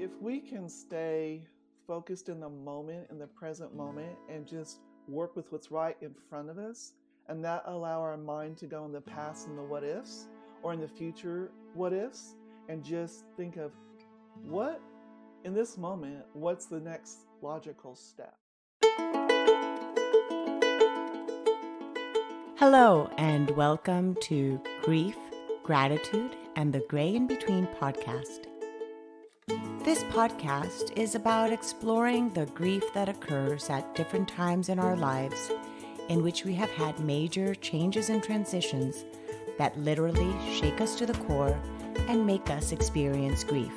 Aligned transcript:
if 0.00 0.10
we 0.18 0.40
can 0.40 0.66
stay 0.66 1.42
focused 1.86 2.30
in 2.30 2.40
the 2.40 2.48
moment, 2.48 3.06
in 3.10 3.18
the 3.18 3.26
present 3.26 3.76
moment, 3.76 4.16
and 4.30 4.46
just 4.46 4.78
work 5.06 5.36
with 5.36 5.52
what's 5.52 5.70
right 5.70 5.94
in 6.00 6.14
front 6.30 6.48
of 6.48 6.56
us, 6.56 6.92
and 7.28 7.42
not 7.42 7.62
allow 7.66 8.00
our 8.00 8.16
mind 8.16 8.56
to 8.56 8.66
go 8.66 8.86
in 8.86 8.92
the 8.92 9.00
past 9.02 9.46
and 9.46 9.58
the 9.58 9.62
what 9.62 9.84
ifs, 9.84 10.28
or 10.62 10.72
in 10.72 10.80
the 10.80 10.88
future 10.88 11.50
what 11.74 11.92
ifs, 11.92 12.34
and 12.70 12.82
just 12.82 13.24
think 13.36 13.58
of 13.58 13.72
what, 14.42 14.80
in 15.44 15.52
this 15.52 15.76
moment, 15.76 16.24
what's 16.32 16.64
the 16.64 16.80
next 16.80 17.26
logical 17.42 17.94
step. 17.94 18.38
Hello, 22.56 23.10
and 23.18 23.50
welcome 23.50 24.16
to 24.22 24.58
Grief, 24.80 25.16
Gratitude, 25.62 26.36
and 26.56 26.72
the 26.72 26.82
Gray 26.88 27.14
in 27.14 27.26
Between 27.26 27.66
podcast. 27.78 28.49
This 29.82 30.04
podcast 30.04 30.92
is 30.94 31.14
about 31.14 31.54
exploring 31.54 32.28
the 32.28 32.44
grief 32.44 32.84
that 32.92 33.08
occurs 33.08 33.70
at 33.70 33.94
different 33.94 34.28
times 34.28 34.68
in 34.68 34.78
our 34.78 34.94
lives 34.94 35.50
in 36.10 36.22
which 36.22 36.44
we 36.44 36.52
have 36.56 36.68
had 36.72 37.00
major 37.00 37.54
changes 37.54 38.10
and 38.10 38.22
transitions 38.22 39.06
that 39.56 39.78
literally 39.78 40.34
shake 40.52 40.82
us 40.82 40.94
to 40.96 41.06
the 41.06 41.14
core 41.24 41.58
and 42.08 42.26
make 42.26 42.50
us 42.50 42.72
experience 42.72 43.42
grief. 43.42 43.72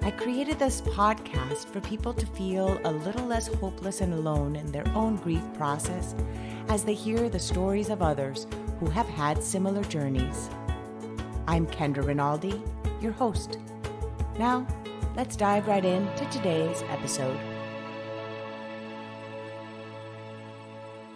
I 0.00 0.10
created 0.12 0.58
this 0.58 0.80
podcast 0.80 1.66
for 1.66 1.82
people 1.82 2.14
to 2.14 2.26
feel 2.26 2.80
a 2.84 2.90
little 2.90 3.26
less 3.26 3.48
hopeless 3.48 4.00
and 4.00 4.14
alone 4.14 4.56
in 4.56 4.72
their 4.72 4.88
own 4.94 5.16
grief 5.16 5.44
process 5.58 6.14
as 6.68 6.84
they 6.84 6.94
hear 6.94 7.28
the 7.28 7.38
stories 7.38 7.90
of 7.90 8.00
others 8.00 8.46
who 8.80 8.86
have 8.86 9.08
had 9.10 9.42
similar 9.42 9.84
journeys. 9.84 10.48
I'm 11.46 11.66
Kendra 11.66 12.06
Rinaldi, 12.06 12.62
your 13.02 13.12
host. 13.12 13.58
Now, 14.36 14.66
let's 15.14 15.36
dive 15.36 15.68
right 15.68 15.84
into 15.84 16.24
today's 16.28 16.82
episode. 16.88 17.38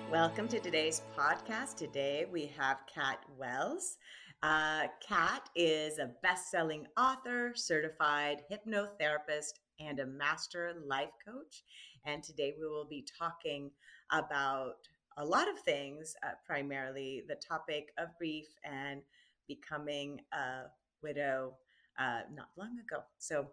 Welcome 0.09 0.47
to 0.47 0.61
today's 0.61 1.03
podcast. 1.19 1.75
Today 1.75 2.27
we 2.31 2.47
have 2.57 2.77
Kat 2.87 3.19
Wells. 3.37 3.97
Uh, 4.45 4.85
Kat 5.01 5.49
is 5.57 5.99
a 5.99 6.13
best 6.23 6.49
selling 6.53 6.87
author, 6.97 7.55
certified 7.57 8.43
hypnotherapist, 8.53 9.55
and 9.81 9.99
a 9.99 10.07
master 10.07 10.75
life 10.87 11.11
coach. 11.27 11.65
And 12.05 12.23
today 12.23 12.55
we 12.57 12.69
will 12.69 12.87
be 12.89 13.05
talking 13.19 13.73
about 14.13 14.75
a 15.17 15.25
lot 15.25 15.49
of 15.49 15.59
things, 15.59 16.15
uh, 16.25 16.35
primarily 16.47 17.25
the 17.29 17.35
topic 17.35 17.89
of 17.99 18.17
grief 18.17 18.47
and 18.63 19.03
becoming 19.49 20.21
a 20.33 20.67
widow 21.03 21.55
uh, 21.99 22.21
not 22.35 22.49
long 22.57 22.79
ago. 22.79 23.03
So, 23.19 23.49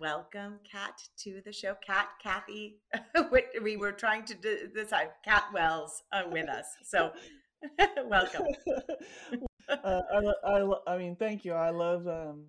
welcome, 0.00 0.58
Kat, 0.70 1.02
to 1.18 1.40
the 1.44 1.52
show. 1.52 1.74
Kat, 1.84 2.08
Kathy, 2.22 2.80
we 3.62 3.76
were 3.76 3.92
trying 3.92 4.24
to 4.26 4.34
do 4.34 4.68
decide. 4.74 5.08
Kat 5.24 5.44
Wells 5.52 6.02
uh, 6.12 6.22
with 6.30 6.48
us. 6.48 6.66
So, 6.84 7.12
welcome. 8.06 8.46
uh, 9.68 10.00
I, 10.12 10.32
I, 10.44 10.94
I 10.94 10.98
mean, 10.98 11.16
thank 11.16 11.44
you. 11.44 11.52
I 11.52 11.70
love 11.70 12.06
um, 12.06 12.44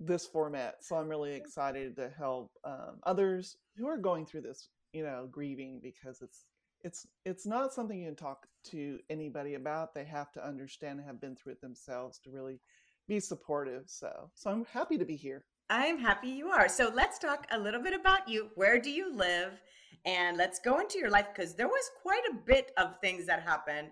this 0.00 0.26
format, 0.26 0.76
so 0.80 0.96
I'm 0.96 1.08
really 1.08 1.34
excited 1.34 1.96
to 1.96 2.10
help 2.16 2.50
um, 2.64 2.98
others 3.04 3.56
who 3.76 3.86
are 3.86 3.98
going 3.98 4.26
through 4.26 4.42
this, 4.42 4.68
you 4.92 5.04
know, 5.04 5.28
grieving 5.30 5.80
because 5.82 6.20
it's 6.20 6.44
it's 6.82 7.06
it's 7.24 7.46
not 7.46 7.72
something 7.72 7.98
you 7.98 8.06
can 8.06 8.16
talk 8.16 8.46
to 8.70 8.98
anybody 9.08 9.54
about. 9.54 9.94
They 9.94 10.04
have 10.04 10.30
to 10.32 10.46
understand 10.46 10.98
and 10.98 11.08
have 11.08 11.20
been 11.20 11.34
through 11.34 11.52
it 11.52 11.60
themselves 11.60 12.18
to 12.20 12.30
really 12.30 12.60
be 13.08 13.20
supportive. 13.20 13.84
So, 13.86 14.30
so 14.34 14.50
I'm 14.50 14.64
happy 14.66 14.98
to 14.98 15.04
be 15.04 15.16
here. 15.16 15.44
I'm 15.70 15.98
happy 15.98 16.28
you 16.28 16.48
are. 16.48 16.68
So 16.68 16.90
let's 16.94 17.18
talk 17.18 17.46
a 17.50 17.58
little 17.58 17.82
bit 17.82 17.94
about 17.94 18.28
you. 18.28 18.50
Where 18.54 18.80
do 18.80 18.90
you 18.90 19.14
live? 19.14 19.60
And 20.04 20.36
let's 20.36 20.58
go 20.58 20.80
into 20.80 20.98
your 20.98 21.10
life 21.10 21.26
because 21.34 21.54
there 21.54 21.68
was 21.68 21.90
quite 22.02 22.22
a 22.30 22.34
bit 22.34 22.72
of 22.76 23.00
things 23.00 23.26
that 23.26 23.42
happened 23.42 23.88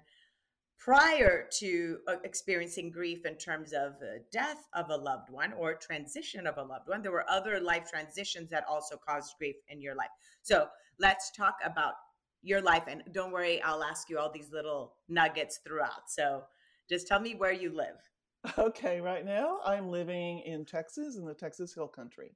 prior 0.78 1.48
to 1.58 1.98
uh, 2.08 2.16
experiencing 2.24 2.90
grief 2.90 3.24
in 3.24 3.36
terms 3.36 3.72
of 3.72 3.92
death 4.32 4.66
of 4.74 4.90
a 4.90 4.96
loved 4.96 5.30
one 5.30 5.52
or 5.52 5.74
transition 5.74 6.46
of 6.46 6.58
a 6.58 6.62
loved 6.62 6.88
one. 6.88 7.00
There 7.00 7.12
were 7.12 7.28
other 7.30 7.60
life 7.60 7.88
transitions 7.88 8.50
that 8.50 8.64
also 8.68 8.96
caused 8.96 9.34
grief 9.38 9.56
in 9.68 9.80
your 9.80 9.94
life. 9.94 10.10
So 10.42 10.66
let's 10.98 11.30
talk 11.30 11.54
about 11.64 11.94
your 12.42 12.60
life. 12.60 12.82
And 12.88 13.02
don't 13.12 13.32
worry, 13.32 13.62
I'll 13.62 13.84
ask 13.84 14.10
you 14.10 14.18
all 14.18 14.30
these 14.30 14.50
little 14.52 14.94
nuggets 15.08 15.60
throughout. 15.64 16.08
So 16.08 16.42
just 16.90 17.06
tell 17.06 17.20
me 17.20 17.36
where 17.36 17.52
you 17.52 17.74
live. 17.74 17.96
Okay, 18.58 19.00
right 19.00 19.24
now 19.24 19.60
I'm 19.64 19.88
living 19.88 20.40
in 20.40 20.64
Texas 20.64 21.16
in 21.16 21.24
the 21.24 21.34
Texas 21.34 21.74
Hill 21.74 21.88
Country. 21.88 22.32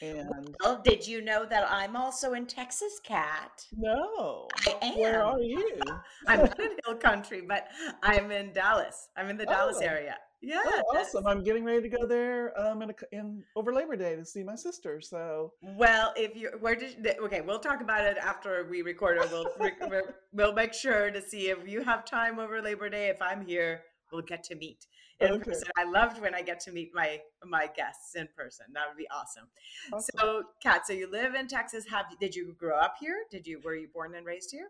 And 0.00 0.56
well, 0.62 0.80
did 0.82 1.06
you 1.06 1.20
know 1.22 1.44
that 1.44 1.66
I'm 1.70 1.96
also 1.96 2.34
in 2.34 2.46
Texas, 2.46 3.00
Kat? 3.02 3.66
No. 3.76 4.48
I 4.66 4.78
am. 4.80 4.98
Where 4.98 5.24
are 5.24 5.40
you? 5.40 5.80
I'm 6.26 6.40
not 6.40 6.58
in 6.58 6.70
Hill 6.86 6.96
Country, 6.96 7.42
but 7.46 7.68
I'm 8.02 8.30
in 8.30 8.52
Dallas. 8.52 9.08
I'm 9.16 9.28
in 9.28 9.36
the 9.36 9.46
oh. 9.48 9.52
Dallas 9.52 9.80
area. 9.80 10.16
Yeah. 10.40 10.60
Oh, 10.64 10.82
awesome. 10.96 11.26
I'm 11.26 11.44
getting 11.44 11.64
ready 11.64 11.82
to 11.82 11.88
go 11.88 12.06
there 12.06 12.58
um 12.60 12.82
in, 12.82 12.90
a, 12.90 12.94
in 13.12 13.44
over 13.54 13.72
Labor 13.72 13.96
Day 13.96 14.16
to 14.16 14.24
see 14.24 14.42
my 14.42 14.56
sister. 14.56 15.00
So 15.00 15.52
Well, 15.62 16.12
if 16.16 16.36
you 16.36 16.50
where 16.60 16.74
did 16.74 17.06
okay, 17.20 17.40
we'll 17.40 17.60
talk 17.60 17.80
about 17.80 18.04
it 18.04 18.16
after 18.18 18.66
we 18.68 18.82
record 18.82 19.18
it. 19.18 19.30
We'll 19.30 20.02
we'll 20.32 20.52
make 20.52 20.74
sure 20.74 21.10
to 21.10 21.20
see 21.20 21.50
if 21.50 21.58
you 21.66 21.82
have 21.82 22.04
time 22.04 22.38
over 22.38 22.60
Labor 22.62 22.88
Day 22.88 23.08
if 23.08 23.20
I'm 23.20 23.44
here 23.46 23.82
we'll 24.12 24.22
get 24.22 24.44
to 24.44 24.54
meet 24.54 24.86
in 25.22 25.32
okay. 25.32 25.44
person. 25.44 25.68
I 25.76 25.84
loved 25.84 26.20
when 26.20 26.34
I 26.34 26.42
get 26.42 26.60
to 26.60 26.72
meet 26.72 26.92
my 26.94 27.20
my 27.44 27.68
guests 27.74 28.14
in 28.14 28.28
person. 28.36 28.66
That 28.74 28.84
would 28.88 28.96
be 28.96 29.08
awesome. 29.10 29.48
awesome. 29.92 30.14
So, 30.18 30.42
Kat, 30.62 30.86
so 30.86 30.92
you 30.92 31.10
live 31.10 31.34
in 31.34 31.46
Texas. 31.46 31.86
Have 31.88 32.06
did 32.20 32.34
you 32.34 32.54
grow 32.58 32.76
up 32.76 32.96
here? 33.00 33.24
Did 33.30 33.46
you 33.46 33.60
were 33.64 33.74
you 33.74 33.88
born 33.92 34.14
and 34.14 34.26
raised 34.26 34.50
here? 34.50 34.68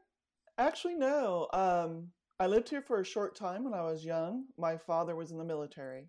Actually, 0.59 0.95
no. 0.95 1.49
Um, 1.53 2.09
I 2.39 2.47
lived 2.47 2.69
here 2.69 2.83
for 2.83 3.01
a 3.01 3.05
short 3.05 3.37
time 3.37 3.65
when 3.65 3.75
I 3.75 3.83
was 3.83 4.05
young. 4.05 4.45
My 4.59 4.77
father 4.77 5.17
was 5.17 5.31
in 5.31 5.39
the 5.39 5.45
military, 5.45 6.09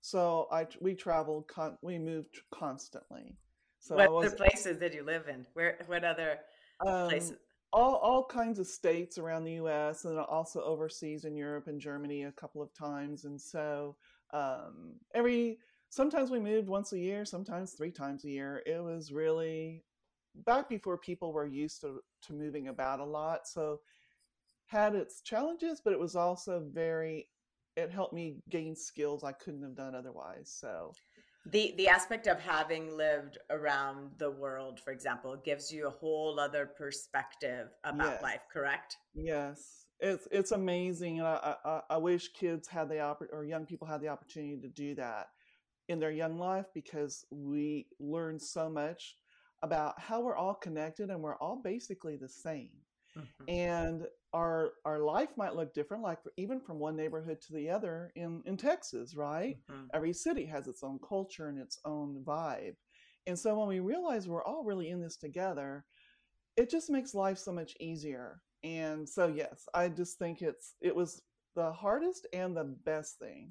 so 0.00 0.48
I 0.50 0.66
we 0.80 0.94
traveled. 0.94 1.48
Con- 1.48 1.78
we 1.82 1.98
moved 1.98 2.40
constantly. 2.50 3.36
So 3.80 3.96
what 3.96 4.12
other 4.12 4.36
places 4.36 4.78
did 4.78 4.94
you 4.94 5.02
live 5.02 5.28
in? 5.28 5.46
Where? 5.54 5.78
What 5.86 6.04
other 6.04 6.38
um, 6.86 7.08
places? 7.08 7.36
All 7.72 7.96
all 7.96 8.24
kinds 8.24 8.58
of 8.58 8.66
states 8.66 9.18
around 9.18 9.44
the 9.44 9.54
U.S. 9.54 10.04
and 10.04 10.18
also 10.18 10.62
overseas 10.62 11.24
in 11.24 11.36
Europe 11.36 11.68
and 11.68 11.80
Germany 11.80 12.24
a 12.24 12.32
couple 12.32 12.62
of 12.62 12.72
times. 12.74 13.24
And 13.24 13.40
so 13.40 13.96
um, 14.32 14.94
every 15.14 15.58
sometimes 15.88 16.30
we 16.30 16.38
moved 16.38 16.68
once 16.68 16.92
a 16.92 16.98
year, 16.98 17.24
sometimes 17.24 17.72
three 17.72 17.90
times 17.90 18.24
a 18.24 18.30
year. 18.30 18.62
It 18.66 18.82
was 18.82 19.12
really 19.12 19.84
back 20.46 20.68
before 20.68 20.98
people 20.98 21.32
were 21.32 21.46
used 21.46 21.80
to 21.82 22.00
to 22.22 22.32
moving 22.32 22.68
about 22.68 23.00
a 23.00 23.04
lot. 23.04 23.48
So 23.48 23.80
had 24.66 24.94
its 24.94 25.20
challenges, 25.22 25.80
but 25.82 25.92
it 25.92 26.00
was 26.00 26.16
also 26.16 26.64
very. 26.72 27.28
It 27.74 27.90
helped 27.90 28.12
me 28.12 28.36
gain 28.50 28.76
skills 28.76 29.24
I 29.24 29.32
couldn't 29.32 29.62
have 29.62 29.74
done 29.74 29.94
otherwise. 29.94 30.54
So 30.54 30.92
the 31.46 31.74
the 31.76 31.88
aspect 31.88 32.26
of 32.26 32.38
having 32.38 32.96
lived 32.96 33.38
around 33.50 34.10
the 34.18 34.30
world 34.30 34.78
for 34.78 34.92
example 34.92 35.36
gives 35.44 35.72
you 35.72 35.86
a 35.86 35.90
whole 35.90 36.38
other 36.38 36.66
perspective 36.66 37.68
about 37.84 38.12
yes. 38.12 38.22
life 38.22 38.40
correct? 38.52 38.96
Yes. 39.14 39.86
It's 39.98 40.26
it's 40.30 40.52
amazing 40.52 41.18
and 41.18 41.28
I, 41.28 41.54
I, 41.64 41.80
I 41.90 41.96
wish 41.96 42.32
kids 42.32 42.68
had 42.68 42.88
the 42.88 42.96
oppor- 42.96 43.32
or 43.32 43.44
young 43.44 43.66
people 43.66 43.86
had 43.86 44.00
the 44.00 44.08
opportunity 44.08 44.60
to 44.60 44.68
do 44.68 44.94
that 44.96 45.28
in 45.88 45.98
their 45.98 46.10
young 46.12 46.38
life 46.38 46.66
because 46.74 47.24
we 47.30 47.86
learn 47.98 48.38
so 48.38 48.68
much 48.68 49.16
about 49.62 49.98
how 50.00 50.20
we're 50.20 50.36
all 50.36 50.54
connected 50.54 51.10
and 51.10 51.20
we're 51.20 51.36
all 51.36 51.60
basically 51.62 52.16
the 52.16 52.28
same 52.28 52.70
mm-hmm. 53.16 53.48
and 53.48 54.06
our 54.32 54.72
our 54.84 55.00
life 55.00 55.30
might 55.36 55.54
look 55.54 55.74
different 55.74 56.02
like 56.02 56.18
even 56.36 56.60
from 56.60 56.78
one 56.78 56.96
neighborhood 56.96 57.40
to 57.40 57.52
the 57.52 57.68
other 57.68 58.10
in 58.16 58.42
in 58.46 58.56
texas 58.56 59.14
right 59.14 59.58
mm-hmm. 59.70 59.86
every 59.94 60.12
city 60.12 60.44
has 60.44 60.68
its 60.68 60.82
own 60.82 60.98
culture 61.06 61.48
and 61.48 61.58
its 61.58 61.78
own 61.84 62.22
vibe 62.26 62.74
and 63.26 63.38
so 63.38 63.58
when 63.58 63.68
we 63.68 63.80
realize 63.80 64.28
we're 64.28 64.44
all 64.44 64.64
really 64.64 64.90
in 64.90 65.00
this 65.00 65.16
together 65.16 65.84
it 66.56 66.70
just 66.70 66.90
makes 66.90 67.14
life 67.14 67.38
so 67.38 67.52
much 67.52 67.74
easier 67.80 68.40
and 68.64 69.08
so 69.08 69.26
yes 69.28 69.68
i 69.74 69.88
just 69.88 70.18
think 70.18 70.42
it's 70.42 70.74
it 70.80 70.94
was 70.94 71.22
the 71.54 71.72
hardest 71.72 72.26
and 72.32 72.56
the 72.56 72.64
best 72.84 73.18
thing 73.18 73.50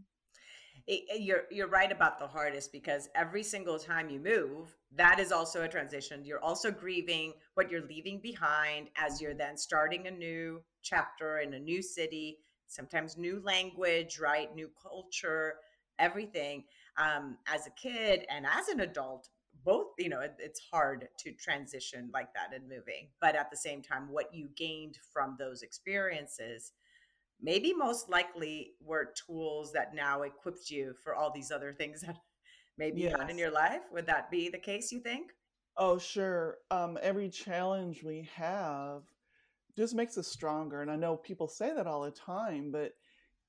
it, 0.88 1.22
you're 1.22 1.44
you're 1.52 1.68
right 1.68 1.92
about 1.92 2.20
the 2.20 2.28
hardest 2.28 2.72
because 2.72 3.10
every 3.16 3.44
single 3.44 3.78
time 3.78 4.10
you 4.10 4.20
move 4.20 4.76
that 4.96 5.20
is 5.20 5.32
also 5.32 5.64
a 5.64 5.68
transition. 5.68 6.26
You're 6.26 6.44
also 6.44 6.72
grieving 6.72 7.34
what 7.54 7.72
you're 7.72 7.86
leaving 7.88 8.20
behind 8.22 8.90
as 8.98 9.22
you're 9.22 9.34
then 9.34 9.58
starting 9.58 10.08
a 10.08 10.12
new 10.12 10.62
chapter 10.82 11.40
in 11.40 11.54
a 11.54 11.60
new 11.60 11.82
city 11.82 12.40
sometimes 12.68 13.18
new 13.18 13.42
language 13.44 14.20
right? 14.20 14.54
New 14.56 14.70
culture 14.82 15.56
everything. 16.00 16.64
Um, 16.98 17.38
as 17.48 17.68
a 17.68 17.72
kid 17.72 18.26
and 18.30 18.46
as 18.46 18.68
an 18.68 18.82
adult 18.82 19.30
both 19.64 19.88
you 20.00 20.10
know 20.10 20.22
it, 20.22 20.34
it's 20.40 20.60
hard 20.72 21.08
to 21.20 21.32
transition 21.34 22.10
like 22.14 22.34
that 22.34 22.56
in 22.56 22.68
moving. 22.68 23.10
But 23.20 23.36
at 23.36 23.52
the 23.52 23.58
same 23.58 23.82
time 23.82 24.10
what 24.10 24.34
you 24.34 24.50
gained 24.56 24.98
from 25.14 25.36
those 25.38 25.62
experiences 25.62 26.72
maybe 27.42 27.74
most 27.74 28.10
likely 28.10 28.74
were 28.82 29.14
tools 29.26 29.72
that 29.74 29.96
now 29.96 30.22
equipped 30.22 30.70
you 30.70 30.94
for 31.04 31.16
all 31.16 31.32
these 31.34 31.52
other 31.52 31.74
things 31.74 32.02
that 32.08 32.18
maybe 32.78 33.02
yes. 33.02 33.30
in 33.30 33.38
your 33.38 33.52
life? 33.52 33.82
Would 33.92 34.08
that 34.08 34.32
be 34.32 34.50
the 34.50 34.58
case, 34.58 34.92
you 34.92 35.00
think? 35.00 35.32
Oh, 35.78 35.98
sure. 35.98 36.58
Um, 36.70 36.98
every 37.02 37.30
challenge 37.30 38.04
we 38.04 38.28
have 38.36 39.04
just 39.78 39.96
makes 39.96 40.18
us 40.18 40.28
stronger. 40.28 40.82
And 40.82 40.92
I 40.92 40.96
know 40.96 41.16
people 41.16 41.48
say 41.48 41.74
that 41.74 41.88
all 41.88 42.02
the 42.02 42.12
time, 42.12 42.72
but 42.72 42.92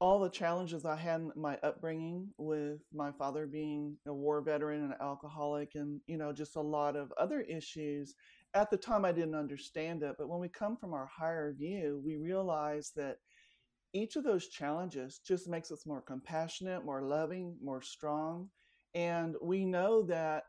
all 0.00 0.18
the 0.18 0.28
challenges 0.28 0.84
I 0.84 0.96
had 0.96 1.20
in 1.20 1.32
my 1.36 1.56
upbringing 1.62 2.28
with 2.36 2.80
my 2.92 3.12
father 3.12 3.46
being 3.46 3.96
a 4.06 4.12
war 4.12 4.40
veteran 4.40 4.82
and 4.82 4.92
an 4.92 4.98
alcoholic 5.00 5.76
and, 5.76 6.00
you 6.06 6.16
know, 6.16 6.32
just 6.32 6.56
a 6.56 6.60
lot 6.60 6.96
of 6.96 7.12
other 7.18 7.40
issues. 7.42 8.14
At 8.54 8.70
the 8.70 8.76
time, 8.76 9.04
I 9.04 9.12
didn't 9.12 9.36
understand 9.36 10.02
it. 10.02 10.16
But 10.18 10.28
when 10.28 10.40
we 10.40 10.48
come 10.48 10.76
from 10.76 10.92
our 10.92 11.06
higher 11.06 11.52
view, 11.52 12.02
we 12.04 12.16
realize 12.16 12.92
that 12.96 13.18
each 13.92 14.16
of 14.16 14.24
those 14.24 14.48
challenges 14.48 15.20
just 15.26 15.48
makes 15.48 15.70
us 15.70 15.86
more 15.86 16.00
compassionate, 16.00 16.84
more 16.84 17.02
loving, 17.02 17.56
more 17.62 17.82
strong. 17.82 18.48
And 18.94 19.36
we 19.42 19.64
know 19.64 20.02
that 20.02 20.44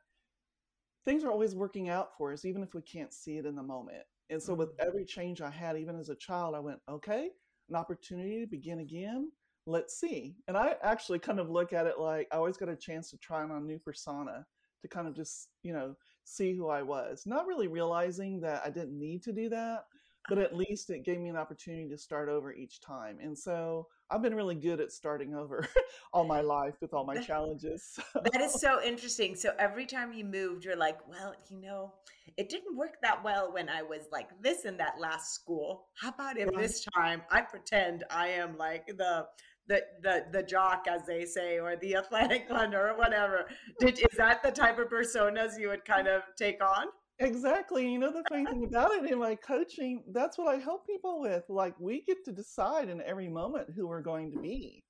things 1.06 1.24
are 1.24 1.32
always 1.32 1.56
working 1.56 1.90
out 1.90 2.10
for 2.18 2.32
us, 2.32 2.46
even 2.46 2.64
if 2.64 2.74
we 2.74 2.82
can't 2.82 3.14
see 3.14 3.38
it 3.38 3.46
in 3.46 3.56
the 3.56 3.64
moment. 3.64 4.04
And 4.30 4.42
so, 4.42 4.54
with 4.54 4.70
mm-hmm. 4.78 4.88
every 4.88 5.06
change 5.06 5.42
I 5.42 5.50
had, 5.50 5.78
even 5.78 6.00
as 6.00 6.10
a 6.10 6.16
child, 6.16 6.56
I 6.56 6.60
went, 6.60 6.80
okay, 6.90 7.30
an 7.70 7.76
opportunity 7.76 8.40
to 8.40 8.48
begin 8.48 8.80
again. 8.80 9.32
Let's 9.66 10.00
see. 10.00 10.36
And 10.48 10.58
I 10.58 10.76
actually 10.82 11.20
kind 11.20 11.40
of 11.40 11.50
look 11.50 11.72
at 11.72 11.88
it 11.88 12.00
like 12.00 12.28
I 12.32 12.36
always 12.36 12.58
got 12.58 12.70
a 12.70 12.76
chance 12.76 13.10
to 13.12 13.18
try 13.18 13.44
on 13.44 13.52
a 13.52 13.60
new 13.60 13.80
persona 13.80 14.46
to 14.82 14.88
kind 14.90 15.08
of 15.08 15.16
just, 15.16 15.50
you 15.64 15.74
know, 15.74 15.96
see 16.26 16.54
who 16.54 16.68
I 16.68 16.82
was. 16.82 17.24
Not 17.26 17.48
really 17.48 17.68
realizing 17.68 18.42
that 18.42 18.62
I 18.66 18.70
didn't 18.70 18.98
need 18.98 19.24
to 19.24 19.32
do 19.32 19.50
that, 19.50 19.86
but 20.30 20.38
uh-huh. 20.38 20.48
at 20.48 20.56
least 20.56 20.90
it 20.90 21.04
gave 21.04 21.20
me 21.20 21.30
an 21.30 21.36
opportunity 21.36 21.90
to 21.90 21.98
start 21.98 22.30
over 22.30 22.54
each 22.54 22.82
time. 22.82 23.18
And 23.22 23.38
so 23.38 23.88
I've 24.10 24.22
been 24.22 24.36
really 24.36 24.56
good 24.56 24.80
at 24.80 24.92
starting 24.92 25.36
over 25.36 25.68
all 26.14 26.24
my 26.24 26.42
life 26.42 26.76
with 26.82 26.94
all 26.94 27.06
my 27.06 27.18
challenges. 27.22 28.00
that 28.14 28.42
is 28.42 28.60
so 28.60 28.82
interesting. 28.84 29.36
So 29.36 29.52
every 29.60 29.86
time 29.86 30.14
you 30.14 30.24
moved, 30.24 30.66
you're 30.66 30.76
like, 30.76 30.98
well, 31.08 31.34
you 31.50 31.60
know, 31.60 31.94
it 32.38 32.50
didn't 32.50 32.78
work 32.78 32.96
that 33.02 33.24
well 33.24 33.52
when 33.52 33.70
I 33.70 33.82
was 33.82 34.08
like 34.12 34.30
this 34.42 34.66
in 34.66 34.78
that 34.78 35.00
last 35.00 35.34
school. 35.34 35.88
How 36.00 36.10
about 36.10 36.38
if 36.38 36.48
right. 36.48 36.58
this 36.58 36.86
time 36.96 37.22
I 37.32 37.42
pretend 37.42 38.04
I 38.10 38.28
am 38.28 38.58
like 38.58 38.88
the 38.88 39.26
the 39.68 39.82
the 40.02 40.26
the 40.32 40.44
jock 40.44 40.86
as 40.90 41.06
they 41.06 41.26
say 41.26 41.60
or 41.60 41.76
the 41.78 41.96
athletic 41.96 42.50
one 42.50 42.76
or 42.76 42.96
whatever 42.98 43.46
did 43.80 43.98
is 43.98 44.18
that 44.18 44.44
the 44.44 44.52
type 44.52 44.78
of 44.78 44.90
personas 44.90 45.58
you 45.58 45.70
would 45.70 45.86
kind 45.86 46.08
of 46.08 46.22
take 46.38 46.62
on 46.62 46.88
Exactly. 47.24 47.90
You 47.90 48.00
know, 48.00 48.12
the 48.12 48.24
funny 48.30 48.46
thing 48.46 48.66
about 48.66 48.92
it 48.92 49.10
in 49.10 49.20
my 49.20 49.36
coaching, 49.36 50.04
that's 50.12 50.38
what 50.38 50.54
I 50.54 50.60
help 50.60 50.86
people 50.86 51.22
with. 51.22 51.44
Like, 51.50 51.74
we 51.80 52.04
get 52.06 52.24
to 52.26 52.32
decide 52.32 52.90
in 52.90 53.02
every 53.02 53.30
moment 53.30 53.70
who 53.76 53.88
we're 53.88 54.02
going 54.02 54.32
to 54.32 54.40
be. 54.40 54.84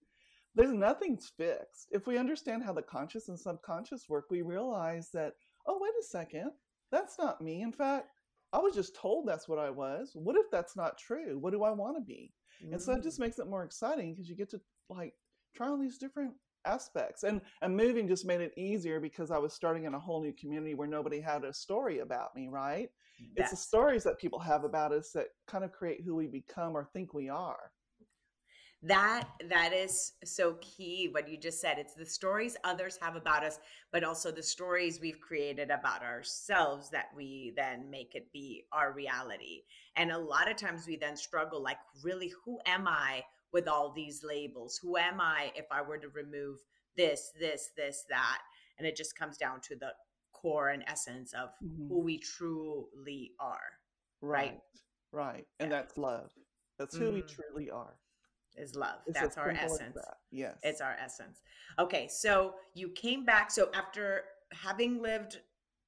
There's 0.56 0.74
nothing's 0.74 1.32
fixed. 1.36 1.88
If 1.92 2.06
we 2.06 2.18
understand 2.18 2.64
how 2.64 2.74
the 2.74 2.82
conscious 2.82 3.30
and 3.30 3.40
subconscious 3.40 4.06
work, 4.10 4.26
we 4.30 4.42
realize 4.42 5.10
that, 5.14 5.34
oh, 5.68 5.80
wait 5.82 5.94
a 6.00 6.04
second, 6.04 6.52
that's 6.92 7.18
not 7.18 7.42
me. 7.42 7.62
In 7.62 7.72
fact, 7.72 8.08
I 8.52 8.60
was 8.60 8.76
just 8.76 8.96
told 8.96 9.28
that's 9.28 9.48
what 9.48 9.58
I 9.58 9.72
was. 9.72 10.12
What 10.14 10.36
if 10.36 10.46
that's 10.52 10.76
not 10.76 10.98
true? 10.98 11.40
What 11.40 11.54
do 11.54 11.64
I 11.64 11.72
want 11.72 11.98
to 11.98 12.02
be? 12.02 12.32
Mm. 12.64 12.74
And 12.74 12.82
so 12.82 12.94
it 12.94 13.04
just 13.04 13.18
mm. 13.18 13.22
makes 13.22 13.40
it 13.40 13.50
more 13.50 13.64
exciting 13.64 14.14
because 14.14 14.30
you 14.30 14.36
get 14.36 14.52
to 14.52 14.62
like 14.90 15.14
try 15.56 15.68
all 15.68 15.80
these 15.80 15.98
different 15.98 16.34
aspects 16.66 17.24
and 17.24 17.42
and 17.62 17.76
moving 17.76 18.08
just 18.08 18.26
made 18.26 18.42
it 18.42 18.54
easier 18.58 19.00
because 19.00 19.32
i 19.32 19.38
was 19.38 19.54
starting 19.54 19.84
in 19.84 19.94
a 19.94 20.00
whole 20.00 20.22
new 20.22 20.34
community 20.34 20.74
where 20.74 20.88
nobody 20.88 21.20
had 21.20 21.44
a 21.44 21.54
story 21.54 22.00
about 22.00 22.36
me 22.36 22.48
right? 22.48 22.90
It's 23.36 23.52
the 23.52 23.58
stories 23.58 24.04
that 24.04 24.20
people 24.20 24.40
have 24.40 24.64
about 24.64 24.92
us 24.92 25.12
that 25.14 25.28
kind 25.48 25.64
of 25.64 25.72
create 25.72 26.02
who 26.06 26.16
we 26.16 26.28
become 26.28 26.76
or 26.76 26.88
think 26.94 27.14
we 27.14 27.30
are. 27.30 27.72
That 28.86 29.30
that 29.50 29.72
is 29.72 30.14
so 30.26 30.58
key 30.60 31.08
what 31.10 31.30
you 31.30 31.38
just 31.38 31.62
said. 31.62 31.80
It's 31.80 31.94
the 31.94 32.06
stories 32.06 32.58
others 32.66 32.98
have 33.02 33.16
about 33.16 33.44
us 33.44 33.60
but 33.92 34.04
also 34.04 34.30
the 34.32 34.44
stories 34.44 35.00
we've 35.00 35.22
created 35.22 35.72
about 35.72 36.04
ourselves 36.04 36.90
that 36.90 37.08
we 37.16 37.54
then 37.56 37.90
make 37.90 38.14
it 38.14 38.32
be 38.34 38.66
our 38.74 38.92
reality. 38.92 39.64
And 39.96 40.12
a 40.12 40.18
lot 40.18 40.52
of 40.52 40.58
times 40.58 40.86
we 40.86 40.98
then 40.98 41.16
struggle 41.16 41.62
like 41.62 41.78
really 42.04 42.34
who 42.44 42.60
am 42.66 42.88
i 42.88 43.24
with 43.54 43.68
all 43.68 43.92
these 43.92 44.24
labels. 44.24 44.80
Who 44.82 44.98
am 44.98 45.22
I 45.22 45.52
if 45.56 45.66
I 45.72 45.82
were 45.82 45.98
to 46.00 46.10
remove 46.10 46.60
this, 46.98 47.32
this, 47.40 47.70
this, 47.78 48.04
that? 48.10 48.40
And 48.78 48.88
it 48.88 48.96
just 48.96 49.16
comes 49.18 49.38
down 49.38 49.62
to 49.62 49.76
the 49.76 49.94
core 50.34 50.70
and 50.70 50.84
essence 50.88 51.34
of 51.34 51.50
mm-hmm. 51.64 51.88
who 51.88 52.00
we 52.00 52.18
truly 52.18 53.32
are. 53.40 53.60
Right. 54.22 54.60
Right. 55.12 55.36
right. 55.36 55.48
And 55.60 55.72
that's 55.72 55.98
love. 55.98 56.32
That's 56.80 56.96
who 56.96 57.06
mm-hmm. 57.06 57.16
we 57.16 57.22
truly 57.22 57.70
are. 57.70 57.96
Is 58.56 58.76
love. 58.76 59.00
It's 59.08 59.20
that's 59.20 59.38
our 59.38 59.50
essence. 59.50 59.96
That. 59.96 60.18
Yes. 60.32 60.60
It's 60.62 60.82
our 60.82 60.96
essence. 61.04 61.42
Okay. 61.80 62.08
So 62.08 62.54
you 62.76 62.90
came 62.90 63.26
back. 63.26 63.50
So 63.50 63.70
after 63.74 64.26
having 64.52 65.02
lived 65.02 65.40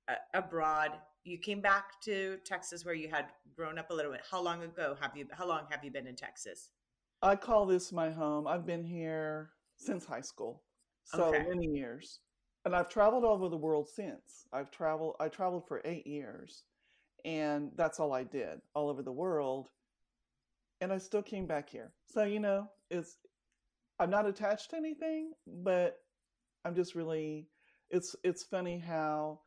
uh, 0.08 0.16
abroad, 0.34 0.92
you 1.24 1.38
came 1.38 1.62
back 1.62 2.02
to 2.06 2.38
Texas 2.46 2.84
where 2.86 2.96
you 2.96 3.10
had 3.10 3.26
grown 3.56 3.78
up 3.78 3.92
a 3.92 3.94
little 3.94 4.12
bit. 4.12 4.22
How 4.30 4.42
long 4.42 4.64
ago 4.64 4.96
have 5.00 5.16
you, 5.16 5.28
how 5.32 5.48
long 5.48 5.66
have 5.70 5.84
you 5.84 5.92
been 5.92 6.08
in 6.08 6.16
Texas? 6.16 6.70
I 7.26 7.36
call 7.36 7.66
this 7.66 7.92
my 7.92 8.12
home. 8.12 8.46
I've 8.46 8.68
been 8.68 8.84
here 8.84 9.50
since 9.78 10.06
high 10.06 10.22
school, 10.22 10.62
so 11.06 11.24
okay. 11.34 11.44
many 11.50 11.66
years, 11.66 12.20
and 12.66 12.76
I've 12.76 12.88
traveled 12.88 13.26
all 13.26 13.34
over 13.34 13.50
the 13.50 13.58
world 13.58 13.90
since. 13.90 14.46
I've 14.54 14.70
traveled. 14.70 15.16
I 15.20 15.28
traveled 15.28 15.68
for 15.68 15.82
eight 15.86 16.06
years, 16.06 16.66
and 17.26 17.72
that's 17.76 18.00
all 18.00 18.14
I 18.14 18.26
did 18.26 18.62
all 18.76 18.90
over 18.90 19.02
the 19.02 19.12
world. 19.12 19.70
And 20.82 20.94
I 20.94 21.00
still 21.00 21.24
came 21.24 21.48
back 21.48 21.68
here. 21.68 21.94
So 22.06 22.26
you 22.26 22.40
know, 22.40 22.70
it's 22.92 23.18
I'm 24.00 24.12
not 24.12 24.28
attached 24.28 24.70
to 24.70 24.78
anything, 24.78 25.32
but 25.48 25.98
I'm 26.64 26.76
just 26.76 26.94
really. 26.94 27.48
It's 27.90 28.16
it's 28.24 28.44
funny 28.44 28.78
how 28.78 29.40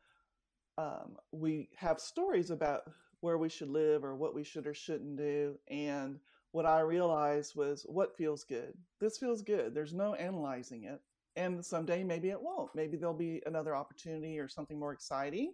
um, 0.77 1.15
we 1.31 1.69
have 1.77 2.01
stories 2.01 2.49
about 2.49 2.81
where 3.21 3.37
we 3.37 3.47
should 3.47 3.69
live 3.69 4.03
or 4.03 4.15
what 4.17 4.35
we 4.35 4.43
should 4.43 4.67
or 4.67 4.73
shouldn't 4.73 5.15
do, 5.15 5.57
and 5.69 6.19
what 6.51 6.65
I 6.65 6.79
realized 6.81 7.55
was 7.55 7.85
what 7.87 8.17
feels 8.17 8.43
good. 8.43 8.73
This 8.99 9.17
feels 9.17 9.41
good. 9.41 9.73
There's 9.73 9.93
no 9.93 10.15
analyzing 10.15 10.83
it. 10.85 10.99
And 11.35 11.63
someday 11.63 12.03
maybe 12.03 12.29
it 12.29 12.41
won't. 12.41 12.73
Maybe 12.75 12.97
there'll 12.97 13.13
be 13.13 13.41
another 13.45 13.75
opportunity 13.75 14.39
or 14.39 14.47
something 14.47 14.79
more 14.79 14.91
exciting. 14.91 15.53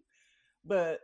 But 0.63 1.01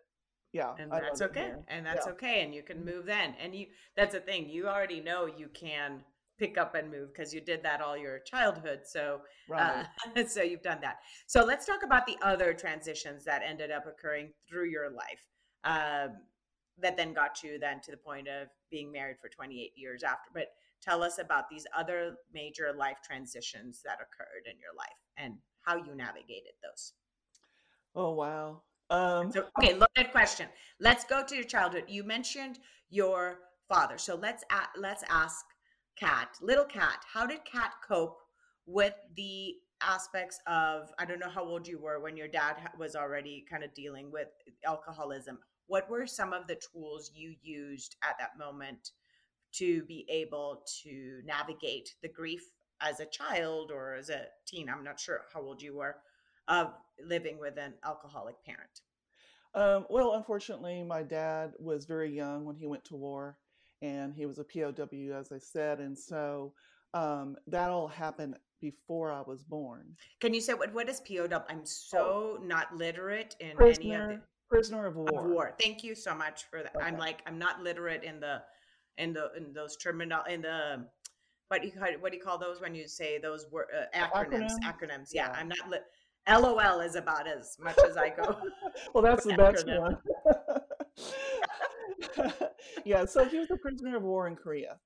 yeah. 0.53 0.73
And 0.79 0.91
that's 0.91 1.21
okay. 1.21 1.53
And 1.67 1.85
that's 1.85 2.05
yeah. 2.05 2.13
okay. 2.13 2.43
And 2.43 2.55
you 2.55 2.63
can 2.63 2.83
move 2.83 3.05
then. 3.05 3.35
And 3.41 3.53
you 3.53 3.67
that's 3.95 4.13
the 4.13 4.21
thing. 4.21 4.49
You 4.49 4.67
already 4.67 5.01
know 5.01 5.25
you 5.25 5.49
can 5.53 6.03
pick 6.39 6.57
up 6.57 6.73
and 6.73 6.89
move 6.89 7.13
because 7.13 7.33
you 7.33 7.39
did 7.41 7.61
that 7.63 7.81
all 7.81 7.97
your 7.97 8.19
childhood. 8.19 8.79
So 8.85 9.21
right. 9.47 9.85
uh, 10.15 10.25
so 10.27 10.41
you've 10.41 10.63
done 10.63 10.79
that. 10.81 10.97
So 11.27 11.43
let's 11.43 11.65
talk 11.65 11.83
about 11.83 12.07
the 12.07 12.17
other 12.21 12.53
transitions 12.53 13.23
that 13.25 13.43
ended 13.45 13.71
up 13.71 13.85
occurring 13.85 14.29
through 14.49 14.69
your 14.69 14.89
life. 14.89 15.27
Um, 15.63 16.17
that 16.79 16.97
then 16.97 17.13
got 17.13 17.43
you 17.43 17.59
then 17.59 17.79
to 17.81 17.91
the 17.91 17.97
point 17.97 18.27
of 18.27 18.47
being 18.69 18.91
married 18.91 19.17
for 19.21 19.29
28 19.29 19.71
years 19.75 20.03
after 20.03 20.29
but 20.33 20.47
tell 20.81 21.03
us 21.03 21.19
about 21.19 21.49
these 21.49 21.65
other 21.77 22.15
major 22.33 22.73
life 22.75 22.97
transitions 23.03 23.81
that 23.85 23.99
occurred 24.01 24.45
in 24.45 24.57
your 24.59 24.75
life 24.77 24.87
and 25.17 25.35
how 25.61 25.75
you 25.75 25.95
navigated 25.95 26.53
those. 26.63 26.93
Oh 27.95 28.11
wow. 28.11 28.61
Um, 28.89 29.31
so, 29.31 29.45
okay 29.59 29.73
loaded 29.73 30.11
question. 30.11 30.47
Let's 30.79 31.05
go 31.05 31.23
to 31.23 31.35
your 31.35 31.43
childhood. 31.43 31.85
You 31.87 32.03
mentioned 32.03 32.59
your 32.89 33.39
father. 33.69 33.97
So 33.97 34.15
let's 34.15 34.43
a- 34.51 34.79
let's 34.79 35.03
ask 35.09 35.45
Kat 35.97 36.29
little 36.41 36.65
Kat 36.65 37.03
how 37.11 37.25
did 37.25 37.45
Kat 37.45 37.73
cope 37.87 38.17
with 38.65 38.93
the 39.15 39.55
aspects 39.83 40.39
of 40.45 40.93
i 40.99 41.05
don't 41.05 41.19
know 41.19 41.27
how 41.27 41.43
old 41.43 41.67
you 41.67 41.79
were 41.79 41.99
when 41.99 42.15
your 42.15 42.27
dad 42.27 42.55
was 42.77 42.95
already 42.95 43.43
kind 43.49 43.63
of 43.63 43.73
dealing 43.73 44.11
with 44.11 44.27
alcoholism 44.63 45.39
what 45.71 45.89
were 45.89 46.05
some 46.05 46.33
of 46.33 46.47
the 46.47 46.59
tools 46.73 47.11
you 47.15 47.33
used 47.41 47.95
at 48.03 48.17
that 48.19 48.37
moment 48.37 48.91
to 49.53 49.83
be 49.83 50.05
able 50.09 50.65
to 50.83 51.21
navigate 51.23 51.95
the 52.01 52.09
grief 52.09 52.41
as 52.81 52.99
a 52.99 53.05
child 53.05 53.71
or 53.71 53.95
as 53.95 54.09
a 54.09 54.25
teen? 54.45 54.67
I'm 54.67 54.83
not 54.83 54.99
sure 54.99 55.21
how 55.33 55.41
old 55.41 55.61
you 55.61 55.77
were 55.77 55.95
of 56.49 56.73
living 57.01 57.39
with 57.39 57.57
an 57.57 57.73
alcoholic 57.85 58.35
parent. 58.43 58.81
Um, 59.55 59.85
well 59.89 60.15
unfortunately 60.15 60.83
my 60.83 61.03
dad 61.03 61.53
was 61.57 61.85
very 61.85 62.13
young 62.13 62.43
when 62.43 62.57
he 62.57 62.67
went 62.67 62.83
to 62.85 62.97
war 62.97 63.37
and 63.81 64.13
he 64.13 64.25
was 64.25 64.39
a 64.39 64.45
pow 64.45 64.73
as 65.17 65.31
i 65.33 65.37
said 65.37 65.79
and 65.79 65.97
so 65.97 66.53
um, 66.93 67.35
that 67.47 67.69
all 67.69 67.89
happened 67.89 68.37
before 68.61 69.11
i 69.11 69.21
was 69.27 69.43
born. 69.43 69.97
Can 70.21 70.33
you 70.33 70.39
say 70.39 70.53
what, 70.53 70.73
what 70.73 70.87
is 70.87 71.01
pow 71.01 71.27
i'm 71.49 71.59
oh. 71.59 71.65
so 71.65 72.37
oh, 72.39 72.43
not 72.43 72.73
literate 72.73 73.35
in 73.41 73.57
prisoner, 73.57 73.93
any 73.93 74.13
of 74.13 74.19
the 74.21 74.25
prisoner 74.51 74.85
of 74.85 74.95
war. 74.95 75.25
Of 75.25 75.31
war. 75.31 75.55
Thank 75.59 75.83
you 75.83 75.95
so 75.95 76.13
much 76.13 76.45
for 76.49 76.61
that. 76.63 76.75
Okay. 76.75 76.85
I'm 76.85 76.97
like 76.97 77.21
I'm 77.25 77.39
not 77.39 77.61
literate 77.61 78.03
in 78.03 78.19
the 78.19 78.41
in 78.97 79.13
the 79.13 79.31
in 79.37 79.53
those 79.53 79.77
terminal 79.77 80.21
in 80.29 80.41
the 80.41 80.85
what 81.47 81.61
do 81.61 81.67
you 81.67 81.73
call 81.73 81.87
what 81.99 82.11
do 82.11 82.17
you 82.17 82.23
call 82.23 82.37
those 82.37 82.61
when 82.61 82.75
you 82.75 82.87
say 82.87 83.17
those 83.17 83.45
word 83.51 83.67
uh, 83.75 83.85
acronyms 83.97 84.53
acronyms 84.63 85.09
yeah, 85.11 85.27
yeah. 85.27 85.39
I'm 85.39 85.47
not 85.47 85.69
li- 85.69 85.77
LOL 86.29 86.81
is 86.81 86.95
about 86.95 87.27
as 87.27 87.57
much 87.59 87.77
as 87.87 87.97
I 87.97 88.09
go. 88.09 88.37
well, 88.93 89.03
that's 89.03 89.23
the 89.25 89.33
best 89.33 89.65
one. 89.67 89.97
yeah, 92.85 93.05
so 93.05 93.25
he 93.25 93.39
was 93.39 93.49
a 93.49 93.57
prisoner 93.57 93.97
of 93.97 94.03
war 94.03 94.27
in 94.27 94.35
Korea, 94.35 94.77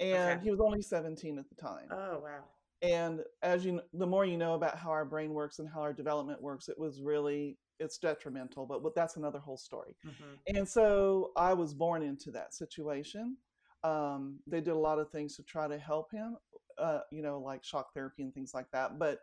and 0.00 0.38
okay. 0.38 0.44
he 0.44 0.50
was 0.50 0.60
only 0.60 0.82
17 0.82 1.38
at 1.38 1.48
the 1.48 1.54
time. 1.54 1.88
Oh 1.90 2.20
wow! 2.22 2.44
and 2.82 3.20
as 3.42 3.64
you 3.64 3.80
the 3.94 4.06
more 4.06 4.26
you 4.26 4.36
know 4.36 4.54
about 4.54 4.76
how 4.76 4.90
our 4.90 5.04
brain 5.04 5.32
works 5.32 5.60
and 5.60 5.68
how 5.68 5.80
our 5.80 5.92
development 5.92 6.42
works 6.42 6.68
it 6.68 6.78
was 6.78 7.00
really 7.00 7.56
it's 7.78 7.98
detrimental 7.98 8.66
but 8.66 8.94
that's 8.94 9.16
another 9.16 9.38
whole 9.38 9.56
story 9.56 9.96
mm-hmm. 10.06 10.56
and 10.56 10.68
so 10.68 11.32
i 11.36 11.52
was 11.52 11.74
born 11.74 12.02
into 12.02 12.30
that 12.30 12.54
situation 12.54 13.36
um, 13.84 14.38
they 14.46 14.60
did 14.60 14.74
a 14.74 14.78
lot 14.78 15.00
of 15.00 15.10
things 15.10 15.34
to 15.34 15.42
try 15.42 15.66
to 15.66 15.76
help 15.76 16.12
him 16.12 16.36
uh, 16.78 17.00
you 17.10 17.22
know 17.22 17.40
like 17.40 17.64
shock 17.64 17.92
therapy 17.92 18.22
and 18.22 18.32
things 18.32 18.54
like 18.54 18.70
that 18.72 18.98
but 18.98 19.18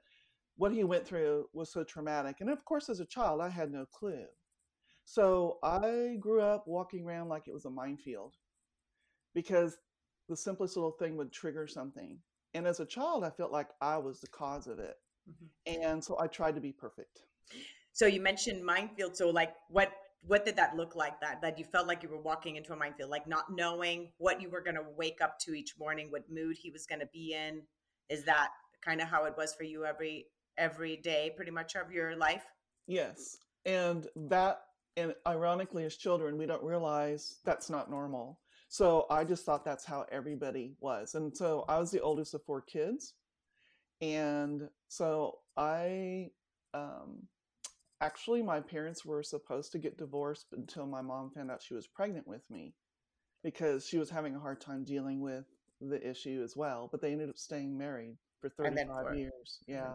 what 0.58 0.74
he 0.74 0.84
went 0.84 1.08
through 1.08 1.46
was 1.54 1.72
so 1.72 1.84
traumatic 1.84 2.38
and 2.42 2.50
of 2.50 2.66
course 2.66 2.90
as 2.90 3.00
a 3.00 3.06
child 3.06 3.40
i 3.40 3.48
had 3.48 3.72
no 3.72 3.86
clue 3.86 4.26
so 5.06 5.58
i 5.64 6.18
grew 6.20 6.42
up 6.42 6.68
walking 6.68 7.06
around 7.06 7.30
like 7.30 7.48
it 7.48 7.54
was 7.54 7.66
a 7.66 7.70
minefield 7.70 8.36
because 9.34 9.78
the 10.28 10.36
simplest 10.36 10.76
little 10.76 10.92
thing 10.92 11.16
would 11.16 11.32
trigger 11.32 11.66
something 11.66 12.20
and 12.54 12.68
as 12.68 12.80
a 12.80 12.86
child, 12.86 13.24
I 13.24 13.30
felt 13.30 13.52
like 13.52 13.70
I 13.82 13.98
was 13.98 14.20
the 14.20 14.28
cause 14.28 14.68
of 14.68 14.80
it. 14.80 14.96
Mm-hmm. 15.30 15.84
And 15.84 16.04
so 16.04 16.18
I 16.20 16.28
tried 16.28 16.56
to 16.56 16.62
be 16.62 16.72
perfect. 16.72 17.22
So 18.00 18.06
you 18.06 18.22
mentioned 18.22 18.64
minefield. 18.64 19.18
So 19.18 19.30
like 19.30 19.54
what 19.68 19.92
what 20.26 20.46
did 20.46 20.56
that 20.56 20.78
look 20.78 20.96
like 20.96 21.20
that 21.20 21.42
that 21.42 21.60
you 21.60 21.66
felt 21.66 21.86
like 21.86 22.02
you 22.02 22.08
were 22.08 22.22
walking 22.22 22.56
into 22.56 22.72
a 22.72 22.76
minefield 22.76 23.10
like 23.10 23.26
not 23.26 23.46
knowing 23.50 24.10
what 24.18 24.42
you 24.42 24.50
were 24.50 24.62
going 24.62 24.76
to 24.76 24.86
wake 24.98 25.20
up 25.22 25.40
to 25.40 25.54
each 25.54 25.76
morning 25.80 26.08
what 26.10 26.30
mood 26.30 26.58
he 26.62 26.70
was 26.70 26.86
going 26.86 27.00
to 27.00 27.08
be 27.14 27.34
in 27.34 27.62
is 28.10 28.26
that 28.26 28.50
kind 28.82 29.00
of 29.00 29.08
how 29.08 29.24
it 29.24 29.34
was 29.38 29.54
for 29.54 29.64
you 29.64 29.86
every 29.86 30.26
every 30.58 30.98
day 30.98 31.32
pretty 31.38 31.52
much 31.52 31.76
of 31.76 31.90
your 31.90 32.18
life 32.18 32.44
yes 32.86 33.38
and 33.66 34.08
that 34.18 34.64
and 34.98 35.16
ironically 35.26 35.86
as 35.86 35.96
children 35.96 36.38
we 36.38 36.46
don't 36.46 36.64
realize 36.64 37.38
that's 37.46 37.70
not 37.70 37.90
normal 37.90 38.42
so 38.70 39.08
I 39.10 39.24
just 39.24 39.46
thought 39.46 39.66
that's 39.66 39.84
how 39.84 40.06
everybody 40.12 40.76
was. 40.80 41.16
And 41.16 41.36
so 41.36 41.66
I 41.68 41.80
was 41.80 41.90
the 41.90 42.02
oldest 42.02 42.36
of 42.36 42.44
four 42.44 42.62
kids. 42.62 43.16
And 44.00 44.70
so 44.90 45.40
I 45.58 46.30
um, 46.76 47.24
actually, 48.02 48.42
my 48.42 48.60
parents 48.60 49.06
were 49.06 49.24
supposed 49.24 49.72
to 49.74 49.80
get 49.80 49.98
divorced 49.98 50.48
until 50.54 50.86
my 50.86 51.02
mom 51.02 51.32
found 51.32 51.52
out 51.52 51.62
she 51.62 51.74
was 51.74 51.88
pregnant 51.88 52.28
with 52.28 52.42
me 52.50 52.74
because 53.44 53.86
she 53.86 53.98
was 53.98 54.10
having 54.10 54.36
a 54.36 54.40
hard 54.40 54.62
time 54.62 54.84
dealing 54.84 55.22
with 55.22 55.46
the 55.82 56.08
issue 56.08 56.42
as 56.44 56.56
well. 56.56 56.90
But 56.92 57.02
they 57.02 57.12
ended 57.12 57.30
up 57.30 57.38
staying 57.38 57.78
married 57.78 58.18
for 58.42 58.50
35 58.50 58.88
for, 59.06 59.16
years. 59.16 59.60
Yeah. 59.68 59.94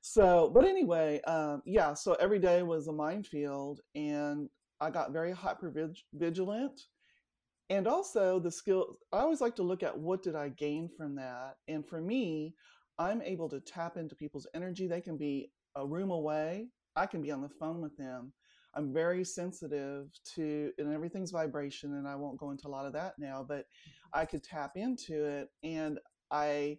So, 0.00 0.50
but 0.52 0.64
anyway, 0.64 1.20
um, 1.22 1.62
yeah, 1.64 1.94
so 1.94 2.14
every 2.14 2.38
day 2.38 2.62
was 2.62 2.88
a 2.88 2.92
minefield 2.92 3.80
and 3.94 4.48
I 4.80 4.90
got 4.90 5.12
very 5.12 5.32
hyper 5.32 5.72
vigilant 6.14 6.80
and 7.70 7.86
also 7.86 8.38
the 8.40 8.50
skill 8.50 8.98
i 9.12 9.18
always 9.20 9.40
like 9.40 9.54
to 9.56 9.62
look 9.62 9.82
at 9.82 9.96
what 9.96 10.22
did 10.22 10.34
i 10.34 10.48
gain 10.48 10.90
from 10.94 11.14
that 11.14 11.56
and 11.68 11.86
for 11.86 12.00
me 12.00 12.54
i'm 12.98 13.22
able 13.22 13.48
to 13.48 13.60
tap 13.60 13.96
into 13.96 14.14
people's 14.14 14.46
energy 14.54 14.86
they 14.86 15.00
can 15.00 15.16
be 15.16 15.50
a 15.76 15.86
room 15.86 16.10
away 16.10 16.66
i 16.96 17.06
can 17.06 17.22
be 17.22 17.30
on 17.30 17.40
the 17.40 17.48
phone 17.48 17.80
with 17.80 17.96
them 17.96 18.32
i'm 18.74 18.92
very 18.92 19.24
sensitive 19.24 20.08
to 20.24 20.70
and 20.78 20.92
everything's 20.92 21.30
vibration 21.30 21.94
and 21.94 22.06
i 22.06 22.14
won't 22.14 22.38
go 22.38 22.50
into 22.50 22.68
a 22.68 22.70
lot 22.70 22.86
of 22.86 22.92
that 22.92 23.14
now 23.18 23.44
but 23.46 23.64
i 24.14 24.24
could 24.24 24.42
tap 24.42 24.72
into 24.76 25.24
it 25.24 25.48
and 25.62 25.98
i 26.30 26.76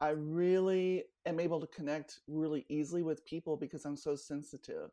i 0.00 0.10
really 0.10 1.04
am 1.24 1.40
able 1.40 1.60
to 1.60 1.66
connect 1.68 2.20
really 2.28 2.64
easily 2.68 3.02
with 3.02 3.24
people 3.24 3.56
because 3.56 3.84
i'm 3.84 3.96
so 3.96 4.14
sensitive 4.14 4.90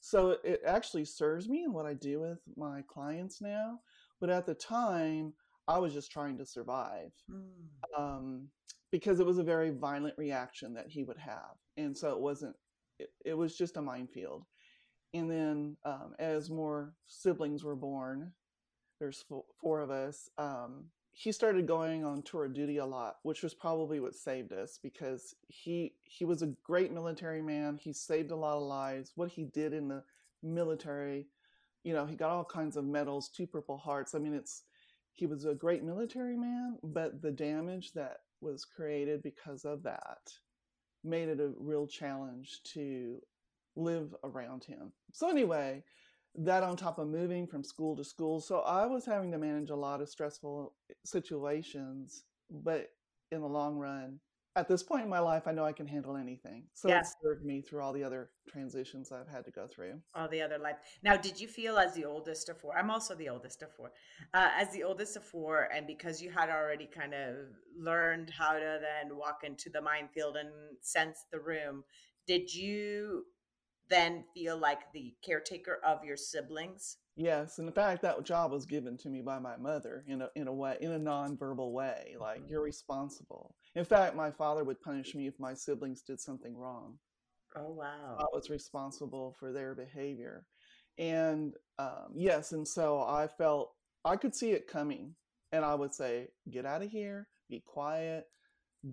so 0.00 0.36
it 0.42 0.60
actually 0.66 1.04
serves 1.04 1.48
me 1.48 1.62
in 1.64 1.72
what 1.72 1.86
i 1.86 1.94
do 1.94 2.20
with 2.20 2.38
my 2.56 2.82
clients 2.88 3.40
now 3.40 3.78
but 4.22 4.30
at 4.30 4.46
the 4.46 4.54
time, 4.54 5.34
I 5.66 5.80
was 5.80 5.92
just 5.92 6.12
trying 6.12 6.38
to 6.38 6.46
survive 6.46 7.10
mm. 7.28 7.42
um, 7.98 8.46
because 8.92 9.18
it 9.18 9.26
was 9.26 9.38
a 9.38 9.42
very 9.42 9.70
violent 9.70 10.14
reaction 10.16 10.72
that 10.74 10.86
he 10.88 11.02
would 11.02 11.18
have. 11.18 11.56
And 11.76 11.98
so 11.98 12.12
it 12.12 12.20
wasn't, 12.20 12.54
it, 13.02 13.10
it 13.24 13.34
was 13.34 13.56
just 13.56 13.76
a 13.76 13.82
minefield. 13.82 14.44
And 15.14 15.30
then 15.30 15.76
um, 15.84 16.14
as 16.18 16.50
more 16.50 16.94
siblings 17.06 17.64
were 17.64 17.76
born, 17.76 18.32
there's 18.98 19.24
four, 19.60 19.80
of 19.80 19.90
us, 19.90 20.30
um, 20.38 20.84
he 21.12 21.32
started 21.32 21.66
going 21.66 22.04
on 22.04 22.22
tour 22.22 22.46
of 22.46 22.54
duty 22.54 22.78
a 22.78 22.86
lot, 22.86 23.16
which 23.22 23.42
was 23.42 23.52
probably 23.52 24.00
what 24.00 24.14
saved 24.14 24.52
us 24.52 24.78
because 24.82 25.34
he 25.48 25.94
he 26.04 26.24
was 26.24 26.40
a 26.40 26.54
great 26.64 26.92
military 26.92 27.42
man. 27.42 27.76
He 27.76 27.92
saved 27.92 28.30
a 28.30 28.36
lot 28.36 28.56
of 28.56 28.62
lives. 28.62 29.12
What 29.16 29.30
he 29.30 29.44
did 29.44 29.74
in 29.74 29.88
the 29.88 30.04
military 30.42 31.26
you 31.84 31.94
know, 31.94 32.06
he 32.06 32.14
got 32.14 32.30
all 32.30 32.44
kinds 32.44 32.76
of 32.76 32.84
medals, 32.84 33.28
two 33.28 33.46
Purple 33.46 33.76
Hearts. 33.76 34.14
I 34.14 34.18
mean, 34.18 34.34
it's 34.34 34.62
he 35.12 35.26
was 35.26 35.44
a 35.44 35.54
great 35.54 35.82
military 35.82 36.36
man, 36.36 36.78
but 36.82 37.20
the 37.20 37.30
damage 37.30 37.92
that 37.92 38.18
was 38.40 38.64
created 38.64 39.22
because 39.22 39.64
of 39.64 39.82
that 39.82 40.32
made 41.04 41.28
it 41.28 41.40
a 41.40 41.52
real 41.58 41.86
challenge 41.86 42.60
to 42.64 43.20
live 43.76 44.14
around 44.24 44.64
him. 44.64 44.92
So 45.12 45.28
anyway, 45.28 45.82
that 46.34 46.62
on 46.62 46.76
top 46.76 46.98
of 46.98 47.08
moving 47.08 47.46
from 47.46 47.64
school 47.64 47.96
to 47.96 48.04
school, 48.04 48.40
so 48.40 48.60
I 48.60 48.86
was 48.86 49.04
having 49.04 49.30
to 49.32 49.38
manage 49.38 49.70
a 49.70 49.76
lot 49.76 50.00
of 50.00 50.08
stressful 50.08 50.72
situations, 51.04 52.24
but 52.50 52.90
in 53.30 53.40
the 53.40 53.48
long 53.48 53.78
run, 53.78 54.20
at 54.54 54.68
this 54.68 54.82
point 54.82 55.02
in 55.02 55.08
my 55.08 55.18
life, 55.18 55.46
I 55.46 55.52
know 55.52 55.64
I 55.64 55.72
can 55.72 55.86
handle 55.86 56.16
anything. 56.16 56.64
So 56.74 56.88
yeah. 56.88 57.00
it 57.00 57.06
served 57.22 57.44
me 57.44 57.62
through 57.62 57.82
all 57.82 57.92
the 57.92 58.04
other 58.04 58.30
transitions 58.48 59.10
I've 59.10 59.28
had 59.28 59.44
to 59.46 59.50
go 59.50 59.66
through. 59.66 60.00
All 60.14 60.28
the 60.28 60.42
other 60.42 60.58
life. 60.58 60.76
Now, 61.02 61.16
did 61.16 61.40
you 61.40 61.48
feel 61.48 61.78
as 61.78 61.94
the 61.94 62.04
oldest 62.04 62.48
of 62.50 62.60
four? 62.60 62.76
I'm 62.76 62.90
also 62.90 63.14
the 63.14 63.30
oldest 63.30 63.62
of 63.62 63.72
four. 63.74 63.92
Uh, 64.34 64.50
as 64.54 64.70
the 64.72 64.82
oldest 64.82 65.16
of 65.16 65.24
four, 65.24 65.68
and 65.74 65.86
because 65.86 66.20
you 66.20 66.30
had 66.30 66.50
already 66.50 66.86
kind 66.86 67.14
of 67.14 67.36
learned 67.78 68.30
how 68.30 68.52
to 68.52 68.80
then 68.80 69.16
walk 69.16 69.40
into 69.42 69.70
the 69.70 69.80
minefield 69.80 70.36
and 70.36 70.50
sense 70.82 71.24
the 71.32 71.40
room, 71.40 71.84
did 72.26 72.54
you 72.54 73.24
then 73.88 74.24
feel 74.34 74.58
like 74.58 74.80
the 74.92 75.14
caretaker 75.24 75.80
of 75.84 76.04
your 76.04 76.16
siblings? 76.16 76.98
Yes, 77.16 77.58
and 77.58 77.68
in 77.68 77.74
fact, 77.74 78.02
that 78.02 78.22
job 78.24 78.52
was 78.52 78.64
given 78.64 78.96
to 78.98 79.10
me 79.10 79.20
by 79.20 79.38
my 79.38 79.56
mother 79.56 80.04
in 80.08 80.22
a 80.22 80.30
in 80.34 80.48
a 80.48 80.52
way, 80.52 80.78
in 80.80 80.92
a 80.92 80.98
non-verbal 80.98 81.72
way. 81.72 82.16
Like 82.18 82.40
mm-hmm. 82.40 82.50
you're 82.50 82.62
responsible. 82.62 83.54
In 83.74 83.84
fact, 83.84 84.16
my 84.16 84.30
father 84.30 84.64
would 84.64 84.80
punish 84.80 85.14
me 85.14 85.26
if 85.26 85.38
my 85.38 85.52
siblings 85.52 86.02
did 86.02 86.20
something 86.20 86.56
wrong. 86.56 86.98
Oh 87.54 87.70
wow! 87.70 88.16
I 88.18 88.24
was 88.32 88.48
responsible 88.48 89.36
for 89.38 89.52
their 89.52 89.74
behavior, 89.74 90.46
and 90.96 91.52
um, 91.78 92.12
yes, 92.14 92.52
and 92.52 92.66
so 92.66 93.02
I 93.02 93.26
felt 93.26 93.72
I 94.06 94.16
could 94.16 94.34
see 94.34 94.52
it 94.52 94.66
coming, 94.66 95.14
and 95.52 95.66
I 95.66 95.74
would 95.74 95.92
say, 95.94 96.28
"Get 96.50 96.64
out 96.64 96.82
of 96.82 96.90
here! 96.90 97.28
Be 97.50 97.62
quiet! 97.66 98.24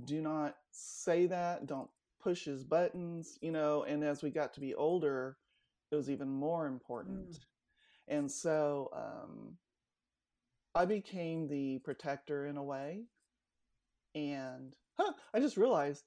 Do 0.05 0.21
not 0.21 0.57
say 0.71 1.25
that! 1.27 1.67
Don't 1.67 1.89
push 2.21 2.43
his 2.43 2.65
buttons!" 2.65 3.37
You 3.41 3.51
know. 3.51 3.83
And 3.83 4.03
as 4.03 4.21
we 4.21 4.29
got 4.29 4.53
to 4.55 4.59
be 4.59 4.75
older, 4.75 5.37
it 5.89 5.95
was 5.95 6.09
even 6.09 6.27
more 6.27 6.67
important. 6.67 7.29
Mm 7.29 7.39
and 8.09 8.31
so 8.31 8.89
um, 8.93 9.57
I 10.75 10.85
became 10.85 11.47
the 11.47 11.79
protector 11.79 12.47
in 12.47 12.57
a 12.57 12.63
way. 12.63 13.03
And 14.15 14.73
huh, 14.97 15.13
I 15.33 15.39
just 15.39 15.57
realized 15.57 16.03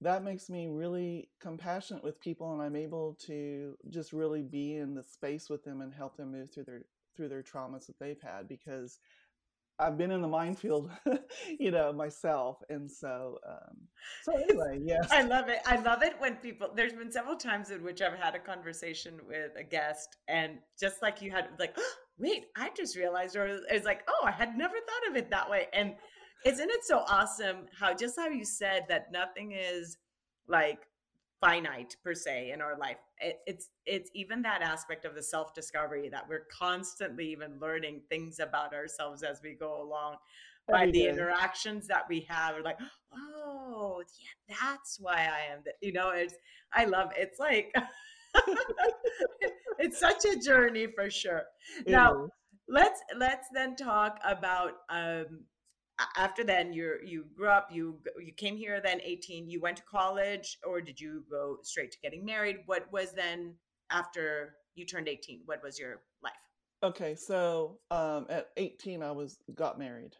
that 0.00 0.22
makes 0.22 0.48
me 0.48 0.68
really 0.68 1.28
compassionate 1.40 2.04
with 2.04 2.20
people 2.20 2.52
and 2.52 2.62
I'm 2.62 2.76
able 2.76 3.18
to 3.26 3.76
just 3.90 4.12
really 4.12 4.42
be 4.42 4.76
in 4.76 4.94
the 4.94 5.02
space 5.02 5.50
with 5.50 5.64
them 5.64 5.80
and 5.80 5.92
help 5.92 6.16
them 6.16 6.32
move 6.32 6.52
through 6.52 6.64
their 6.64 6.82
through 7.16 7.28
their 7.28 7.42
traumas 7.42 7.86
that 7.86 7.98
they've 7.98 8.20
had 8.22 8.46
because 8.46 9.00
I've 9.80 9.96
been 9.96 10.10
in 10.10 10.22
the 10.22 10.28
minefield, 10.28 10.90
you 11.58 11.70
know, 11.70 11.92
myself, 11.92 12.58
and 12.68 12.90
so 12.90 13.38
um, 13.48 13.76
so 14.24 14.32
anyway, 14.42 14.80
yes. 14.82 15.08
I 15.10 15.22
love 15.22 15.48
it. 15.48 15.60
I 15.66 15.76
love 15.80 16.02
it 16.02 16.14
when 16.18 16.36
people. 16.36 16.70
There's 16.74 16.92
been 16.92 17.12
several 17.12 17.36
times 17.36 17.70
in 17.70 17.82
which 17.82 18.02
I've 18.02 18.18
had 18.18 18.34
a 18.34 18.40
conversation 18.40 19.20
with 19.26 19.52
a 19.56 19.62
guest, 19.62 20.16
and 20.26 20.58
just 20.78 21.00
like 21.02 21.22
you 21.22 21.30
had, 21.30 21.48
like, 21.58 21.74
oh, 21.78 21.92
wait, 22.18 22.46
I 22.56 22.70
just 22.76 22.96
realized, 22.96 23.36
or 23.36 23.46
it's 23.70 23.86
like, 23.86 24.02
oh, 24.08 24.26
I 24.26 24.32
had 24.32 24.56
never 24.56 24.74
thought 24.74 25.10
of 25.10 25.16
it 25.16 25.30
that 25.30 25.48
way, 25.48 25.66
and 25.72 25.94
isn't 26.44 26.70
it 26.70 26.84
so 26.84 27.04
awesome 27.08 27.66
how 27.78 27.94
just 27.94 28.16
how 28.16 28.28
you 28.28 28.44
said 28.44 28.84
that 28.88 29.12
nothing 29.12 29.52
is 29.52 29.96
like 30.48 30.87
finite 31.40 31.96
per 32.02 32.14
se 32.14 32.50
in 32.52 32.60
our 32.60 32.76
life. 32.78 32.96
It, 33.20 33.38
it's 33.46 33.70
it's 33.86 34.10
even 34.14 34.42
that 34.42 34.62
aspect 34.62 35.04
of 35.04 35.14
the 35.14 35.22
self 35.22 35.54
discovery 35.54 36.08
that 36.08 36.28
we're 36.28 36.46
constantly 36.56 37.30
even 37.32 37.58
learning 37.60 38.02
things 38.08 38.38
about 38.40 38.74
ourselves 38.74 39.22
as 39.22 39.40
we 39.42 39.54
go 39.54 39.82
along 39.82 40.16
by 40.68 40.90
the 40.90 41.06
interactions 41.06 41.86
that 41.86 42.02
we 42.10 42.26
have 42.28 42.54
we're 42.54 42.62
like 42.62 42.76
oh 43.14 44.02
yeah 44.20 44.56
that's 44.60 44.98
why 45.00 45.14
i 45.14 45.50
am 45.50 45.60
that 45.64 45.72
you 45.80 45.94
know 45.94 46.10
it's 46.10 46.34
i 46.74 46.84
love 46.84 47.08
it's 47.16 47.38
like 47.38 47.72
it's 49.78 49.98
such 49.98 50.24
a 50.24 50.38
journey 50.38 50.86
for 50.94 51.10
sure. 51.10 51.42
It 51.86 51.90
now 51.90 52.24
is. 52.24 52.30
let's 52.68 53.00
let's 53.16 53.48
then 53.52 53.76
talk 53.76 54.18
about 54.24 54.72
um 54.90 55.44
after 56.16 56.44
then 56.44 56.72
you 56.72 56.96
you 57.04 57.24
grew 57.36 57.48
up 57.48 57.68
you 57.70 57.98
you 58.18 58.32
came 58.32 58.56
here 58.56 58.80
then 58.80 59.00
18 59.02 59.48
you 59.48 59.60
went 59.60 59.76
to 59.76 59.82
college 59.82 60.58
or 60.66 60.80
did 60.80 61.00
you 61.00 61.24
go 61.30 61.58
straight 61.62 61.90
to 61.92 61.98
getting 62.00 62.24
married 62.24 62.58
what 62.66 62.90
was 62.92 63.12
then 63.12 63.54
after 63.90 64.54
you 64.74 64.84
turned 64.84 65.08
18 65.08 65.42
what 65.46 65.62
was 65.62 65.78
your 65.78 66.02
life 66.22 66.32
okay 66.82 67.14
so 67.14 67.78
um, 67.90 68.26
at 68.28 68.48
18 68.56 69.02
i 69.02 69.10
was 69.10 69.38
got 69.54 69.78
married 69.78 70.14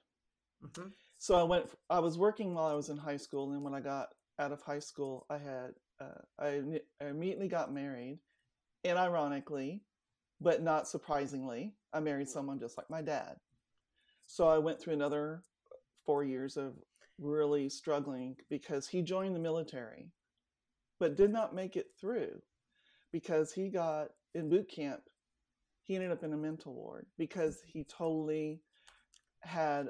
mm-hmm. 0.64 0.88
so 1.18 1.36
I 1.36 1.42
went. 1.42 1.66
I 1.90 2.00
was 2.00 2.18
working 2.18 2.54
while 2.54 2.66
I 2.66 2.74
was 2.74 2.88
in 2.88 2.96
high 2.96 3.16
school, 3.16 3.52
and 3.52 3.62
when 3.62 3.74
I 3.74 3.80
got 3.80 4.08
out 4.38 4.52
of 4.52 4.62
high 4.62 4.78
school, 4.78 5.26
I 5.30 5.38
had 5.38 5.70
uh, 6.00 6.20
I, 6.38 6.62
I 7.00 7.08
immediately 7.08 7.48
got 7.48 7.72
married, 7.72 8.18
and 8.84 8.98
ironically, 8.98 9.82
but 10.40 10.62
not 10.62 10.88
surprisingly, 10.88 11.74
I 11.92 12.00
married 12.00 12.28
someone 12.28 12.58
just 12.58 12.76
like 12.76 12.90
my 12.90 13.02
dad. 13.02 13.36
So 14.26 14.46
I 14.46 14.58
went 14.58 14.80
through 14.80 14.92
another 14.92 15.42
four 16.08 16.24
years 16.24 16.56
of 16.56 16.72
really 17.18 17.68
struggling 17.68 18.34
because 18.48 18.88
he 18.88 19.02
joined 19.02 19.36
the 19.36 19.40
military, 19.40 20.10
but 20.98 21.18
did 21.18 21.30
not 21.30 21.54
make 21.54 21.76
it 21.76 21.88
through 22.00 22.40
because 23.12 23.52
he 23.52 23.68
got 23.68 24.08
in 24.34 24.48
boot 24.48 24.70
camp. 24.74 25.02
He 25.82 25.96
ended 25.96 26.10
up 26.10 26.24
in 26.24 26.32
a 26.32 26.36
mental 26.36 26.72
ward 26.72 27.04
because 27.18 27.60
he 27.66 27.84
totally 27.84 28.62
had 29.42 29.88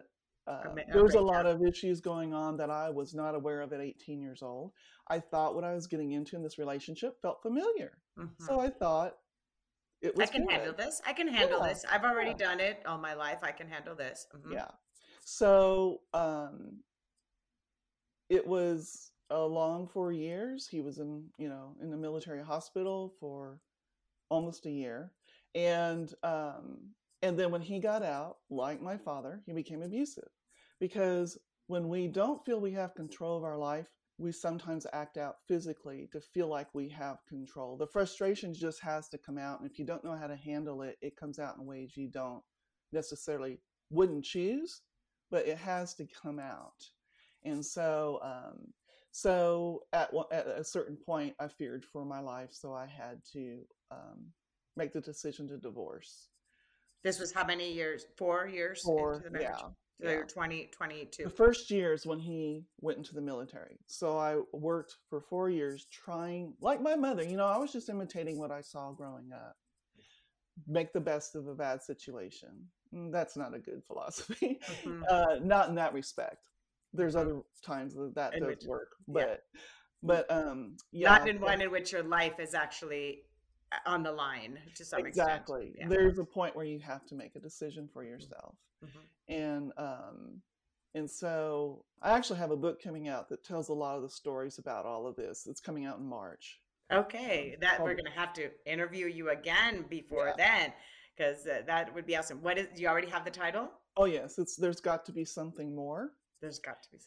uh, 0.49 0.65
there 0.93 1.05
was 1.05 1.15
a 1.15 1.21
lot 1.21 1.47
of 1.47 1.63
issues 1.63 2.01
going 2.01 2.35
on 2.35 2.57
that 2.57 2.71
I 2.71 2.91
was 2.91 3.15
not 3.15 3.37
aware 3.37 3.61
of 3.61 3.73
at 3.73 3.81
18 3.81 4.21
years 4.21 4.43
old. 4.43 4.73
I 5.09 5.21
thought 5.21 5.55
what 5.55 5.63
I 5.63 5.75
was 5.75 5.87
getting 5.87 6.13
into 6.13 6.35
in 6.35 6.43
this 6.43 6.59
relationship 6.59 7.21
felt 7.23 7.43
familiar. 7.43 7.99
Mm-hmm. 8.19 8.45
So 8.45 8.59
I 8.59 8.71
thought 8.71 9.13
it 10.03 10.17
was 10.17 10.29
I 10.29 10.33
can 10.33 10.47
good. 10.47 10.53
handle 10.53 10.75
this. 10.77 11.01
I 11.07 11.13
can 11.13 11.29
handle 11.29 11.61
yeah. 11.61 11.69
this. 11.69 11.85
I've 11.89 12.03
already 12.03 12.31
yeah. 12.31 12.47
done 12.47 12.61
it 12.61 12.83
all 12.87 12.99
my 12.99 13.15
life. 13.15 13.39
I 13.43 13.53
can 13.53 13.69
handle 13.69 13.95
this. 13.95 14.27
Mm-hmm. 14.35 14.55
Yeah. 14.55 14.69
So 15.31 16.01
um, 16.15 16.79
it 18.31 18.47
was 18.47 19.13
a 19.29 19.39
long 19.39 19.87
four 19.87 20.11
years. 20.11 20.67
He 20.67 20.81
was 20.81 21.01
in, 21.01 21.27
you 21.37 21.51
know, 21.51 21.77
in 21.83 21.91
the 21.91 21.99
military 21.99 22.43
hospital 22.43 23.13
for 23.21 23.61
almost 24.31 24.65
a 24.65 24.71
year. 24.71 25.13
And 25.55 26.15
um, 26.23 26.79
and 27.21 27.39
then 27.39 27.51
when 27.51 27.61
he 27.61 27.79
got 27.79 28.03
out, 28.03 28.39
like 28.49 28.81
my 28.81 28.97
father, 28.97 29.43
he 29.45 29.53
became 29.53 29.83
abusive 29.83 30.31
because 30.81 31.37
when 31.67 31.91
we 31.91 32.09
don't 32.09 32.43
feel 32.47 32.59
we 32.59 32.73
have 32.73 32.95
control 32.95 33.37
of 33.37 33.45
our 33.45 33.59
life, 33.59 33.89
we 34.17 34.33
sometimes 34.33 34.87
act 34.95 35.19
out 35.19 35.37
physically 35.47 36.09
to 36.11 36.23
feel 36.23 36.49
like 36.49 36.69
we 36.73 36.89
have 36.89 37.19
control. 37.29 37.77
The 37.77 37.87
frustration 37.87 38.55
just 38.55 38.81
has 38.81 39.11
to 39.11 39.19
come 39.19 39.37
out. 39.37 39.61
And 39.61 39.71
if 39.71 39.79
you 39.79 39.85
don't 39.85 40.05
know 40.05 40.17
how 40.17 40.27
to 40.27 40.37
handle 40.37 40.81
it, 40.81 40.97
it 41.03 41.17
comes 41.17 41.39
out 41.39 41.59
in 41.59 41.67
ways 41.67 41.99
you 41.99 42.09
don't 42.09 42.43
necessarily 42.93 43.59
wouldn't 43.91 44.25
choose, 44.25 44.81
but 45.31 45.47
it 45.47 45.59
has 45.59 45.95
to 45.95 46.07
come 46.23 46.39
out. 46.39 46.85
And 47.45 47.65
so, 47.65 48.21
um, 48.23 48.73
so 49.11 49.83
at, 49.93 50.11
at 50.31 50.47
a 50.47 50.65
certain 50.65 50.97
point, 50.97 51.35
I 51.39 51.49
feared 51.49 51.85
for 51.85 52.05
my 52.05 52.21
life. 52.21 52.51
So 52.53 52.73
I 52.73 52.87
had 52.87 53.21
to 53.33 53.61
um, 53.91 54.27
make 54.77 54.93
the 54.93 55.01
decision 55.01 55.49
to 55.49 55.59
divorce. 55.59 56.29
This 57.05 57.21
was 57.21 57.33
how 57.33 57.45
many 57.45 57.73
years? 57.73 58.07
Four 58.17 58.49
years 58.49 58.83
Four, 58.83 59.15
into 59.15 59.25
the 59.25 59.31
marriage? 59.31 59.49
Yeah. 59.61 59.69
So 60.01 60.11
yeah. 60.11 60.23
20, 60.29 60.71
22. 60.73 61.25
The 61.25 61.31
first 61.31 61.71
years 61.71 62.07
when 62.07 62.21
he 62.21 62.65
went 62.81 62.99
into 62.99 63.15
the 63.15 63.21
military. 63.21 63.79
So 63.87 64.17
I 64.17 64.37
worked 64.53 64.95
for 65.11 65.21
four 65.21 65.51
years 65.51 65.87
trying, 65.91 66.55
like 66.61 66.81
my 66.81 66.95
mother, 66.95 67.25
you 67.25 67.37
know, 67.37 67.47
I 67.47 67.59
was 67.59 67.73
just 67.73 67.89
imitating 67.89 68.39
what 68.39 68.53
I 68.53 68.61
saw 68.61 68.93
growing 68.93 69.31
up. 69.33 69.57
Make 70.67 70.93
the 70.93 71.01
best 71.01 71.35
of 71.35 71.47
a 71.47 71.55
bad 71.55 71.83
situation. 71.83 72.51
Mm, 72.95 73.13
that's 73.13 73.37
not 73.37 73.55
a 73.55 73.59
good 73.59 73.83
philosophy. 73.87 74.61
Mm-hmm. 74.85 75.03
Uh, 75.09 75.37
not 75.43 75.69
in 75.69 75.75
that 75.77 75.93
respect. 75.93 76.49
There's 76.93 77.15
mm-hmm. 77.15 77.31
other 77.31 77.41
times 77.65 77.95
that 77.95 78.15
that 78.15 78.35
in 78.35 78.41
does 78.41 78.49
which, 78.49 78.65
work, 78.67 78.91
but 79.07 79.45
yeah. 79.55 79.61
but 80.03 80.31
um, 80.31 80.77
yeah, 80.93 81.11
not 81.11 81.29
in 81.29 81.41
one 81.41 81.61
in 81.61 81.71
which 81.71 81.93
your 81.93 82.03
life 82.03 82.39
is 82.39 82.55
actually 82.55 83.23
uh, 83.73 83.91
on 83.91 84.03
the 84.03 84.13
line 84.13 84.59
to 84.77 84.85
some 84.85 85.05
exactly. 85.05 85.69
extent. 85.69 85.77
Yeah. 85.79 85.89
There's 85.89 86.19
a 86.19 86.25
point 86.25 86.57
where 86.57 86.65
you 86.65 86.79
have 86.81 87.05
to 87.07 87.15
make 87.15 87.37
a 87.37 87.41
decision 87.41 87.89
for 87.93 88.05
yourself. 88.05 88.55
Mm-hmm 88.85 89.01
and 89.29 89.73
um, 89.77 90.41
and 90.95 91.11
so 91.11 91.85
I 92.03 92.13
actually 92.13 92.39
have 92.39 92.51
a 92.51 92.57
book 92.57 92.83
coming 92.83 93.09
out 93.09 93.29
that 93.29 93.45
tells 93.45 93.69
a 93.69 93.75
lot 93.75 93.97
of 93.97 94.03
the 94.03 94.09
stories 94.09 94.59
about 94.59 94.87
all 94.87 95.07
of 95.07 95.17
this. 95.17 95.47
It's 95.49 95.61
coming 95.61 95.85
out 95.85 95.99
in 95.99 96.07
March. 96.07 96.61
Okay, 96.93 97.53
um, 97.55 97.61
that 97.61 97.83
we're 97.83 97.95
going 97.95 98.07
to 98.07 98.19
have 98.19 98.33
to 98.35 98.49
interview 98.65 99.07
you 99.07 99.31
again 99.31 99.85
before 99.91 100.35
yeah. 100.39 100.61
then, 100.61 100.73
because 101.19 101.47
uh, 101.47 101.63
that 101.67 101.95
would 101.95 102.07
be 102.07 102.17
awesome. 102.17 102.39
What 102.43 102.59
is? 102.59 102.69
Do 102.75 102.83
you 102.83 102.89
already 102.89 103.09
have 103.09 103.25
the 103.25 103.31
title? 103.31 103.71
Oh 103.97 104.05
yes, 104.05 104.39
it's 104.39 104.57
there's 104.57 104.81
got 104.81 105.05
to 105.07 105.13
be 105.13 105.25
something 105.25 105.75
more. 105.75 106.13
There's 106.41 106.59
got 106.59 106.83
to 106.83 106.89
be. 106.93 106.99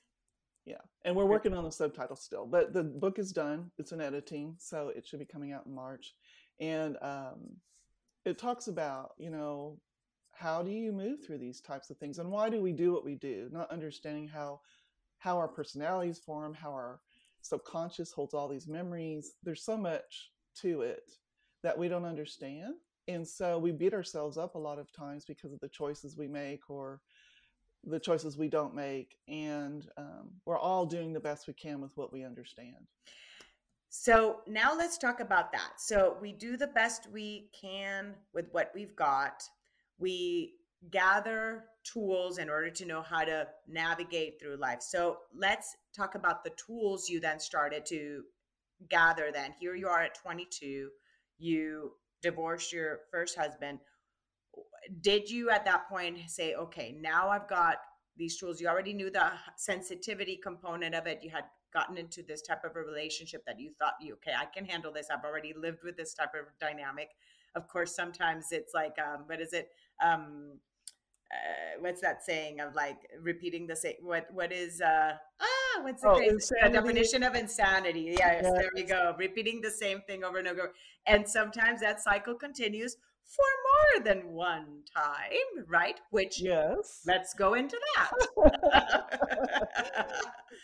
Yeah, 0.65 0.75
and 1.05 1.15
we're 1.15 1.25
working 1.25 1.53
on 1.53 1.63
the 1.63 1.71
subtitle 1.71 2.15
still, 2.15 2.45
but 2.45 2.73
the 2.73 2.83
book 2.83 3.17
is 3.17 3.31
done. 3.31 3.71
It's 3.79 3.93
in 3.93 4.01
editing, 4.01 4.55
so 4.59 4.91
it 4.95 5.07
should 5.07 5.19
be 5.19 5.25
coming 5.25 5.53
out 5.53 5.65
in 5.65 5.73
March, 5.73 6.13
and 6.59 6.97
um, 7.01 7.55
it 8.25 8.37
talks 8.37 8.67
about 8.67 9.11
you 9.17 9.29
know 9.29 9.79
how 10.33 10.61
do 10.61 10.71
you 10.71 10.91
move 10.91 11.23
through 11.25 11.37
these 11.37 11.61
types 11.61 11.89
of 11.89 11.97
things 11.97 12.17
and 12.17 12.31
why 12.31 12.49
do 12.49 12.61
we 12.61 12.71
do 12.71 12.93
what 12.93 13.03
we 13.03 13.15
do 13.15 13.49
not 13.51 13.69
understanding 13.69 14.27
how 14.27 14.59
how 15.19 15.37
our 15.37 15.47
personalities 15.47 16.17
form 16.17 16.53
how 16.53 16.69
our 16.69 17.01
subconscious 17.41 18.13
holds 18.13 18.33
all 18.33 18.47
these 18.47 18.67
memories 18.67 19.33
there's 19.43 19.65
so 19.65 19.75
much 19.75 20.31
to 20.55 20.81
it 20.81 21.11
that 21.63 21.77
we 21.77 21.89
don't 21.89 22.05
understand 22.05 22.75
and 23.07 23.27
so 23.27 23.57
we 23.57 23.71
beat 23.71 23.93
ourselves 23.93 24.37
up 24.37 24.55
a 24.55 24.59
lot 24.59 24.79
of 24.79 24.91
times 24.91 25.25
because 25.25 25.51
of 25.51 25.59
the 25.59 25.69
choices 25.69 26.17
we 26.17 26.27
make 26.27 26.69
or 26.69 27.01
the 27.83 27.99
choices 27.99 28.37
we 28.37 28.47
don't 28.47 28.75
make 28.75 29.17
and 29.27 29.89
um, 29.97 30.29
we're 30.45 30.59
all 30.59 30.85
doing 30.85 31.13
the 31.13 31.19
best 31.19 31.47
we 31.47 31.53
can 31.53 31.81
with 31.81 31.91
what 31.95 32.13
we 32.13 32.23
understand 32.23 32.87
so 33.89 34.41
now 34.47 34.75
let's 34.75 34.97
talk 34.97 35.19
about 35.19 35.51
that 35.51 35.73
so 35.79 36.15
we 36.21 36.31
do 36.31 36.57
the 36.57 36.67
best 36.67 37.07
we 37.11 37.49
can 37.59 38.13
with 38.33 38.47
what 38.51 38.71
we've 38.75 38.95
got 38.95 39.43
we 39.97 40.53
gather 40.89 41.65
tools 41.83 42.37
in 42.37 42.49
order 42.49 42.69
to 42.69 42.85
know 42.85 43.01
how 43.01 43.23
to 43.23 43.47
navigate 43.67 44.39
through 44.39 44.57
life. 44.57 44.81
So 44.81 45.17
let's 45.35 45.75
talk 45.95 46.15
about 46.15 46.43
the 46.43 46.51
tools 46.51 47.09
you 47.09 47.19
then 47.19 47.39
started 47.39 47.85
to 47.87 48.23
gather 48.89 49.31
then. 49.31 49.53
Here 49.59 49.75
you 49.75 49.87
are 49.87 50.01
at 50.01 50.15
22, 50.15 50.89
you 51.37 51.91
divorced 52.21 52.71
your 52.73 52.99
first 53.11 53.37
husband. 53.37 53.79
Did 55.01 55.29
you 55.29 55.49
at 55.49 55.65
that 55.65 55.87
point 55.89 56.17
say, 56.27 56.55
okay, 56.55 56.95
now 56.99 57.29
I've 57.29 57.47
got 57.47 57.77
these 58.17 58.37
tools? 58.37 58.59
You 58.59 58.67
already 58.67 58.93
knew 58.93 59.09
the 59.09 59.31
sensitivity 59.57 60.39
component 60.41 60.95
of 60.95 61.07
it. 61.07 61.19
You 61.23 61.29
had 61.29 61.45
gotten 61.73 61.97
into 61.97 62.21
this 62.23 62.41
type 62.41 62.63
of 62.63 62.75
a 62.75 62.79
relationship 62.79 63.43
that 63.45 63.59
you 63.59 63.71
thought 63.79 63.93
you 64.01 64.13
okay 64.13 64.33
i 64.37 64.45
can 64.45 64.65
handle 64.65 64.91
this 64.91 65.07
i've 65.09 65.23
already 65.23 65.53
lived 65.57 65.79
with 65.83 65.95
this 65.97 66.13
type 66.13 66.33
of 66.35 66.45
dynamic 66.59 67.09
of 67.55 67.67
course 67.67 67.95
sometimes 67.95 68.47
it's 68.51 68.73
like 68.73 68.95
um, 68.99 69.23
what 69.25 69.41
is 69.41 69.53
it 69.53 69.69
um, 70.03 70.59
uh, 71.31 71.79
what's 71.79 72.01
that 72.01 72.23
saying 72.23 72.59
of 72.59 72.75
like 72.75 72.97
repeating 73.21 73.67
the 73.67 73.75
same 73.75 73.95
what 74.01 74.27
what 74.33 74.51
is 74.51 74.81
uh 74.81 75.13
ah 75.41 75.60
Oh, 75.73 75.83
what's 75.83 76.03
oh, 76.05 76.15
the, 76.15 76.57
oh, 76.63 76.67
the 76.67 76.73
definition 76.73 77.23
of 77.23 77.35
insanity 77.35 78.15
yes, 78.17 78.41
yes, 78.43 78.53
there 78.53 78.69
we 78.75 78.83
go 78.83 79.15
repeating 79.17 79.61
the 79.61 79.71
same 79.71 80.01
thing 80.01 80.23
over 80.23 80.37
and 80.37 80.47
over 80.47 80.73
and 81.07 81.27
sometimes 81.27 81.81
that 81.81 82.01
cycle 82.01 82.35
continues 82.35 82.97
for 83.31 83.45
more 84.01 84.03
than 84.03 84.33
one 84.33 84.81
time, 84.93 85.65
right? 85.67 85.99
Which 86.09 86.41
yes, 86.41 87.01
let's 87.05 87.33
go 87.33 87.53
into 87.53 87.79
that. 87.95 88.11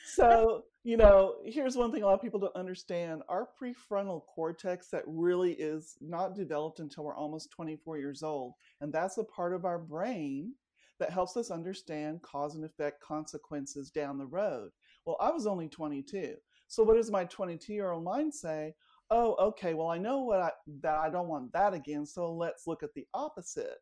so, 0.06 0.64
you 0.84 0.98
know, 0.98 1.36
here's 1.46 1.78
one 1.78 1.92
thing 1.92 2.04
a 2.04 2.06
lot 2.06 2.16
of 2.16 2.22
people 2.22 2.40
don't 2.40 2.56
understand. 2.56 3.22
Our 3.30 3.48
prefrontal 3.62 4.24
cortex 4.26 4.90
that 4.90 5.04
really 5.06 5.54
is 5.54 5.96
not 6.02 6.36
developed 6.36 6.80
until 6.80 7.06
we're 7.06 7.16
almost 7.16 7.52
24 7.52 8.00
years 8.00 8.22
old, 8.22 8.54
and 8.82 8.92
that's 8.92 9.18
a 9.18 9.24
part 9.24 9.54
of 9.54 9.64
our 9.64 9.80
brain 9.80 10.54
that 11.00 11.12
helps 11.12 11.38
us 11.38 11.52
understand 11.52 12.22
cause 12.22 12.56
and 12.56 12.66
effect 12.66 13.02
consequences 13.02 13.92
down 13.92 14.18
the 14.18 14.26
road. 14.26 14.72
Well, 15.08 15.18
I 15.20 15.32
was 15.32 15.48
only 15.48 15.68
22. 15.68 16.36
So 16.68 16.84
what 16.84 16.98
does 16.98 17.10
my 17.10 17.24
22 17.26 17.74
year 17.74 17.92
old 17.92 18.04
mind 18.04 18.34
say? 18.34 18.76
oh, 19.10 19.36
okay, 19.40 19.74
well, 19.74 19.88
I 19.88 19.98
know 19.98 20.20
what 20.20 20.42
I, 20.42 20.52
that 20.82 20.96
I 20.96 21.10
don't 21.10 21.28
want 21.28 21.54
that 21.54 21.74
again, 21.74 22.06
so 22.06 22.34
let's 22.34 22.68
look 22.68 22.84
at 22.84 22.94
the 22.94 23.06
opposite. 23.14 23.78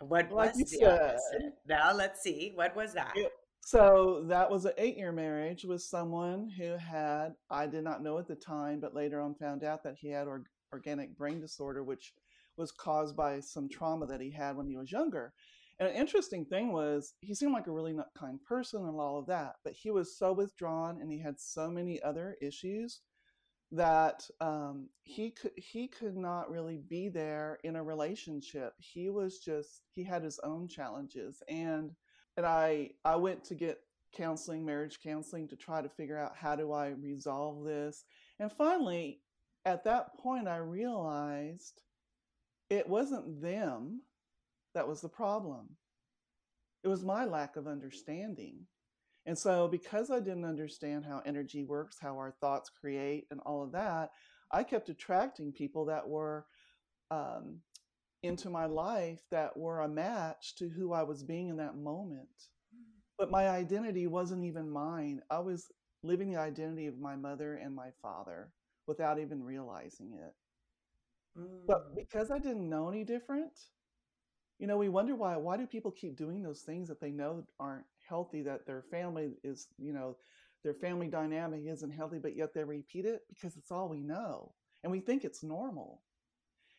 What 0.00 0.32
like 0.32 0.54
was 0.54 0.70
the 0.70 0.78
said, 0.78 1.00
opposite? 1.00 1.52
Now 1.66 1.94
let's 1.94 2.22
see. 2.22 2.52
What 2.54 2.74
was 2.74 2.92
that? 2.94 3.12
It, 3.14 3.30
so 3.64 4.24
that 4.28 4.50
was 4.50 4.64
an 4.64 4.72
eight-year 4.76 5.12
marriage 5.12 5.64
with 5.64 5.82
someone 5.82 6.50
who 6.58 6.76
had 6.76 7.34
I 7.50 7.66
did 7.66 7.84
not 7.84 8.02
know 8.02 8.18
at 8.18 8.26
the 8.26 8.34
time, 8.34 8.80
but 8.80 8.94
later 8.94 9.20
on 9.20 9.34
found 9.34 9.62
out 9.62 9.84
that 9.84 9.96
he 9.98 10.08
had 10.08 10.26
or, 10.26 10.44
organic 10.72 11.16
brain 11.16 11.40
disorder, 11.40 11.84
which 11.84 12.12
was 12.56 12.72
caused 12.72 13.16
by 13.16 13.38
some 13.40 13.68
trauma 13.68 14.06
that 14.06 14.20
he 14.20 14.30
had 14.30 14.56
when 14.56 14.66
he 14.66 14.76
was 14.76 14.90
younger. 14.90 15.32
And 15.82 15.90
an 15.90 15.96
interesting 15.96 16.44
thing 16.44 16.70
was 16.70 17.14
he 17.22 17.34
seemed 17.34 17.54
like 17.54 17.66
a 17.66 17.72
really 17.72 17.96
kind 18.16 18.38
person 18.44 18.86
and 18.86 19.00
all 19.00 19.18
of 19.18 19.26
that, 19.26 19.56
but 19.64 19.72
he 19.72 19.90
was 19.90 20.16
so 20.16 20.32
withdrawn 20.32 21.00
and 21.00 21.10
he 21.10 21.18
had 21.18 21.40
so 21.40 21.72
many 21.72 22.00
other 22.04 22.36
issues 22.40 23.00
that 23.72 24.24
um, 24.40 24.90
he 25.02 25.32
could 25.32 25.50
he 25.56 25.88
could 25.88 26.16
not 26.16 26.48
really 26.48 26.78
be 26.88 27.08
there 27.08 27.58
in 27.64 27.74
a 27.74 27.82
relationship. 27.82 28.74
He 28.78 29.10
was 29.10 29.40
just 29.40 29.82
he 29.92 30.04
had 30.04 30.22
his 30.22 30.38
own 30.44 30.68
challenges, 30.68 31.42
and 31.48 31.90
and 32.36 32.46
I 32.46 32.90
I 33.04 33.16
went 33.16 33.42
to 33.46 33.56
get 33.56 33.80
counseling, 34.16 34.64
marriage 34.64 35.00
counseling, 35.02 35.48
to 35.48 35.56
try 35.56 35.82
to 35.82 35.88
figure 35.88 36.16
out 36.16 36.36
how 36.36 36.54
do 36.54 36.70
I 36.70 36.90
resolve 36.90 37.64
this. 37.64 38.04
And 38.38 38.52
finally, 38.52 39.18
at 39.64 39.82
that 39.82 40.16
point, 40.16 40.46
I 40.46 40.58
realized 40.58 41.82
it 42.70 42.88
wasn't 42.88 43.42
them 43.42 44.02
that 44.74 44.88
was 44.88 45.00
the 45.00 45.08
problem. 45.08 45.76
it 46.84 46.88
was 46.88 47.04
my 47.04 47.24
lack 47.24 47.56
of 47.56 47.66
understanding. 47.66 48.66
And 49.26 49.38
so, 49.38 49.68
because 49.68 50.10
I 50.10 50.18
didn't 50.20 50.44
understand 50.44 51.04
how 51.04 51.22
energy 51.24 51.64
works, 51.64 51.98
how 52.00 52.16
our 52.16 52.32
thoughts 52.40 52.70
create, 52.70 53.26
and 53.30 53.40
all 53.40 53.62
of 53.62 53.72
that, 53.72 54.10
I 54.50 54.64
kept 54.64 54.88
attracting 54.88 55.52
people 55.52 55.86
that 55.86 56.08
were 56.08 56.46
um, 57.10 57.60
into 58.22 58.50
my 58.50 58.66
life 58.66 59.20
that 59.30 59.56
were 59.56 59.80
a 59.80 59.88
match 59.88 60.56
to 60.56 60.68
who 60.68 60.92
I 60.92 61.02
was 61.04 61.22
being 61.24 61.48
in 61.48 61.56
that 61.58 61.76
moment. 61.76 62.28
But 63.18 63.30
my 63.30 63.48
identity 63.48 64.06
wasn't 64.06 64.44
even 64.44 64.70
mine. 64.70 65.22
I 65.30 65.40
was 65.40 65.70
living 66.02 66.32
the 66.32 66.40
identity 66.40 66.86
of 66.86 66.98
my 66.98 67.16
mother 67.16 67.54
and 67.56 67.74
my 67.74 67.90
father 68.02 68.52
without 68.86 69.18
even 69.20 69.42
realizing 69.42 70.12
it. 70.14 70.34
But 71.66 71.90
Mm. 71.90 71.96
because 71.96 72.30
I 72.30 72.38
didn't 72.38 72.68
know 72.68 72.88
any 72.88 73.04
different, 73.04 73.58
you 74.62 74.68
know, 74.68 74.76
we 74.76 74.88
wonder 74.88 75.16
why 75.16 75.36
why 75.36 75.56
do 75.56 75.66
people 75.66 75.90
keep 75.90 76.16
doing 76.16 76.40
those 76.40 76.60
things 76.60 76.86
that 76.86 77.00
they 77.00 77.10
know 77.10 77.42
aren't 77.58 77.84
healthy, 78.08 78.42
that 78.42 78.64
their 78.64 78.84
family 78.92 79.32
is, 79.42 79.66
you 79.76 79.92
know, 79.92 80.16
their 80.62 80.72
family 80.72 81.08
dynamic 81.08 81.62
isn't 81.66 81.90
healthy, 81.90 82.20
but 82.20 82.36
yet 82.36 82.54
they 82.54 82.62
repeat 82.62 83.04
it 83.04 83.22
because 83.28 83.56
it's 83.56 83.72
all 83.72 83.88
we 83.88 83.98
know. 83.98 84.52
And 84.84 84.92
we 84.92 85.00
think 85.00 85.24
it's 85.24 85.42
normal. 85.42 86.00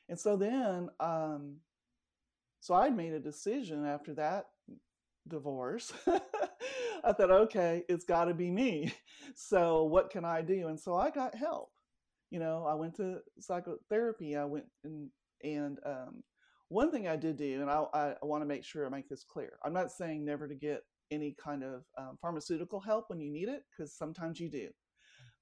And 0.07 0.17
so 0.17 0.37
then 0.37 0.91
um 1.01 1.57
so 2.61 2.73
I 2.73 2.89
made 2.89 3.11
a 3.11 3.19
decision 3.19 3.85
after 3.85 4.13
that 4.13 4.45
divorce. 5.27 5.91
I 7.03 7.11
thought, 7.11 7.31
okay, 7.31 7.83
it's 7.89 8.05
got 8.05 8.25
to 8.25 8.33
be 8.33 8.49
me. 8.49 8.93
So 9.35 9.83
what 9.83 10.09
can 10.09 10.25
I 10.25 10.41
do? 10.41 10.67
And 10.67 10.79
so 10.79 10.95
I 10.95 11.09
got 11.09 11.33
help. 11.33 11.71
You 12.29 12.39
know, 12.39 12.65
I 12.65 12.75
went 12.75 12.95
to 12.97 13.19
psychotherapy. 13.39 14.37
I 14.37 14.45
went 14.45 14.65
and 14.85 15.09
and 15.43 15.79
um, 15.85 16.23
one 16.69 16.91
thing 16.91 17.07
I 17.07 17.15
did 17.15 17.37
do, 17.37 17.61
and 17.61 17.69
I, 17.69 17.85
I, 17.93 18.15
want 18.23 18.41
to 18.41 18.47
make 18.47 18.63
sure 18.63 18.85
I 18.85 18.89
make 18.89 19.09
this 19.09 19.23
clear. 19.23 19.57
I'm 19.63 19.73
not 19.73 19.91
saying 19.91 20.25
never 20.25 20.47
to 20.47 20.55
get 20.55 20.81
any 21.11 21.35
kind 21.43 21.63
of 21.63 21.83
um, 21.97 22.17
pharmaceutical 22.21 22.79
help 22.79 23.09
when 23.09 23.19
you 23.19 23.31
need 23.31 23.49
it, 23.49 23.63
because 23.71 23.95
sometimes 23.95 24.39
you 24.39 24.49
do. 24.49 24.69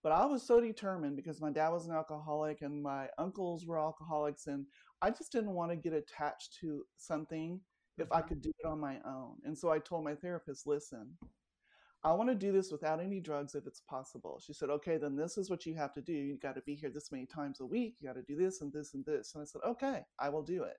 But 0.04 0.12
I 0.12 0.26
was 0.26 0.42
so 0.44 0.60
determined 0.60 1.16
because 1.16 1.40
my 1.42 1.52
dad 1.52 1.70
was 1.70 1.86
an 1.86 1.94
alcoholic 1.94 2.62
and 2.64 2.82
my 2.82 3.08
uncles 3.18 3.66
were 3.66 3.78
alcoholics, 3.80 4.48
and 4.48 4.66
I 5.02 5.12
just 5.12 5.32
didn't 5.32 5.54
want 5.54 5.72
to 5.72 5.78
get 5.78 5.94
attached 5.94 6.58
to 6.62 6.86
something 6.98 7.62
if 7.98 8.12
I 8.12 8.22
Mhm. 8.22 8.28
could 8.28 8.42
do 8.42 8.52
it 8.60 8.66
on 8.66 8.80
my 8.80 9.00
own. 9.02 9.40
And 9.44 9.58
so 9.58 9.70
I 9.70 9.80
told 9.80 10.04
my 10.04 10.16
therapist, 10.16 10.66
listen, 10.66 11.18
I 12.04 12.14
want 12.14 12.30
to 12.30 12.36
do 12.36 12.52
this 12.52 12.72
without 12.72 13.00
any 13.00 13.20
drugs 13.20 13.54
if 13.54 13.68
it's 13.68 13.82
possible. 13.82 14.40
She 14.40 14.54
said, 14.54 14.72
okay, 14.72 14.98
then 14.98 15.16
this 15.16 15.38
is 15.38 15.52
what 15.52 15.68
you 15.68 15.76
have 15.76 15.94
to 15.94 16.02
do. 16.02 16.14
You 16.14 16.38
got 16.38 16.56
to 16.56 16.62
be 16.62 16.74
here 16.74 16.90
this 16.90 17.12
many 17.12 17.28
times 17.28 17.60
a 17.60 17.66
week. 17.66 17.98
You 18.00 18.08
got 18.08 18.16
to 18.16 18.24
do 18.24 18.36
this 18.36 18.62
and 18.62 18.74
this 18.74 18.96
and 18.96 19.06
this. 19.06 19.36
And 19.36 19.42
I 19.44 19.46
said, 19.46 19.62
okay, 19.64 20.04
I 20.18 20.30
will 20.30 20.42
do 20.42 20.64
it. 20.64 20.78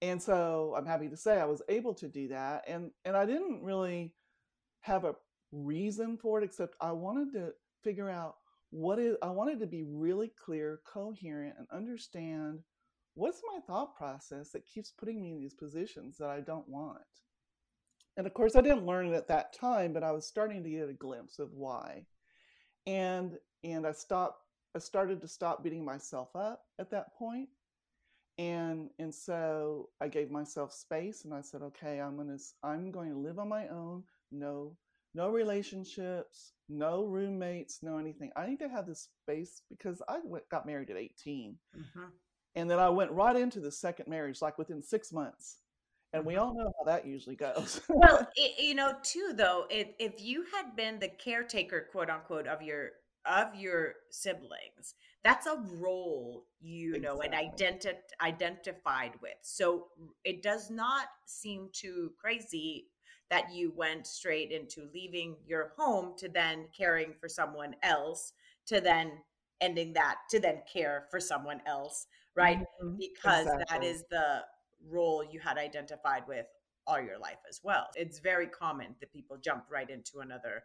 And 0.00 0.22
so 0.22 0.74
I'm 0.76 0.86
happy 0.86 1.08
to 1.08 1.16
say 1.16 1.40
I 1.40 1.44
was 1.44 1.62
able 1.68 1.94
to 1.94 2.08
do 2.08 2.28
that. 2.28 2.64
And, 2.68 2.90
and 3.04 3.16
I 3.16 3.26
didn't 3.26 3.62
really 3.62 4.14
have 4.80 5.04
a 5.04 5.16
reason 5.50 6.16
for 6.16 6.40
it, 6.40 6.44
except 6.44 6.76
I 6.80 6.92
wanted 6.92 7.32
to 7.32 7.52
figure 7.82 8.08
out 8.08 8.36
what 8.70 8.98
is, 8.98 9.16
I 9.22 9.30
wanted 9.30 9.60
to 9.60 9.66
be 9.66 9.82
really 9.82 10.30
clear, 10.44 10.80
coherent, 10.86 11.54
and 11.58 11.66
understand 11.72 12.60
what's 13.14 13.42
my 13.52 13.60
thought 13.66 13.96
process 13.96 14.50
that 14.50 14.66
keeps 14.66 14.92
putting 14.92 15.20
me 15.20 15.32
in 15.32 15.40
these 15.40 15.54
positions 15.54 16.18
that 16.18 16.30
I 16.30 16.40
don't 16.40 16.68
want. 16.68 17.00
And 18.16 18.26
of 18.26 18.34
course, 18.34 18.56
I 18.56 18.60
didn't 18.60 18.86
learn 18.86 19.06
it 19.06 19.14
at 19.14 19.28
that 19.28 19.52
time, 19.52 19.92
but 19.92 20.02
I 20.02 20.12
was 20.12 20.26
starting 20.26 20.62
to 20.64 20.70
get 20.70 20.88
a 20.88 20.92
glimpse 20.92 21.38
of 21.38 21.52
why. 21.52 22.04
And 22.86 23.38
and 23.64 23.86
I 23.86 23.92
stopped. 23.92 24.42
I 24.74 24.80
started 24.80 25.20
to 25.22 25.28
stop 25.28 25.64
beating 25.64 25.84
myself 25.84 26.34
up 26.36 26.62
at 26.78 26.90
that 26.90 27.14
point. 27.14 27.48
And 28.38 28.90
and 29.00 29.12
so 29.14 29.90
I 30.00 30.08
gave 30.08 30.30
myself 30.30 30.72
space, 30.72 31.24
and 31.24 31.34
I 31.34 31.40
said, 31.40 31.62
okay, 31.62 32.00
I'm 32.00 32.16
gonna 32.16 32.38
I'm 32.62 32.90
going 32.92 33.10
to 33.10 33.18
live 33.18 33.38
on 33.38 33.48
my 33.48 33.68
own. 33.68 34.04
No 34.30 34.76
no 35.14 35.30
relationships, 35.30 36.52
no 36.68 37.04
roommates, 37.06 37.82
no 37.82 37.98
anything. 37.98 38.30
I 38.36 38.46
need 38.46 38.60
to 38.60 38.68
have 38.68 38.86
this 38.86 39.08
space 39.24 39.62
because 39.68 40.02
I 40.08 40.20
went, 40.22 40.48
got 40.50 40.66
married 40.66 40.90
at 40.90 40.96
18, 40.96 41.58
Mhm. 41.74 42.12
and 42.56 42.70
then 42.70 42.78
I 42.78 42.90
went 42.90 43.12
right 43.12 43.36
into 43.36 43.60
the 43.60 43.72
second 43.72 44.08
marriage, 44.08 44.42
like 44.42 44.58
within 44.58 44.82
six 44.82 45.12
months. 45.12 45.60
And 46.12 46.24
we 46.26 46.36
Mhm. 46.36 46.38
all 46.38 46.54
know 46.54 46.72
how 46.78 46.84
that 46.86 47.06
usually 47.06 47.36
goes. 47.36 47.80
Well, 47.92 48.26
i 48.38 48.54
you 48.58 48.74
know, 48.74 48.98
too, 49.02 49.32
though, 49.34 49.66
if 49.70 49.94
if 49.98 50.20
you 50.20 50.44
had 50.52 50.76
been 50.76 50.98
the 50.98 51.08
caretaker, 51.08 51.88
quote 51.90 52.10
unquote, 52.10 52.46
of 52.46 52.62
your 52.62 52.92
of 53.28 53.54
your 53.54 53.94
siblings, 54.10 54.94
that's 55.22 55.46
a 55.46 55.62
role 55.78 56.46
you 56.60 56.98
know 57.00 57.20
and 57.20 57.34
identi- 57.34 57.94
identified 58.22 59.12
with. 59.20 59.36
So 59.42 59.88
it 60.24 60.42
does 60.42 60.70
not 60.70 61.06
seem 61.26 61.68
too 61.72 62.12
crazy 62.20 62.88
that 63.30 63.52
you 63.52 63.72
went 63.76 64.06
straight 64.06 64.50
into 64.50 64.88
leaving 64.94 65.36
your 65.46 65.72
home 65.76 66.14
to 66.18 66.28
then 66.28 66.68
caring 66.76 67.12
for 67.20 67.28
someone 67.28 67.76
else, 67.82 68.32
to 68.66 68.80
then 68.80 69.12
ending 69.60 69.92
that, 69.92 70.16
to 70.30 70.40
then 70.40 70.62
care 70.72 71.06
for 71.10 71.20
someone 71.20 71.60
else, 71.66 72.06
right? 72.34 72.58
Mhm. 72.80 72.98
Because 72.98 73.44
that 73.44 73.82
Exactly. 73.82 73.88
is 73.88 74.04
the 74.10 74.44
role 74.86 75.22
you 75.24 75.40
had 75.40 75.58
identified 75.58 76.26
with 76.26 76.46
all 76.86 77.00
your 77.00 77.18
life 77.18 77.38
as 77.48 77.60
well. 77.62 77.88
It's 77.94 78.18
very 78.18 78.46
common 78.46 78.96
that 79.00 79.12
people 79.12 79.36
jump 79.36 79.66
right 79.70 79.90
into 79.90 80.20
another 80.20 80.64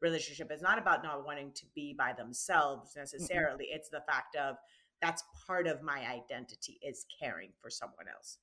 relationship. 0.00 0.50
is 0.52 0.62
not 0.62 0.78
about 0.78 1.02
not 1.02 1.24
wanting 1.24 1.52
to 1.52 1.66
be 1.74 1.94
by 1.96 2.12
themselves 2.12 2.94
necessarily. 2.96 3.66
It's 3.70 3.88
the 3.88 4.02
fact 4.08 4.36
of 4.36 4.56
that's 5.00 5.22
part 5.46 5.66
of 5.66 5.82
my 5.82 5.98
identity 6.08 6.78
is 6.82 7.06
caring 7.20 7.50
for 7.60 7.70
someone 7.70 8.06
else. 8.12 8.38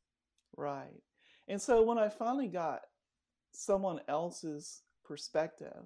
Right. 0.55 1.01
And 1.47 1.61
so 1.61 1.83
when 1.83 1.97
I 1.97 2.09
finally 2.09 2.47
got 2.47 2.81
someone 3.53 3.99
else's 4.07 4.83
perspective, 5.03 5.83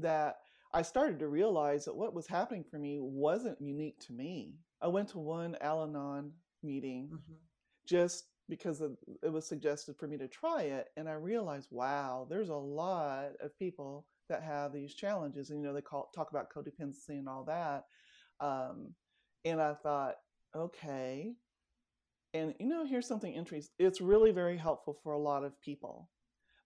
that 0.00 0.36
I 0.72 0.82
started 0.82 1.18
to 1.18 1.28
realize 1.28 1.84
that 1.84 1.96
what 1.96 2.14
was 2.14 2.26
happening 2.26 2.64
for 2.64 2.78
me 2.78 2.98
wasn't 3.00 3.60
unique 3.60 3.98
to 4.06 4.12
me. 4.12 4.54
I 4.80 4.88
went 4.88 5.08
to 5.10 5.18
one 5.18 5.56
Al 5.60 5.82
Anon 5.82 6.32
meeting 6.62 7.10
Mhm. 7.12 7.36
just 7.84 8.28
because 8.48 8.80
of, 8.80 8.96
it 9.22 9.28
was 9.28 9.46
suggested 9.46 9.96
for 9.96 10.06
me 10.06 10.16
to 10.18 10.28
try 10.28 10.62
it. 10.62 10.92
And 10.96 11.08
I 11.08 11.14
realized, 11.14 11.68
wow, 11.72 12.26
there's 12.30 12.48
a 12.48 12.54
lot 12.54 13.36
of 13.40 13.56
people 13.58 14.06
that 14.28 14.42
have 14.42 14.72
these 14.72 14.94
challenges. 14.94 15.50
And, 15.50 15.60
you 15.60 15.66
know, 15.66 15.74
they 15.74 15.82
call, 15.82 16.10
talk 16.14 16.30
about 16.30 16.50
codependency 16.50 17.18
and 17.18 17.28
all 17.28 17.44
that. 17.44 17.84
Um, 18.40 18.94
and 19.44 19.60
I 19.60 19.74
thought, 19.74 20.16
okay. 20.54 21.34
And, 22.34 22.54
you 22.58 22.68
know, 22.68 22.84
here's 22.84 23.06
something 23.06 23.32
interesting. 23.32 23.74
It's 23.78 24.00
really 24.00 24.32
very 24.32 24.56
helpful 24.56 24.94
for 25.02 25.12
a 25.12 25.18
lot 25.18 25.44
of 25.44 25.60
people. 25.60 26.10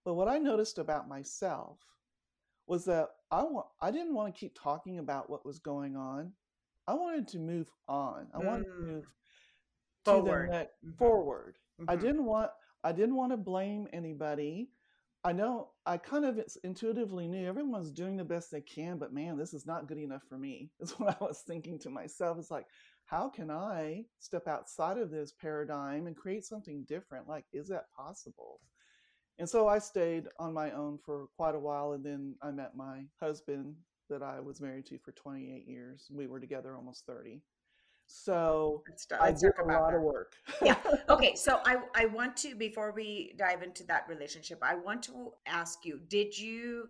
But 0.05 0.15
what 0.15 0.27
I 0.29 0.37
noticed 0.39 0.77
about 0.79 1.09
myself 1.09 1.79
was 2.67 2.85
that 2.85 3.09
I 3.31 3.43
want 3.43 3.67
I 3.81 3.91
didn't 3.91 4.13
want 4.15 4.33
to 4.33 4.39
keep 4.39 4.55
talking 4.55 4.99
about 4.99 5.29
what 5.29 5.45
was 5.45 5.59
going 5.59 5.95
on. 5.95 6.33
I 6.87 6.93
wanted 6.93 7.27
to 7.29 7.39
move 7.39 7.71
on. 7.87 8.27
I 8.33 8.39
wanted 8.39 8.65
to 8.79 8.81
Mm, 8.81 8.93
move 8.93 9.05
to 10.05 10.21
the 10.21 10.35
forward. 10.35 10.49
next 10.49 10.73
Mhm, 10.83 10.97
forward. 10.97 11.57
I 11.87 11.95
mhm, 11.95 11.97
didn't 11.97 12.25
want 12.25 12.51
I 12.83 12.91
didn't 12.91 13.15
want 13.15 13.31
to 13.33 13.37
blame 13.37 13.87
anybody. 13.93 14.71
I 15.27 15.33
know 15.33 15.71
I 15.85 15.97
kind 15.97 16.23
of 16.23 16.39
intuitively 16.63 17.27
knew 17.27 17.45
everyone's 17.45 17.91
doing 17.91 18.15
the 18.15 18.23
best 18.23 18.49
they 18.49 18.61
can, 18.61 18.97
but 18.97 19.11
man, 19.11 19.37
this 19.37 19.53
is 19.53 19.65
not 19.65 19.85
good 19.85 19.97
enough 19.97 20.23
for 20.29 20.37
me. 20.37 20.71
Is 20.79 20.91
what 20.91 21.21
I 21.21 21.25
was 21.25 21.43
thinking 21.45 21.77
to 21.79 21.89
myself. 21.89 22.37
It's 22.39 22.49
like, 22.49 22.65
how 23.03 23.27
can 23.27 23.51
I 23.51 24.05
step 24.19 24.47
outside 24.47 24.97
of 24.97 25.11
this 25.11 25.33
paradigm 25.33 26.07
and 26.07 26.15
create 26.15 26.45
something 26.45 26.85
different? 26.87 27.27
Like, 27.27 27.43
is 27.51 27.67
that 27.67 27.91
possible? 27.93 28.61
And 29.37 29.49
so 29.49 29.67
I 29.67 29.79
stayed 29.79 30.27
on 30.39 30.53
my 30.53 30.71
own 30.71 30.97
for 31.05 31.27
quite 31.35 31.55
a 31.55 31.59
while, 31.59 31.91
and 31.91 32.05
then 32.05 32.35
I 32.41 32.51
met 32.51 32.77
my 32.77 33.03
husband 33.19 33.75
that 34.09 34.23
I 34.23 34.39
was 34.39 34.61
married 34.61 34.85
to 34.85 34.97
for 34.99 35.11
28 35.11 35.67
years. 35.67 36.07
We 36.09 36.27
were 36.27 36.39
together 36.39 36.73
almost 36.73 37.05
30. 37.05 37.41
So 38.07 38.83
I 39.19 39.31
did 39.31 39.51
a 39.61 39.65
lot 39.65 39.93
of 39.93 40.01
work. 40.01 40.33
Yeah. 40.63 40.77
Okay. 41.09 41.35
So 41.35 41.59
I 41.65 41.77
I 41.95 42.05
want 42.05 42.35
to 42.37 42.55
before 42.55 42.91
we 42.91 43.33
dive 43.37 43.63
into 43.63 43.83
that 43.85 44.07
relationship, 44.09 44.59
I 44.61 44.75
want 44.75 45.03
to 45.03 45.31
ask 45.45 45.85
you, 45.85 45.99
did 46.07 46.37
you 46.37 46.89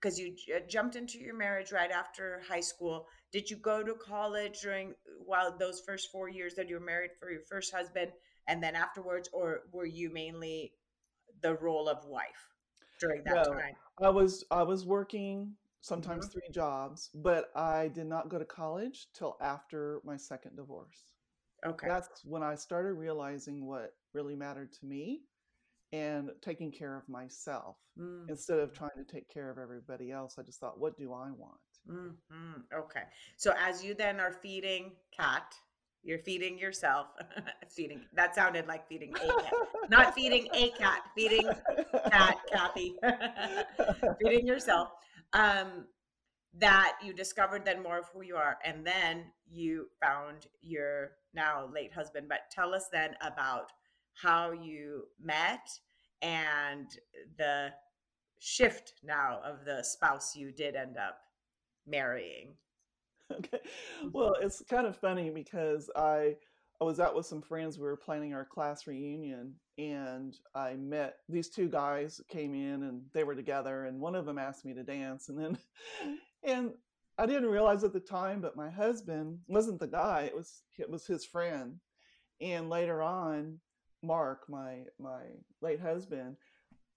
because 0.00 0.18
you 0.18 0.34
j- 0.36 0.54
uh, 0.54 0.60
jumped 0.68 0.96
into 0.96 1.18
your 1.18 1.34
marriage 1.34 1.72
right 1.72 1.90
after 1.90 2.42
high 2.48 2.60
school, 2.60 3.06
did 3.32 3.50
you 3.50 3.56
go 3.56 3.82
to 3.82 3.94
college 3.94 4.60
during 4.60 4.94
while 5.24 5.56
those 5.56 5.80
first 5.86 6.10
4 6.12 6.28
years 6.28 6.54
that 6.54 6.68
you 6.68 6.76
were 6.78 6.84
married 6.84 7.12
for 7.18 7.30
your 7.30 7.40
first 7.48 7.72
husband 7.72 8.12
and 8.48 8.62
then 8.62 8.74
afterwards 8.76 9.28
or 9.32 9.62
were 9.72 9.86
you 9.86 10.12
mainly 10.12 10.72
the 11.42 11.54
role 11.56 11.88
of 11.88 12.04
wife 12.06 12.50
during 13.00 13.22
that 13.24 13.34
No, 13.46 13.52
time? 13.52 13.74
I 14.00 14.10
was 14.10 14.44
I 14.50 14.62
was 14.62 14.84
working 14.84 15.54
sometimes 15.84 16.26
Mhm. 16.26 16.32
three 16.32 16.48
jobs, 16.50 17.10
but 17.14 17.50
I 17.54 17.88
did 17.88 18.06
not 18.06 18.30
go 18.30 18.38
to 18.38 18.44
college 18.46 19.08
till 19.12 19.36
after 19.40 20.00
my 20.04 20.16
second 20.16 20.56
divorce. 20.56 21.12
Okay. 21.66 21.86
That's 21.86 22.24
when 22.24 22.42
I 22.42 22.54
started 22.54 22.94
realizing 22.94 23.66
what 23.66 23.94
really 24.14 24.34
mattered 24.34 24.72
to 24.72 24.86
me 24.86 25.24
and 25.92 26.30
taking 26.40 26.72
care 26.72 26.96
of 26.96 27.08
myself 27.08 27.76
Mm, 27.98 28.28
instead 28.28 28.58
of 28.58 28.72
trying 28.72 28.96
to 28.96 29.04
take 29.04 29.28
care 29.28 29.50
of 29.50 29.58
everybody 29.58 30.10
else. 30.10 30.38
I 30.38 30.42
just 30.42 30.58
thought, 30.58 30.78
what 30.80 30.96
do 30.96 31.12
I 31.12 31.30
want? 31.30 31.60
mm, 31.88 32.16
mm. 32.32 32.62
Okay. 32.72 33.04
So 33.36 33.52
as 33.58 33.84
you 33.84 33.94
then 33.94 34.20
are 34.20 34.32
feeding 34.32 34.96
Kat, 35.12 35.54
You're 36.06 36.18
feeding 36.18 36.58
yourself. 36.58 37.06
feeding. 37.70 38.00
That 38.12 38.34
sounded 38.34 38.66
like 38.66 38.86
feeding 38.86 39.14
a 39.22 39.42
cat. 39.42 39.52
Not 39.88 40.14
feeding 40.14 40.48
a 40.52 40.70
cat. 40.72 41.00
Feeding 41.14 41.48
Kat, 42.12 42.36
Kathy. 42.52 42.96
feeding 44.20 44.46
yourself. 44.46 44.88
Um, 45.34 45.86
that 46.56 46.96
you 47.02 47.12
discovered 47.12 47.64
then 47.64 47.82
more 47.82 47.98
of 47.98 48.08
who 48.12 48.22
you 48.22 48.36
are, 48.36 48.58
and 48.64 48.86
then 48.86 49.24
you 49.50 49.88
found 50.00 50.46
your 50.62 51.12
now 51.34 51.68
late 51.74 51.92
husband. 51.92 52.28
But 52.28 52.50
tell 52.50 52.74
us 52.74 52.88
then 52.92 53.16
about 53.20 53.72
how 54.14 54.52
you 54.52 55.04
met 55.20 55.68
and 56.22 56.86
the 57.36 57.70
shift 58.38 58.94
now 59.02 59.40
of 59.44 59.64
the 59.64 59.82
spouse 59.82 60.36
you 60.36 60.52
did 60.52 60.76
end 60.76 60.96
up 60.96 61.18
marrying. 61.86 62.54
Okay. 63.32 63.58
Well, 64.12 64.34
it's 64.42 64.62
kind 64.68 64.86
of 64.86 64.98
funny 64.98 65.30
because 65.30 65.88
I 65.96 66.36
I 66.80 66.84
was 66.84 67.00
out 67.00 67.14
with 67.14 67.26
some 67.26 67.42
friends. 67.42 67.78
We 67.78 67.84
were 67.84 67.96
planning 67.96 68.34
our 68.34 68.44
class 68.44 68.86
reunion, 68.86 69.54
and 69.78 70.34
I 70.54 70.74
met 70.74 71.16
these 71.28 71.48
two 71.48 71.68
guys 71.68 72.20
came 72.28 72.54
in, 72.54 72.82
and 72.82 73.02
they 73.12 73.24
were 73.24 73.34
together. 73.34 73.84
And 73.84 74.00
one 74.00 74.14
of 74.14 74.26
them 74.26 74.38
asked 74.38 74.64
me 74.64 74.74
to 74.74 74.82
dance, 74.82 75.28
and 75.28 75.38
then, 75.38 75.58
and 76.42 76.72
I 77.16 77.26
didn't 77.26 77.50
realize 77.50 77.84
at 77.84 77.92
the 77.92 78.00
time, 78.00 78.40
but 78.40 78.56
my 78.56 78.70
husband 78.70 79.38
wasn't 79.46 79.78
the 79.78 79.86
guy. 79.86 80.22
It 80.22 80.34
was 80.34 80.62
it 80.78 80.90
was 80.90 81.06
his 81.06 81.24
friend. 81.24 81.76
And 82.40 82.68
later 82.68 83.02
on, 83.02 83.60
Mark, 84.02 84.48
my 84.48 84.84
my 84.98 85.22
late 85.60 85.80
husband, 85.80 86.36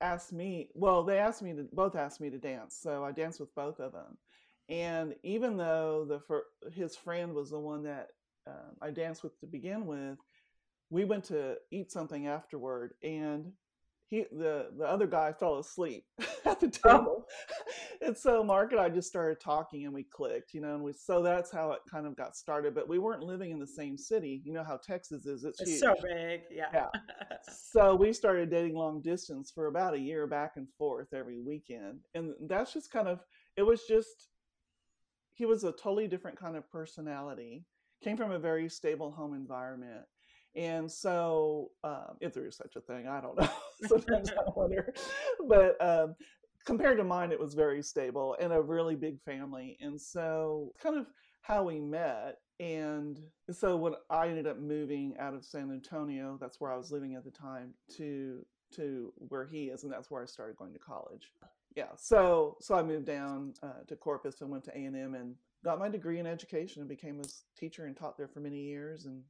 asked 0.02 0.34
me. 0.34 0.70
Well, 0.74 1.04
they 1.04 1.20
asked 1.20 1.44
me 1.44 1.54
to 1.54 1.68
both 1.72 1.96
asked 1.96 2.20
me 2.20 2.32
to 2.32 2.40
dance, 2.40 2.78
so 2.82 3.04
I 3.04 3.12
danced 3.12 3.40
with 3.40 3.54
both 3.54 3.80
of 3.80 3.94
them. 3.94 4.18
And 4.70 5.16
even 5.24 5.56
though 5.56 6.06
the 6.06 6.72
his 6.72 6.96
friend 6.96 7.34
was 7.34 7.52
the 7.52 7.60
one 7.60 7.84
that 7.84 8.08
um, 8.48 8.76
I 8.82 8.92
danced 8.92 9.24
with 9.24 9.40
to 9.40 9.48
begin 9.48 9.86
with, 9.86 10.18
we 10.90 11.06
went 11.06 11.26
to 11.26 11.56
eat 11.72 11.92
something 11.92 12.28
afterward, 12.28 12.94
and 13.04 13.52
he 14.10 14.26
the 14.32 14.70
the 14.78 14.86
other 14.86 15.06
guy 15.06 15.34
fell 15.34 15.60
asleep 15.60 16.06
at 16.46 16.60
the 16.60 16.72
oh. 16.86 16.98
table, 16.98 17.26
and 18.02 18.18
so 18.18 18.44
Mark 18.44 18.72
and 18.72 18.80
I 18.80 18.90
just 18.90 19.10
started 19.10 19.40
talking, 19.42 19.86
and 19.86 19.94
we 19.94 20.04
clicked, 20.04 20.54
you 20.54 20.62
know, 20.62 20.76
and 20.76 20.84
we 20.84 20.94
so 20.94 21.22
that's 21.22 21.52
how 21.52 21.72
it 21.72 21.80
kind 21.92 22.08
of 22.08 22.16
got 22.16 22.38
started. 22.38 22.74
But 22.74 22.88
we 22.88 23.00
weren't 23.00 23.24
living 23.24 23.52
in 23.52 23.60
the 23.60 23.68
same 23.68 23.98
city, 23.98 24.42
you 24.46 24.54
know 24.54 24.64
how 24.64 24.78
Texas 24.78 25.26
is; 25.26 25.44
it's, 25.44 25.60
it's 25.60 25.80
so 25.80 25.94
big, 26.02 26.42
yeah. 26.50 26.70
Yeah. 26.74 26.88
so 27.72 27.96
we 27.96 28.14
started 28.14 28.50
dating 28.50 28.76
long 28.76 29.02
distance 29.02 29.52
for 29.54 29.68
about 29.68 29.94
a 29.94 30.00
year, 30.00 30.26
back 30.26 30.54
and 30.56 30.68
forth 30.78 31.14
every 31.14 31.42
weekend, 31.42 32.00
and 32.16 32.34
that's 32.48 32.74
just 32.74 32.92
kind 32.92 33.10
of 33.10 33.20
it 33.58 33.64
was 33.64 33.82
just 33.88 34.30
he 35.34 35.46
was 35.46 35.64
a 35.66 35.72
totally 35.72 36.08
different 36.08 36.40
kind 36.40 36.56
of 36.56 36.70
personality 36.72 37.66
came 38.04 38.18
from 38.18 38.32
a 38.32 38.40
very 38.40 38.70
stable 38.70 39.12
home 39.12 39.34
environment 39.34 40.06
and 40.56 40.92
so 40.92 41.70
um, 41.84 42.18
if 42.20 42.34
there 42.34 42.48
is 42.48 42.56
such 42.56 42.76
a 42.76 42.82
thing 42.82 43.08
i 43.08 43.22
don't 43.22 43.40
know 43.40 43.50
sometimes 43.88 44.32
i 44.32 44.50
wonder. 44.56 44.94
But 45.48 45.80
um, 45.80 46.16
compared 46.66 46.98
to 46.98 47.04
mine 47.04 47.32
it 47.32 47.40
was 47.40 47.54
very 47.54 47.82
stable 47.82 48.36
and 48.40 48.52
a 48.52 48.62
really 48.62 48.96
big 48.96 49.22
family 49.22 49.78
and 49.80 50.00
so 50.00 50.74
kind 50.82 50.98
of 50.98 51.08
how 51.42 51.64
we 51.64 51.80
met 51.80 52.40
and 52.60 53.20
so 53.52 53.78
when 53.78 53.94
i 54.10 54.28
ended 54.28 54.48
up 54.48 54.60
moving 54.60 55.16
out 55.20 55.34
of 55.34 55.46
san 55.46 55.72
antonio 55.72 56.38
that's 56.42 56.60
where 56.60 56.72
i 56.72 56.76
was 56.76 56.92
living 56.92 57.16
at 57.16 57.24
the 57.24 57.32
time 57.32 57.74
to 57.96 58.46
to 58.74 59.14
where 59.30 59.46
he 59.46 59.66
is 59.66 59.84
and 59.84 59.94
that's 59.94 60.12
where 60.12 60.22
i 60.22 60.26
started 60.26 60.58
going 60.58 60.74
to 60.74 60.80
college. 60.80 61.32
Yeah 61.76 61.92
so 61.96 62.58
so 62.60 62.76
i 62.76 62.84
moved 62.84 63.06
down 63.06 63.54
uh, 63.64 63.84
to 63.88 63.96
corpus 63.96 64.42
and 64.42 64.50
went 64.50 64.66
to 64.66 64.72
a&m 64.72 65.14
and 65.14 65.36
got 65.68 65.80
my 65.80 65.90
degree 65.90 66.18
in 66.18 66.26
education 66.26 66.82
and 66.82 66.88
became 66.88 67.20
a 67.20 67.26
teacher 67.60 67.88
and 67.88 67.98
taught 67.98 68.18
there 68.18 68.30
for 68.30 68.40
many 68.40 68.62
years 68.62 69.06
and 69.06 69.22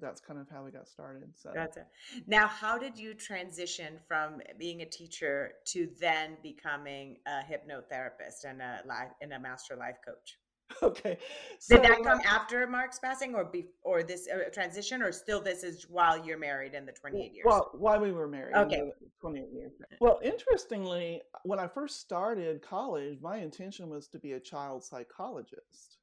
that's 0.00 0.20
kind 0.20 0.40
of 0.40 0.48
how 0.48 0.64
we 0.64 0.72
got 0.72 0.88
started 0.88 1.28
so 1.36 1.52
gotcha. 1.54 1.86
now 2.26 2.48
how 2.48 2.76
did 2.76 2.98
you 2.98 3.14
transition 3.14 3.94
from 4.08 4.40
being 4.58 4.82
a 4.82 4.84
teacher 4.84 5.52
to 5.64 5.88
then 6.00 6.36
becoming 6.42 7.16
a 7.28 7.42
hypnotherapist 7.48 8.44
and 8.44 8.60
a 8.60 8.80
life 8.86 9.12
and 9.22 9.32
a 9.32 9.38
master 9.38 9.76
life 9.76 9.98
coach 10.04 10.36
Okay. 10.82 11.18
So, 11.58 11.76
Did 11.76 11.84
that 11.84 12.04
come 12.04 12.20
after 12.24 12.66
Mark's 12.66 12.98
passing, 12.98 13.34
or 13.34 13.44
be, 13.44 13.66
or 13.82 14.02
this 14.02 14.28
uh, 14.28 14.48
transition, 14.52 15.02
or 15.02 15.10
still 15.10 15.40
this 15.40 15.64
is 15.64 15.86
while 15.88 16.24
you're 16.24 16.38
married 16.38 16.74
in 16.74 16.86
the 16.86 16.92
28 16.92 17.32
years? 17.32 17.44
Well, 17.44 17.70
while 17.74 18.00
we 18.00 18.12
were 18.12 18.28
married. 18.28 18.54
Okay. 18.54 18.82
28 19.20 19.48
years. 19.52 19.72
Well, 20.00 20.20
interestingly, 20.22 21.22
when 21.42 21.58
I 21.58 21.66
first 21.66 22.00
started 22.00 22.62
college, 22.62 23.18
my 23.20 23.38
intention 23.38 23.88
was 23.88 24.08
to 24.08 24.18
be 24.18 24.32
a 24.32 24.40
child 24.40 24.84
psychologist 24.84 25.98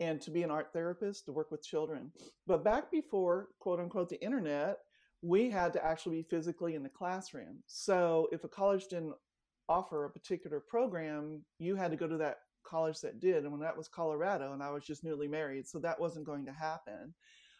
and 0.00 0.20
to 0.20 0.30
be 0.30 0.42
an 0.42 0.50
art 0.50 0.72
therapist 0.72 1.26
to 1.26 1.32
work 1.32 1.50
with 1.50 1.62
children. 1.62 2.10
But 2.46 2.64
back 2.64 2.90
before 2.90 3.48
quote 3.60 3.78
unquote 3.78 4.08
the 4.08 4.22
internet, 4.22 4.78
we 5.22 5.48
had 5.48 5.72
to 5.74 5.84
actually 5.84 6.16
be 6.16 6.28
physically 6.28 6.74
in 6.74 6.82
the 6.82 6.88
classroom. 6.88 7.62
So 7.66 8.28
if 8.32 8.42
a 8.42 8.48
college 8.48 8.88
didn't 8.88 9.14
offer 9.68 10.04
a 10.04 10.10
particular 10.10 10.58
program, 10.58 11.42
you 11.58 11.76
had 11.76 11.92
to 11.92 11.96
go 11.96 12.08
to 12.08 12.16
that 12.16 12.38
college 12.62 13.00
that 13.00 13.20
did, 13.20 13.44
and 13.44 13.52
when 13.52 13.60
that 13.60 13.76
was 13.76 13.88
Colorado, 13.88 14.52
and 14.52 14.62
I 14.62 14.70
was 14.70 14.84
just 14.84 15.04
newly 15.04 15.28
married, 15.28 15.66
so 15.66 15.78
that 15.78 16.00
wasn't 16.00 16.26
going 16.26 16.46
to 16.46 16.52
happen. 16.52 17.14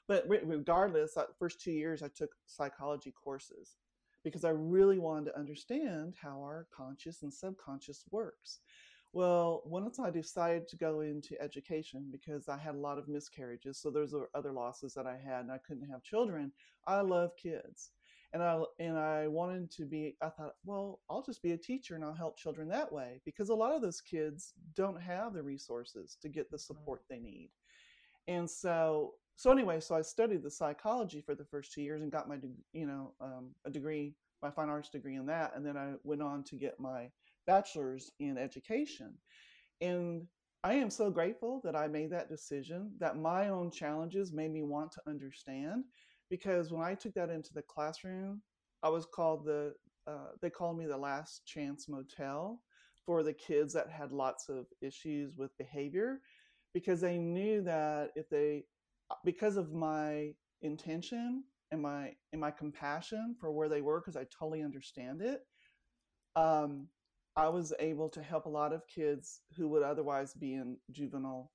But 0.09 0.25
regardless, 0.29 1.15
that 1.15 1.39
first 1.39 1.61
two 1.61 1.73
years 1.73 2.03
I 2.03 2.09
took 2.09 2.31
psychology 2.47 3.13
courses 3.13 3.77
because 4.25 4.45
I 4.45 4.51
really 4.51 4.99
wanted 4.99 5.27
to 5.27 5.39
understand 5.39 6.15
how 6.21 6.41
our 6.41 6.67
conscious 6.75 7.23
and 7.23 7.33
subconscious 7.33 8.05
works. 8.11 8.61
Well, 9.13 9.63
once 9.67 9.99
I 9.99 10.11
decided 10.11 10.69
to 10.69 10.77
go 10.77 11.01
into 11.01 11.41
education 11.41 12.09
because 12.11 12.49
I 12.49 12.57
had 12.57 12.75
a 12.75 12.79
lot 12.79 12.99
of 12.99 13.09
miscarriages, 13.09 13.79
so 13.79 13.91
those 13.91 14.15
are 14.15 14.31
other 14.35 14.53
losses 14.53 14.95
that 14.95 15.07
I 15.07 15.17
had, 15.17 15.41
and 15.41 15.53
I 15.53 15.59
couldn't 15.59 15.91
have 15.91 16.03
children. 16.03 16.53
I 16.87 17.01
love 17.03 17.37
kids 17.37 17.91
and 18.33 18.43
I 18.43 18.61
and 18.79 18.99
I 18.99 19.29
wanted 19.29 19.71
to 19.73 19.85
be. 19.85 20.17
I 20.23 20.29
thought, 20.29 20.55
well, 20.65 21.01
I'll 21.11 21.23
just 21.23 21.43
be 21.43 21.53
a 21.53 21.59
teacher 21.59 21.95
and 21.95 22.05
I'll 22.05 22.15
help 22.15 22.39
children 22.39 22.69
that 22.69 22.93
way 22.93 23.21
because 23.25 23.51
a 23.51 23.55
lot 23.55 23.75
of 23.75 23.83
those 23.83 24.01
kids 24.01 24.55
don't 24.75 25.01
have 25.01 25.35
the 25.35 25.43
resources 25.43 26.17
to 26.23 26.29
get 26.29 26.51
the 26.51 26.59
support 26.59 27.03
they 27.09 27.19
need, 27.19 27.51
and 28.29 28.49
so 28.49 29.13
so 29.37 29.51
anyway, 29.51 29.81
so 29.81 29.95
I 29.95 30.03
studied 30.03 30.43
the 30.43 30.51
psychology 30.51 31.21
for 31.21 31.35
the 31.35 31.45
first 31.45 31.73
two 31.73 31.83
years 31.83 32.03
and 32.03 32.13
got 32.13 32.29
my 32.29 32.37
you 32.73 32.87
know 32.87 33.13
um, 33.21 33.51
a 33.67 33.71
degree, 33.71 34.15
my 34.43 34.51
fine 34.51 34.69
arts 34.69 34.89
degree 34.89 35.17
in 35.17 35.27
that, 35.27 35.53
and 35.55 35.65
then 35.65 35.77
I 35.77 35.95
went 36.05 36.23
on 36.23 36.43
to 36.45 36.57
get 36.57 36.81
my 36.81 37.11
bachelor's 37.47 38.11
in 38.19 38.39
education, 38.39 39.13
and 39.81 40.27
I 40.65 40.75
am 40.75 40.91
so 40.91 41.11
grateful 41.11 41.61
that 41.65 41.77
I 41.77 41.89
made 41.89 42.11
that 42.13 42.29
decision. 42.31 42.93
That 42.99 43.19
my 43.19 43.49
own 43.49 43.71
challenges 43.71 44.33
made 44.33 44.53
me 44.53 44.63
want 44.63 44.93
to 44.93 45.03
understand 45.07 45.85
because 46.33 46.73
when 46.73 46.83
I 46.83 46.95
took 46.95 47.13
that 47.13 47.29
into 47.29 47.53
the 47.53 47.61
classroom, 47.61 48.41
I 48.83 48.89
was 48.89 49.05
called 49.05 49.45
the 49.45 49.75
uh, 50.07 50.31
they 50.41 50.49
called 50.49 50.79
me 50.79 50.87
the 50.87 50.97
last 50.97 51.43
chance 51.45 51.91
motel 51.91 52.63
for 53.05 53.23
the 53.23 53.35
kids 53.35 53.75
that 53.75 53.91
had 53.91 54.13
lots 54.13 54.49
of 54.49 54.65
issues 54.81 55.37
with 55.37 55.57
behavior 55.59 56.21
because 56.73 57.03
they 57.03 57.19
knew 57.19 57.61
that 57.61 58.13
if 58.17 58.31
they 58.31 58.65
uh, 59.11 59.17
because 59.27 59.59
of 59.59 59.75
my 59.75 60.31
intention 60.63 61.45
and 61.71 61.83
my 61.83 62.15
and 62.33 62.41
my 62.41 62.51
compassion 62.51 63.37
for 63.39 63.53
where 63.53 63.69
they 63.69 63.83
were 63.83 64.01
because 64.01 64.17
I 64.17 64.25
totally 64.37 64.63
understand 64.63 65.21
it 65.21 65.43
um, 66.35 66.89
I 67.37 67.51
was 67.51 67.75
able 67.79 68.09
to 68.09 68.23
help 68.23 68.47
a 68.47 68.57
lot 68.61 68.73
of 68.73 68.89
kids 68.89 69.43
who 69.55 69.69
would 69.69 69.83
otherwise 69.83 70.33
be 70.33 70.55
in 70.55 70.79
juvenile 70.93 71.53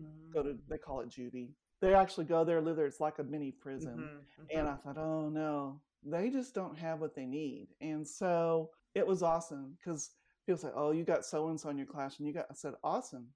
mm-hmm. 0.00 0.32
go 0.32 0.44
to 0.44 0.50
mm. 0.50 0.58
they 0.70 0.78
call 0.78 1.00
it 1.00 1.10
juvie 1.10 1.54
they 1.82 1.94
actually 1.94 2.24
go 2.24 2.44
there, 2.44 2.60
live 2.60 2.76
there. 2.76 2.86
It's 2.86 3.00
like 3.00 3.18
a 3.18 3.24
mini 3.24 3.50
prison. 3.50 3.92
Mm-hmm, 3.92 4.02
mm-hmm. 4.02 4.58
And 4.58 4.68
I 4.68 4.76
thought, 4.76 4.96
oh 4.96 5.28
no, 5.28 5.80
they 6.04 6.30
just 6.30 6.54
don't 6.54 6.78
have 6.78 7.00
what 7.00 7.14
they 7.14 7.26
need. 7.26 7.68
And 7.80 8.06
so 8.06 8.70
it 8.94 9.06
was 9.06 9.22
awesome 9.22 9.76
because 9.76 10.10
people 10.46 10.60
say, 10.60 10.70
oh, 10.74 10.92
you 10.92 11.02
got 11.02 11.26
so 11.26 11.48
and 11.48 11.60
so 11.60 11.68
in 11.70 11.76
your 11.76 11.86
class, 11.86 12.18
and 12.18 12.26
you 12.26 12.32
got. 12.32 12.46
I 12.50 12.54
said, 12.54 12.74
awesome. 12.82 13.26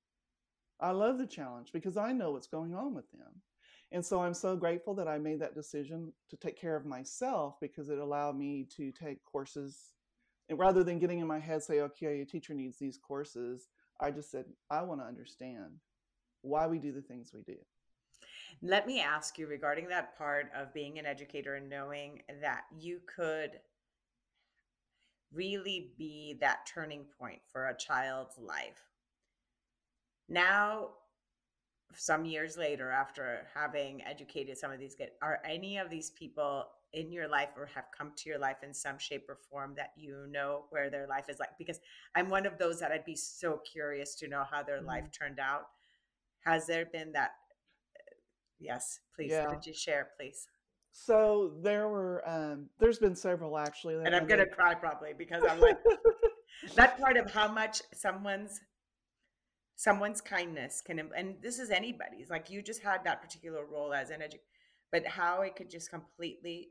I 0.81 0.93
love 0.93 1.19
the 1.19 1.27
challenge 1.27 1.71
because 1.73 1.97
I 1.97 2.13
know 2.13 2.33
what's 2.33 2.47
going 2.47 2.75
on 2.75 2.95
with 2.95 3.11
them. 3.11 3.43
And 3.93 4.05
so 4.05 4.21
I'm 4.21 4.35
so 4.35 4.57
grateful 4.57 4.95
that 4.95 5.09
I 5.09 5.19
made 5.19 5.41
that 5.41 5.55
decision 5.55 6.13
to 6.29 6.37
take 6.37 6.61
care 6.61 6.77
of 6.77 6.85
myself 6.85 7.57
because 7.61 7.89
it 7.89 7.99
allowed 7.99 8.37
me 8.37 8.67
to 8.77 8.93
take 8.93 9.25
courses. 9.25 9.93
And 10.49 10.59
rather 10.59 10.85
than 10.85 10.99
getting 10.99 11.19
in 11.19 11.27
my 11.27 11.39
head, 11.39 11.63
say, 11.63 11.81
okay, 11.81 12.21
a 12.21 12.27
teacher 12.27 12.53
needs 12.53 12.79
these 12.79 12.99
courses, 12.99 13.69
I 14.01 14.11
just 14.11 14.31
said, 14.31 14.45
I 14.71 14.83
want 14.83 15.01
to 15.01 15.07
understand 15.07 15.79
why 16.43 16.67
we 16.67 16.79
do 16.79 16.93
the 16.93 17.01
things 17.01 17.33
we 17.33 17.43
do. 17.43 17.57
Let 18.62 18.87
me 18.87 19.01
ask 19.01 19.38
you 19.38 19.47
regarding 19.47 19.88
that 19.88 20.16
part 20.16 20.51
of 20.57 20.73
being 20.73 20.99
an 20.99 21.07
educator 21.07 21.57
and 21.57 21.69
knowing 21.69 22.23
that 22.40 22.62
you 22.79 23.01
could 23.14 23.53
really 25.33 25.92
be 25.99 26.37
that 26.40 26.66
turning 26.73 27.05
point 27.19 27.40
for 27.53 27.66
a 27.66 27.77
child's 27.77 28.38
life. 28.38 28.83
Now, 30.29 30.90
some 31.95 32.25
years 32.25 32.57
later, 32.57 32.90
after 32.90 33.47
having 33.55 34.03
educated 34.05 34.57
some 34.59 34.73
of 34.73 34.79
these 34.79 34.95
kids, 34.95 35.12
are 35.23 35.40
any 35.45 35.79
of 35.79 35.90
these 35.90 36.11
people 36.11 36.66
in 36.92 37.12
your 37.12 37.29
life 37.29 37.51
or 37.57 37.66
have 37.66 37.85
come 37.97 38.12
to 38.16 38.29
your 38.29 38.38
life 38.38 38.62
in 38.62 38.73
some 38.73 38.99
shape 38.99 39.27
or 39.29 39.37
form 39.51 39.75
that 39.77 39.92
you 39.97 40.27
know 40.31 40.64
where 40.71 40.90
their 40.90 41.07
life 41.07 41.29
is 41.29 41.38
like? 41.38 41.57
Because 41.59 41.81
I'm 42.14 42.31
one 42.31 42.47
of 42.47 42.59
those 42.59 42.81
that 42.81 42.92
I'd 42.92 43.05
be 43.05 43.16
so 43.16 43.61
curious 43.71 44.14
to 44.16 44.29
know 44.29 44.45
how 44.51 44.62
their 44.62 44.79
mm-hmm. 44.79 44.87
life 44.87 45.11
turned 45.12 45.38
out. 45.38 45.69
Has 46.45 46.66
there 46.66 46.87
been 46.87 47.12
that 47.12 47.33
Yes, 48.59 49.01
please. 49.14 49.31
Yeah. 49.33 49.47
Could 49.47 49.66
you 49.66 49.75
share, 49.75 50.09
please? 50.19 50.47
So 50.92 51.53
there 51.62 51.88
were, 51.88 52.27
um, 52.27 52.71
there's 52.79 52.99
been 52.99 53.16
several 53.16 53.59
actually. 53.59 53.97
And 53.97 54.14
I'm 54.14 54.27
gonna 54.27 54.47
cry 54.47 54.75
probably 54.75 55.12
because 55.16 55.42
I'm 55.49 55.61
like 55.61 55.79
that 56.75 56.99
part 56.99 57.16
of 57.16 57.31
how 57.31 57.53
much 57.53 57.83
someone's 57.95 58.61
someone's 59.77 60.23
kindness 60.23 60.83
can 60.85 60.99
and 61.14 61.35
this 61.42 61.59
is 61.59 61.71
anybody's 61.71 62.31
like 62.31 62.49
you 62.49 62.62
just 62.62 62.83
had 62.83 63.05
that 63.05 63.21
particular 63.21 63.66
role 63.66 63.92
as 63.92 64.09
an 64.09 64.23
educator 64.23 64.42
but 64.90 65.07
how 65.07 65.42
it 65.42 65.55
could 65.55 65.69
just 65.69 65.90
completely 65.90 66.69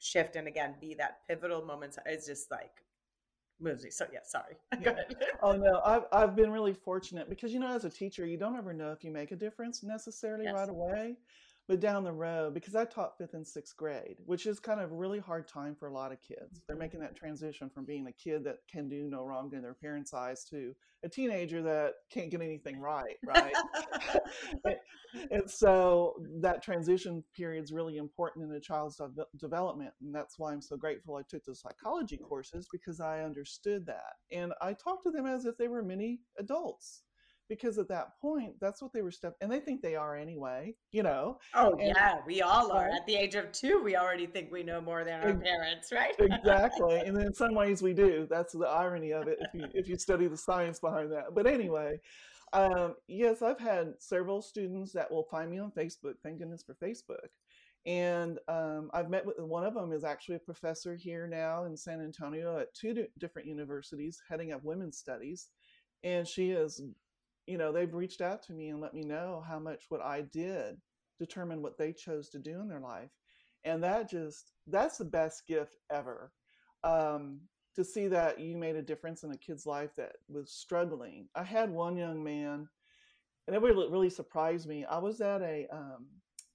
shift 0.00 0.34
and 0.34 0.48
again 0.48 0.74
be 0.80 0.92
that 0.92 1.18
pivotal 1.28 1.64
moment 1.64 1.96
is 2.10 2.26
just 2.26 2.50
like 2.50 2.82
moves 3.62 3.84
so 3.90 4.06
yeah 4.12 4.20
sorry. 4.24 4.56
Yeah. 4.82 4.94
Oh 5.42 5.52
no, 5.52 5.80
I've 5.84 6.04
I've 6.12 6.36
been 6.36 6.50
really 6.50 6.74
fortunate 6.74 7.28
because 7.28 7.52
you 7.52 7.60
know, 7.60 7.68
as 7.68 7.84
a 7.84 7.90
teacher, 7.90 8.26
you 8.26 8.36
don't 8.36 8.56
ever 8.56 8.72
know 8.72 8.92
if 8.92 9.04
you 9.04 9.10
make 9.10 9.32
a 9.32 9.36
difference 9.36 9.82
necessarily 9.82 10.44
yes. 10.44 10.54
right 10.54 10.68
away, 10.68 11.16
but 11.68 11.80
down 11.80 12.04
the 12.04 12.12
road, 12.12 12.54
because 12.54 12.74
I 12.74 12.84
taught 12.84 13.16
fifth 13.18 13.34
and 13.34 13.46
sixth 13.46 13.76
grade, 13.76 14.16
which 14.24 14.46
is 14.46 14.58
kind 14.60 14.80
of 14.80 14.90
a 14.90 14.94
really 14.94 15.18
hard 15.20 15.46
time 15.48 15.74
for 15.74 15.86
a 15.88 15.92
lot 15.92 16.12
of 16.12 16.20
kids. 16.20 16.60
They're 16.66 16.76
Mhm. 16.76 16.80
making 16.80 17.00
that 17.00 17.16
transition 17.16 17.70
from 17.70 17.84
being 17.84 18.06
a 18.06 18.12
kid 18.12 18.44
that 18.44 18.58
can 18.68 18.88
do 18.88 19.08
no 19.08 19.24
wrong 19.24 19.52
in 19.54 19.62
their 19.62 19.74
parents' 19.74 20.12
eyes 20.12 20.44
to 20.46 20.74
a 21.04 21.08
teenager 21.08 21.62
that 21.62 21.94
can't 22.10 22.30
get 22.30 22.40
anything 22.40 22.78
right, 22.78 23.18
right? 23.24 23.54
and, 24.64 24.76
and 25.30 25.50
so 25.50 26.14
that 26.40 26.62
transition 26.62 27.22
period 27.34 27.64
is 27.64 27.72
really 27.72 27.96
important 27.96 28.44
in 28.44 28.52
a 28.56 28.60
child's 28.60 28.96
de- 28.96 29.26
development 29.36 29.92
and 30.00 30.14
that's 30.14 30.38
why 30.38 30.52
i'm 30.52 30.60
so 30.60 30.76
grateful 30.76 31.16
i 31.16 31.22
took 31.28 31.44
the 31.44 31.54
psychology 31.54 32.16
courses 32.16 32.66
because 32.72 33.00
i 33.00 33.20
understood 33.22 33.84
that 33.86 34.14
and 34.30 34.52
i 34.60 34.72
talked 34.72 35.04
to 35.04 35.10
them 35.10 35.26
as 35.26 35.44
if 35.44 35.56
they 35.58 35.68
were 35.68 35.82
mini 35.82 36.20
adults 36.38 37.02
because 37.56 37.78
at 37.78 37.88
that 37.88 38.18
point 38.20 38.54
that's 38.60 38.80
what 38.80 38.92
they 38.92 39.02
were 39.02 39.10
step 39.10 39.36
and 39.40 39.52
they 39.52 39.60
think 39.60 39.82
they 39.82 39.94
are 39.94 40.16
anyway 40.16 40.74
you 40.90 41.02
know 41.02 41.38
oh 41.54 41.72
and 41.72 41.92
yeah 41.94 42.16
we 42.26 42.40
all 42.40 42.72
are. 42.72 42.88
at 42.88 43.06
the 43.06 43.14
age 43.14 43.34
of 43.34 43.52
two 43.52 43.82
we 43.82 43.94
already 43.94 44.26
think 44.26 44.50
we 44.50 44.62
know 44.62 44.80
more 44.80 45.04
than 45.04 45.20
our 45.20 45.34
parents 45.34 45.92
right? 45.92 46.14
exactly 46.18 47.00
and 47.00 47.20
in 47.20 47.34
some 47.34 47.54
ways 47.54 47.82
we 47.82 47.92
do 47.92 48.26
that's 48.30 48.54
the 48.54 48.66
irony 48.66 49.12
of 49.12 49.28
it 49.28 49.38
if 49.40 49.54
you 49.54 49.66
if 49.74 49.88
you 49.88 49.96
study 49.96 50.26
the 50.26 50.36
science 50.36 50.80
behind 50.80 51.12
that 51.12 51.34
but 51.34 51.46
anyway 51.46 51.92
um, 52.54 52.94
yes 53.06 53.42
i've 53.42 53.60
had 53.60 53.92
several 53.98 54.40
students 54.40 54.92
that 54.92 55.10
will 55.10 55.24
find 55.24 55.50
me 55.50 55.58
on 55.58 55.70
facebook 55.70 56.14
thank 56.22 56.38
goodness 56.38 56.64
for 56.64 56.74
facebook 56.74 57.28
and 57.84 58.38
um, 58.48 58.90
i've 58.94 59.10
met 59.10 59.26
with 59.26 59.38
one 59.38 59.64
of 59.64 59.74
them 59.74 59.92
is 59.92 60.04
actually 60.04 60.36
a 60.36 60.40
professor 60.40 60.96
here 60.96 61.26
now 61.26 61.64
in 61.64 61.76
san 61.76 62.00
antonio 62.00 62.58
at 62.58 62.72
two 62.72 63.06
different 63.18 63.46
universities 63.46 64.22
heading 64.28 64.52
up 64.52 64.64
women's 64.64 64.96
studies 64.96 65.48
and 66.04 66.26
she 66.26 66.50
is 66.50 66.82
you 67.46 67.58
know 67.58 67.72
they've 67.72 67.94
reached 67.94 68.20
out 68.20 68.42
to 68.42 68.52
me 68.52 68.68
and 68.68 68.80
let 68.80 68.94
me 68.94 69.02
know 69.02 69.42
how 69.46 69.58
much 69.58 69.84
what 69.88 70.00
i 70.00 70.22
did 70.32 70.76
determined 71.22 71.62
what 71.62 71.78
they 71.78 71.92
chose 71.92 72.28
to 72.30 72.38
do 72.38 72.60
in 72.60 72.68
their 72.68 72.80
life. 72.80 73.10
And 73.64 73.82
that 73.84 74.10
just 74.10 74.52
that's 74.66 74.98
the 74.98 75.04
best 75.04 75.46
gift 75.46 75.76
ever. 75.90 76.32
Um, 76.84 77.40
to 77.76 77.84
see 77.84 78.08
that 78.08 78.38
you 78.38 78.56
made 78.56 78.76
a 78.76 78.82
difference 78.82 79.22
in 79.22 79.30
a 79.30 79.36
kid's 79.36 79.64
life 79.64 79.94
that 79.96 80.12
was 80.28 80.52
struggling. 80.52 81.28
I 81.34 81.44
had 81.44 81.70
one 81.70 81.96
young 81.96 82.22
man 82.22 82.68
and 83.46 83.56
it 83.56 83.62
really, 83.62 83.88
really 83.88 84.10
surprised 84.10 84.68
me. 84.68 84.84
I 84.84 84.98
was 84.98 85.20
at 85.20 85.42
a 85.42 85.66
um, 85.72 86.06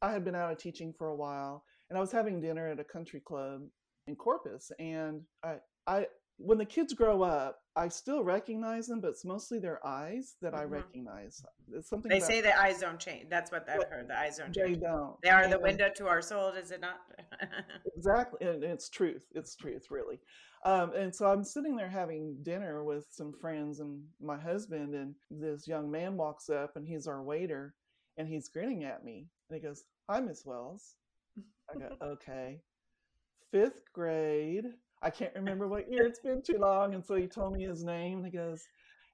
i 0.01 0.11
had 0.11 0.23
been 0.23 0.35
out 0.35 0.51
of 0.51 0.59
teaching 0.59 0.93
for 0.95 1.07
a 1.07 1.15
while 1.15 1.63
and 1.89 1.97
i 1.97 2.01
was 2.01 2.11
having 2.11 2.39
dinner 2.39 2.67
at 2.67 2.79
a 2.79 2.83
country 2.83 3.19
club 3.19 3.61
in 4.05 4.15
corpus 4.15 4.71
and 4.77 5.23
i 5.43 5.55
i 5.87 6.05
when 6.37 6.57
the 6.57 6.65
kids 6.65 6.93
grow 6.93 7.21
up 7.23 7.59
i 7.75 7.87
still 7.87 8.23
recognize 8.23 8.87
them 8.87 9.01
but 9.01 9.09
it's 9.09 9.25
mostly 9.25 9.59
their 9.59 9.85
eyes 9.85 10.35
that 10.41 10.53
i 10.53 10.63
hmm 10.63 10.73
recognize 10.73 11.43
it's 11.73 11.89
something 11.89 12.11
they 12.11 12.17
about 12.17 12.27
say 12.27 12.41
the 12.41 12.59
eyes 12.59 12.79
don't 12.79 12.99
change 12.99 13.25
that's 13.29 13.51
what 13.51 13.67
i've 13.69 13.83
heard 13.89 14.07
the 14.07 14.17
eyes 14.17 14.37
don't 14.37 14.53
they 14.53 14.63
change 14.63 14.81
don't 14.81 15.15
they 15.21 15.29
are 15.29 15.47
the 15.47 15.59
window 15.59 15.89
to 15.95 16.07
our 16.07 16.21
soul 16.21 16.49
is 16.49 16.71
it 16.71 16.81
not 16.81 16.97
Exactly, 17.95 18.47
and 18.47 18.63
it's 18.63 18.89
truth. 18.89 19.25
It's 19.33 19.55
truth, 19.55 19.87
really. 19.89 20.19
Um, 20.65 20.93
and 20.93 21.15
so 21.15 21.27
I'm 21.27 21.43
sitting 21.43 21.75
there 21.75 21.89
having 21.89 22.37
dinner 22.43 22.83
with 22.83 23.07
some 23.11 23.33
friends 23.33 23.79
and 23.79 24.03
my 24.21 24.37
husband, 24.37 24.93
and 24.93 25.15
this 25.31 25.67
young 25.67 25.89
man 25.89 26.17
walks 26.17 26.49
up, 26.49 26.75
and 26.75 26.87
he's 26.87 27.07
our 27.07 27.23
waiter, 27.23 27.75
and 28.17 28.27
he's 28.27 28.49
grinning 28.49 28.83
at 28.83 29.03
me, 29.03 29.27
and 29.49 29.59
he 29.59 29.65
goes, 29.65 29.85
"Hi, 30.09 30.19
Miss 30.19 30.45
Wells." 30.45 30.95
I 31.69 31.79
go, 31.79 31.95
"Okay." 32.01 32.61
Fifth 33.51 33.83
grade. 33.93 34.65
I 35.01 35.09
can't 35.09 35.35
remember 35.35 35.67
what 35.67 35.91
year. 35.91 36.05
It's 36.05 36.19
been 36.19 36.41
too 36.41 36.57
long, 36.59 36.93
and 36.93 37.03
so 37.05 37.15
he 37.15 37.27
told 37.27 37.53
me 37.53 37.65
his 37.65 37.83
name. 37.83 38.17
And 38.19 38.25
he 38.25 38.31
goes, 38.31 38.63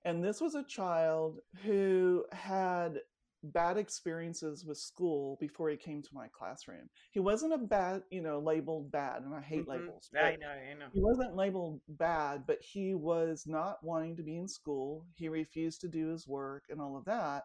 and 0.05 0.23
this 0.23 0.41
was 0.41 0.55
a 0.55 0.63
child 0.63 1.39
who 1.63 2.25
had 2.31 2.99
bad 3.43 3.77
experiences 3.77 4.65
with 4.65 4.77
school 4.77 5.37
before 5.39 5.69
he 5.69 5.75
came 5.75 6.01
to 6.01 6.09
my 6.13 6.27
classroom. 6.29 6.89
He 7.11 7.19
wasn't 7.19 7.53
a 7.53 7.57
bad, 7.57 8.03
you 8.09 8.21
know, 8.21 8.39
labeled 8.39 8.91
bad, 8.91 9.23
and 9.23 9.33
I 9.35 9.41
hate 9.41 9.63
hmm 9.63 9.69
labels, 9.69 10.09
i 10.15 10.35
know 10.35 10.47
i 10.49 10.73
know 10.73 10.87
he 10.93 11.01
wasn't 11.01 11.35
labeled 11.35 11.81
bad, 11.87 12.43
but 12.45 12.59
he 12.61 12.93
was 12.93 13.45
not 13.47 13.77
wanting 13.83 14.15
to 14.17 14.23
be 14.23 14.37
in 14.37 14.47
school. 14.47 15.05
He 15.15 15.27
refused 15.27 15.81
to 15.81 15.87
do 15.87 16.09
his 16.09 16.27
work 16.27 16.65
and 16.69 16.79
all 16.79 16.95
of 16.97 17.05
that. 17.05 17.43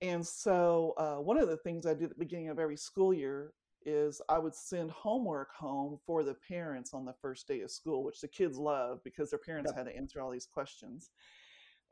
And 0.00 0.26
so, 0.26 0.94
uh, 0.98 1.16
one 1.22 1.38
of 1.38 1.48
the 1.48 1.58
things 1.58 1.86
I 1.86 1.94
do 1.94 2.04
at 2.04 2.10
the 2.10 2.16
beginning 2.18 2.48
of 2.48 2.58
every 2.58 2.76
school 2.76 3.14
year 3.14 3.52
is 3.86 4.20
I 4.28 4.38
would 4.38 4.54
send 4.54 4.90
homework 4.90 5.52
home 5.54 5.98
for 6.06 6.22
the 6.22 6.36
parents 6.48 6.94
on 6.94 7.04
the 7.04 7.14
first 7.20 7.48
day 7.48 7.60
of 7.60 7.70
school, 7.70 8.04
which 8.04 8.20
the 8.20 8.28
kids 8.28 8.58
love 8.58 9.00
because 9.04 9.30
their 9.30 9.38
parents 9.38 9.72
had 9.72 9.86
to 9.86 9.96
answer 9.96 10.20
all 10.20 10.30
these 10.30 10.46
questions. 10.46 11.10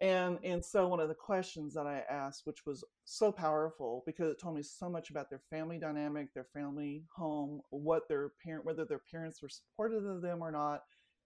And 0.00 0.38
and 0.42 0.64
so 0.64 0.88
one 0.88 1.00
of 1.00 1.09
the 1.09 1.14
questions 1.14 1.74
that 1.74 1.87
I 1.87 2.03
asked, 2.11 2.46
which 2.46 2.64
was 2.64 2.85
so 3.05 3.31
powerful 3.31 4.03
because 4.07 4.31
it 4.31 4.40
told 4.40 4.57
me 4.57 4.62
so 4.62 4.88
much 4.88 5.11
about 5.11 5.29
their 5.29 5.42
family 5.50 5.79
dynamic, 5.79 6.33
their 6.33 6.46
family 6.55 7.05
home, 7.14 7.61
what 7.68 8.09
their 8.09 8.33
parent, 8.42 8.64
whether 8.64 8.87
their 8.87 9.03
parents 9.11 9.42
were 9.42 9.50
supportive 9.50 10.07
of 10.07 10.22
them 10.22 10.40
or 10.40 10.50
not, 10.50 10.85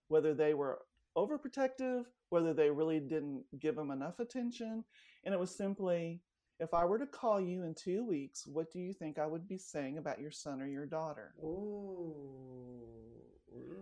whether 0.09 0.35
they 0.35 0.55
were 0.55 0.81
overprotective, 1.17 2.05
whether 2.31 2.53
they 2.53 2.69
really 2.71 2.99
didn't 2.99 3.45
give 3.61 3.77
them 3.77 3.93
enough 3.93 4.19
attention. 4.19 4.85
And 5.25 5.33
it 5.33 5.39
was 5.39 5.57
simply, 5.57 6.21
if 6.61 6.73
I 6.73 6.85
were 6.85 6.99
to 6.99 7.07
call 7.07 7.41
you 7.41 7.65
in 7.65 7.75
two 7.75 8.05
weeks, 8.05 8.47
what 8.47 8.73
do 8.73 8.79
you 8.79 8.93
think 8.93 9.19
I 9.19 9.27
would 9.27 9.49
be 9.49 9.59
saying 9.59 9.99
about 9.99 10.21
your 10.21 10.31
son 10.31 10.61
or 10.61 10.67
your 10.67 10.87
daughter? 10.87 11.35
Ooh. 11.43 12.83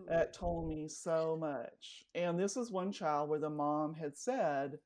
That 0.09 0.35
told 0.35 0.69
me 0.69 0.89
so 0.89 1.37
much. 1.41 2.05
And 2.15 2.39
this 2.39 2.57
is 2.57 2.71
one 2.71 2.93
child 2.93 3.29
where 3.29 3.39
the 3.39 3.51
mom 3.51 3.95
had 3.95 4.17
said, 4.17 4.79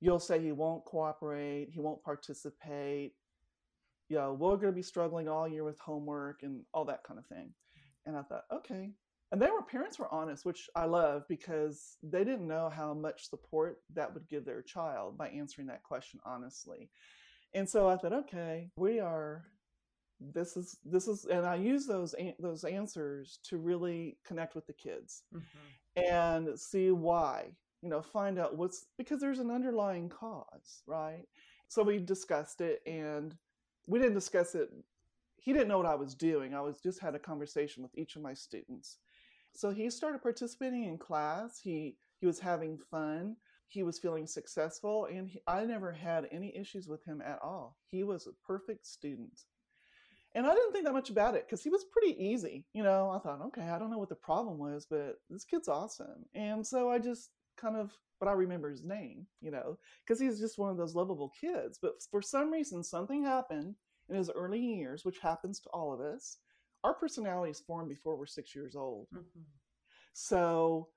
You'll 0.00 0.20
say 0.20 0.40
he 0.40 0.52
won't 0.52 0.84
cooperate, 0.84 1.70
he 1.72 1.80
won't 1.80 2.04
participate, 2.04 3.14
you 4.08 4.16
know, 4.16 4.32
we're 4.32 4.56
going 4.56 4.72
to 4.72 4.76
be 4.76 4.82
struggling 4.82 5.28
all 5.28 5.46
year 5.46 5.64
with 5.64 5.78
homework 5.78 6.42
and 6.42 6.62
all 6.72 6.84
that 6.86 7.04
kind 7.04 7.18
of 7.18 7.26
thing. 7.26 7.52
And 8.06 8.16
I 8.16 8.22
thought, 8.22 8.44
okay. 8.52 8.92
And 9.30 9.42
they 9.42 9.50
were 9.50 9.62
parents 9.62 9.98
were 9.98 10.12
honest, 10.12 10.44
which 10.46 10.70
I 10.74 10.86
love 10.86 11.24
because 11.28 11.96
they 12.02 12.24
didn't 12.24 12.46
know 12.48 12.70
how 12.70 12.94
much 12.94 13.28
support 13.28 13.78
that 13.94 14.12
would 14.14 14.26
give 14.28 14.44
their 14.44 14.62
child 14.62 15.18
by 15.18 15.28
answering 15.28 15.66
that 15.68 15.82
question 15.82 16.18
honestly. 16.24 16.90
And 17.54 17.68
so 17.68 17.88
I 17.88 17.96
thought, 17.96 18.12
okay, 18.12 18.70
we 18.76 19.00
are 19.00 19.44
this 20.20 20.56
is 20.56 20.78
this 20.84 21.06
is 21.06 21.26
and 21.26 21.46
I 21.46 21.54
use 21.56 21.86
those 21.86 22.14
those 22.40 22.64
answers 22.64 23.38
to 23.44 23.56
really 23.58 24.18
connect 24.26 24.54
with 24.56 24.66
the 24.66 24.72
kids 24.72 25.22
Mhm. 25.32 25.42
and 25.96 26.58
see 26.58 26.90
why 26.90 27.54
you 27.82 27.88
know 27.88 28.02
find 28.02 28.36
out 28.38 28.56
what's 28.56 28.86
because 28.96 29.20
there's 29.20 29.38
an 29.38 29.52
underlying 29.52 30.08
cause 30.08 30.82
right 30.86 31.24
so 31.68 31.84
we 31.84 31.98
discussed 32.00 32.60
it 32.60 32.80
and 32.84 33.36
we 33.86 34.00
didn't 34.00 34.14
discuss 34.14 34.56
it 34.56 34.70
he 35.36 35.52
didn't 35.52 35.68
know 35.68 35.78
what 35.78 35.86
i 35.86 35.94
was 35.94 36.16
doing 36.16 36.52
i 36.52 36.60
was 36.60 36.80
just 36.80 36.98
had 36.98 37.14
a 37.14 37.18
conversation 37.20 37.84
with 37.84 37.96
each 37.96 38.16
of 38.16 38.22
my 38.22 38.34
students 38.34 38.98
so 39.54 39.70
he 39.70 39.90
started 39.90 40.22
participating 40.22 40.84
in 40.84 40.98
class 40.98 41.60
he 41.62 41.96
he 42.20 42.26
was 42.26 42.38
having 42.38 42.78
fun 42.90 43.36
he 43.68 43.82
was 43.82 43.98
feeling 43.98 44.26
successful 44.26 45.06
and 45.06 45.28
he, 45.28 45.40
i 45.46 45.64
never 45.64 45.92
had 45.92 46.28
any 46.30 46.56
issues 46.56 46.88
with 46.88 47.04
him 47.04 47.22
at 47.22 47.38
all 47.42 47.76
he 47.86 48.04
was 48.04 48.26
a 48.26 48.46
perfect 48.46 48.86
student 48.86 49.44
and 50.34 50.46
I 50.46 50.54
didn't 50.54 50.72
think 50.72 50.84
that 50.84 50.92
much 50.92 51.10
about 51.10 51.34
it 51.34 51.46
because 51.46 51.62
he 51.62 51.70
was 51.70 51.84
pretty 51.84 52.22
easy. 52.22 52.66
You 52.72 52.82
know, 52.82 53.10
I 53.10 53.18
thought, 53.18 53.40
okay, 53.46 53.62
I 53.70 53.78
don't 53.78 53.90
know 53.90 53.98
what 53.98 54.10
the 54.10 54.14
problem 54.14 54.58
was, 54.58 54.86
but 54.88 55.16
this 55.30 55.44
kid's 55.44 55.68
awesome. 55.68 56.26
And 56.34 56.66
so 56.66 56.90
I 56.90 56.98
just 56.98 57.30
kind 57.56 57.76
of, 57.76 57.92
but 58.20 58.28
I 58.28 58.32
remember 58.32 58.70
his 58.70 58.84
name, 58.84 59.26
you 59.40 59.50
know, 59.50 59.78
because 60.06 60.20
he's 60.20 60.38
just 60.38 60.58
one 60.58 60.70
of 60.70 60.76
those 60.76 60.94
lovable 60.94 61.32
kids. 61.40 61.78
But 61.80 61.94
for 62.10 62.20
some 62.20 62.52
reason, 62.52 62.82
something 62.84 63.24
happened 63.24 63.74
in 64.08 64.16
his 64.16 64.30
early 64.30 64.60
years, 64.60 65.04
which 65.04 65.18
happens 65.18 65.60
to 65.60 65.70
all 65.70 65.92
of 65.92 66.00
us. 66.00 66.38
Our 66.84 66.94
personalities 66.94 67.60
form 67.60 67.88
before 67.88 68.16
we're 68.16 68.26
six 68.26 68.54
years 68.54 68.76
old. 68.76 69.08
Mhm. 69.10 69.44
So 70.12 70.90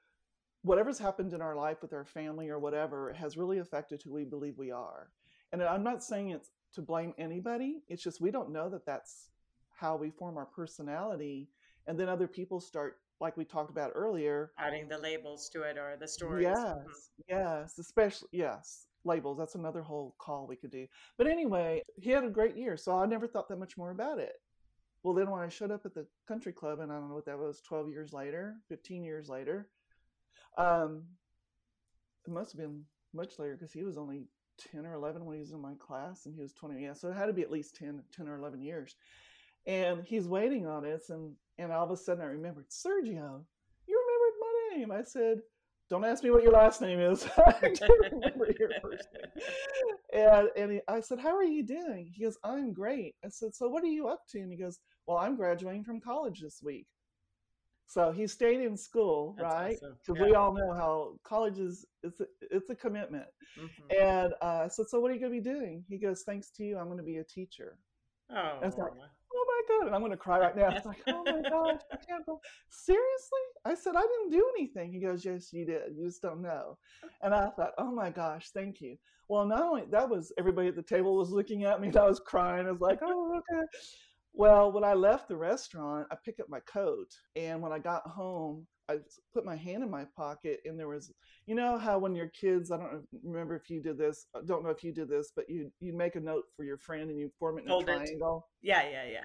whatever's 0.64 1.00
happened 1.00 1.34
in 1.34 1.42
our 1.42 1.56
life 1.56 1.82
with 1.82 1.94
our 1.94 2.06
family 2.06 2.50
or 2.50 2.60
whatever 2.60 3.14
has 3.14 3.38
really 3.38 3.60
affected 3.60 4.02
who 4.02 4.12
we 4.12 4.26
believe 4.26 4.58
we 4.58 4.72
are. 4.72 5.12
And 5.52 5.62
I'm 5.62 5.84
not 5.84 6.04
saying 6.04 6.30
it's 6.30 6.52
to 6.74 6.82
blame 6.82 7.14
anybody. 7.18 7.84
It's 7.88 8.04
just 8.04 8.22
we 8.22 8.32
don't 8.32 8.52
know 8.52 8.70
that 8.70 8.86
that's 8.86 9.30
how 9.70 9.96
we 9.96 10.12
form 10.12 10.38
our 10.38 10.46
personality. 10.46 11.50
And 11.88 12.00
then 12.00 12.08
other 12.08 12.28
people 12.28 12.60
start, 12.60 13.02
like 13.20 13.36
we 13.38 13.46
talked 13.46 13.72
about 13.72 13.92
earlier. 13.96 14.54
Adding 14.58 14.88
the 14.88 14.98
labels 14.98 15.50
to 15.50 15.64
it 15.64 15.78
or 15.78 15.98
the 15.98 16.08
stories. 16.08 16.44
Yes, 16.44 17.12
yes, 17.28 17.80
especially, 17.80 18.30
yes. 18.32 18.88
labels. 19.04 19.38
That's 19.38 19.56
another 19.56 19.82
whole 19.82 20.16
call 20.20 20.48
we 20.48 20.56
could 20.56 20.72
do. 20.72 20.88
But 21.18 21.28
anyway, 21.28 21.82
he 21.98 22.12
had 22.12 22.24
a 22.24 22.30
great 22.30 22.56
year, 22.56 22.78
so 22.78 22.96
I 22.98 23.06
never 23.06 23.28
thought 23.28 23.50
that 23.50 23.58
much 23.58 23.78
more 23.78 23.92
about 23.92 24.20
it. 24.20 24.41
Well, 25.04 25.16
then 25.16 25.30
when 25.32 25.42
I 25.42 25.50
showed 25.50 25.72
up 25.72 25.86
at 25.86 25.94
the 25.94 26.06
country 26.28 26.54
club, 26.54 26.80
and 26.80 26.92
I 26.92 26.96
don't 26.96 27.10
know 27.10 27.16
what 27.16 27.26
that 27.26 27.40
was, 27.40 27.62
12 27.62 27.90
years 27.90 28.14
later, 28.14 28.56
15 28.70 29.04
years 29.04 29.30
later, 29.30 29.68
um, 30.58 31.04
it 32.26 32.32
must 32.32 32.52
have 32.52 32.62
been 32.62 32.84
much 33.14 33.40
later 33.40 33.56
because 33.56 33.74
he 33.74 33.84
was 33.84 33.98
only 33.98 34.26
10 34.72 34.86
or 34.86 34.94
11 34.94 35.26
when 35.26 35.36
he 35.36 35.42
was 35.42 35.52
in 35.52 35.62
my 35.62 35.74
class 35.80 36.26
and 36.26 36.36
he 36.36 36.42
was 36.42 36.54
20. 36.54 36.82
Yeah, 36.82 36.94
so 36.94 37.10
it 37.10 37.18
had 37.18 37.26
to 37.26 37.34
be 37.34 37.42
at 37.42 37.52
least 37.52 37.76
10, 37.76 38.04
10 38.16 38.28
or 38.28 38.38
11 38.38 38.62
years. 38.62 38.96
And 39.66 40.04
he's 40.04 40.28
waiting 40.28 40.68
on 40.68 40.86
us. 40.86 41.10
And, 41.10 41.34
and 41.58 41.72
all 41.72 41.86
of 41.86 41.92
a 41.92 41.98
sudden 41.98 42.24
I 42.24 42.28
remembered, 42.28 42.70
Sergio, 42.70 43.44
you 43.88 44.06
remembered 44.06 44.40
my 44.40 44.78
name. 44.78 44.92
I 44.92 45.02
said, 45.02 45.42
don't 45.92 46.06
ask 46.06 46.24
me 46.24 46.32
what 46.32 46.42
your 46.42 46.54
last 46.54 46.80
name 46.80 47.02
is. 47.02 47.28
I 47.38 47.74
don't 47.74 48.12
remember 48.14 48.48
your 48.58 48.70
first 48.82 49.08
name. 49.14 49.44
And, 50.14 50.50
and 50.56 50.72
he, 50.72 50.80
I 50.88 51.02
said, 51.02 51.20
How 51.20 51.36
are 51.36 51.44
you 51.44 51.64
doing? 51.64 52.10
He 52.14 52.24
goes, 52.24 52.38
I'm 52.46 52.72
great. 52.72 53.16
I 53.26 53.28
said, 53.28 53.54
So 53.54 53.68
what 53.68 53.84
are 53.84 53.88
you 53.88 54.08
up 54.08 54.22
to? 54.30 54.40
And 54.40 54.50
he 54.50 54.58
goes, 54.58 54.80
Well, 55.08 55.18
I'm 55.18 55.36
graduating 55.36 55.84
from 55.84 56.00
college 56.00 56.42
this 56.42 56.62
week. 56.64 56.88
So 57.88 58.12
he 58.12 58.26
stayed 58.28 58.62
in 58.62 58.78
school, 58.78 59.36
That's 59.38 59.54
right? 59.54 59.76
awesome. 59.76 59.98
Because 60.06 60.20
Yeah. 60.22 60.28
we 60.30 60.36
all 60.36 60.54
know 60.54 60.74
how 60.74 61.20
college 61.24 61.60
is 61.60 61.86
it's 62.04 62.20
a, 62.22 62.26
it's 62.50 62.70
a 62.70 62.76
commitment. 62.76 63.28
Mhm. 63.58 63.94
And 64.00 64.34
uh, 64.42 64.64
I 64.64 64.68
said, 64.70 64.88
So 64.88 65.00
what 65.00 65.12
are 65.12 65.14
you 65.14 65.20
going 65.20 65.34
to 65.34 65.42
be 65.42 65.50
doing? 65.50 65.84
He 65.90 65.98
goes, 65.98 66.24
Thanks 66.24 66.50
to 66.52 66.64
you, 66.64 66.78
I'm 66.78 66.86
going 66.86 66.98
to 67.00 67.04
be 67.04 67.18
a 67.18 67.24
teacher. 67.24 67.78
Oh, 68.30 68.60
It's 68.64 68.78
like, 68.78 68.94
oh 69.34 69.46
my 69.48 69.62
god 69.78 69.88
and 69.88 69.96
i'm 69.96 70.02
going 70.02 70.12
to 70.12 70.18
cry 70.18 70.38
right 70.38 70.58
now 70.58 70.68
it's 70.76 70.86
like 70.86 71.02
oh 71.08 71.24
my 71.24 71.42
gosh 71.50 71.80
i 71.94 71.96
can't 72.06 72.26
believe 72.26 72.42
seriously 72.70 73.40
i 73.64 73.74
said 73.74 73.96
i 73.96 74.02
didn't 74.02 74.30
do 74.30 74.46
anything 74.58 74.92
he 74.92 75.00
goes 75.00 75.24
yes 75.24 75.54
you 75.54 75.66
did 75.66 75.82
you 75.96 76.06
just 76.06 76.22
don't 76.22 76.42
know 76.42 76.78
and 77.22 77.34
i 77.34 77.50
thought 77.52 77.72
oh 77.78 77.90
my 77.92 78.10
gosh 78.10 78.50
thank 78.54 78.82
you 78.82 78.98
well 79.30 79.46
not 79.46 79.62
only 79.64 79.84
that 79.90 80.10
was 80.10 80.34
everybody 80.38 80.68
at 80.68 80.76
the 80.76 80.84
table 80.84 81.16
was 81.16 81.30
looking 81.30 81.64
at 81.64 81.80
me 81.80 81.88
and 81.88 81.96
i 81.96 82.06
was 82.06 82.20
crying 82.20 82.68
i 82.68 82.72
was 82.72 82.82
like 82.82 83.00
oh 83.04 83.38
okay 83.38 83.66
well 84.34 84.72
when 84.72 84.84
i 84.84 84.94
left 84.94 85.28
the 85.28 85.36
restaurant 85.36 86.08
i 86.12 86.16
picked 86.24 86.40
up 86.40 86.50
my 86.50 86.60
coat 86.62 87.10
and 87.36 87.62
when 87.62 87.72
i 87.72 87.80
got 87.80 88.06
home 88.08 88.66
I 88.90 88.98
put 89.34 89.46
my 89.46 89.56
hand 89.56 89.84
in 89.84 89.90
my 89.90 90.06
pocket 90.18 90.60
and 90.66 90.78
there 90.78 90.90
was 90.90 91.14
you 91.46 91.56
know 91.56 91.78
how 91.78 91.98
when 91.98 92.14
your 92.14 92.28
kids 92.30 92.72
i 92.72 92.78
don't 92.78 93.06
remember 93.24 93.56
if 93.56 93.70
you 93.70 93.82
did 93.82 93.98
this 93.98 94.26
I 94.36 94.40
don't 94.46 94.64
know 94.66 94.70
if 94.70 94.84
you 94.84 94.92
did 94.92 95.08
this 95.08 95.32
but 95.34 95.46
you 95.48 95.72
you 95.80 95.94
make 95.96 96.16
a 96.16 96.20
note 96.20 96.44
for 96.58 96.66
your 96.66 96.78
friend 96.78 97.10
and 97.10 97.18
you 97.18 97.32
form 97.40 97.58
it 97.58 97.62
in 97.62 97.68
Fold 97.70 97.88
a 97.88 97.94
it. 97.94 97.96
triangle 97.98 98.50
yeah, 98.62 98.84
yeah, 98.90 99.06
yeah. 99.10 99.24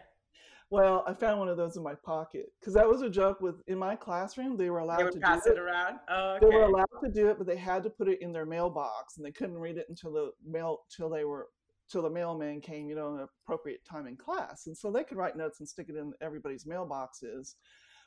well, 0.71 1.05
I 1.07 1.15
found 1.15 1.39
one 1.41 1.49
of 1.49 1.57
those 1.57 1.77
in 1.77 1.83
my 1.83 1.95
pocket 2.05 2.47
because 2.61 2.75
that 2.75 2.89
was 2.89 3.03
a 3.03 3.11
joke. 3.11 3.41
With 3.41 3.57
in 3.67 3.79
my 3.79 3.95
classroom, 3.97 4.57
they 4.57 4.71
were 4.71 4.79
allowed 4.81 5.01
They 5.07 5.11
to 5.11 5.21
pass 5.21 5.45
do 5.45 5.53
it 5.53 5.59
around. 5.59 5.99
Oh, 6.09 6.39
They 6.41 6.47
were 6.49 6.63
allowed 6.63 6.87
to 7.05 7.11
do 7.11 7.29
it, 7.29 7.39
but 7.39 7.47
they 7.47 7.57
had 7.57 7.83
to 7.85 7.91
put 7.91 8.09
it 8.09 8.21
in 8.23 8.33
their 8.33 8.47
mailbox, 8.47 9.17
and 9.17 9.25
they 9.27 9.31
couldn't 9.33 9.59
read 9.59 9.77
it 9.79 9.87
until 9.89 10.13
the 10.13 10.31
mail 10.45 10.81
till 10.95 11.09
they 11.09 11.25
were 11.25 11.49
till 11.91 12.03
the 12.03 12.11
mailman 12.11 12.61
came, 12.61 12.89
you 12.89 12.95
know, 12.95 13.14
an 13.14 13.26
appropriate 13.45 13.84
time 13.84 14.07
in 14.07 14.16
class. 14.16 14.66
And 14.66 14.76
so 14.76 14.91
they 14.91 15.05
could 15.05 15.16
write 15.18 15.37
notes 15.37 15.61
and 15.61 15.68
stick 15.68 15.89
it 15.89 15.97
in 15.97 16.12
everybody's 16.20 16.64
mailboxes. 16.64 17.55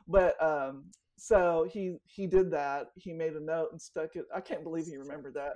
But 0.07 0.41
um, 0.43 0.85
so 1.17 1.67
he 1.71 1.97
he 2.05 2.27
did 2.27 2.51
that. 2.51 2.87
He 2.95 3.13
made 3.13 3.33
a 3.33 3.39
note 3.43 3.69
and 3.71 3.81
stuck 3.81 4.15
it. 4.15 4.25
I 4.33 4.41
can't 4.41 4.63
believe 4.63 4.85
he 4.85 4.97
remembered 4.97 5.33
that. 5.35 5.53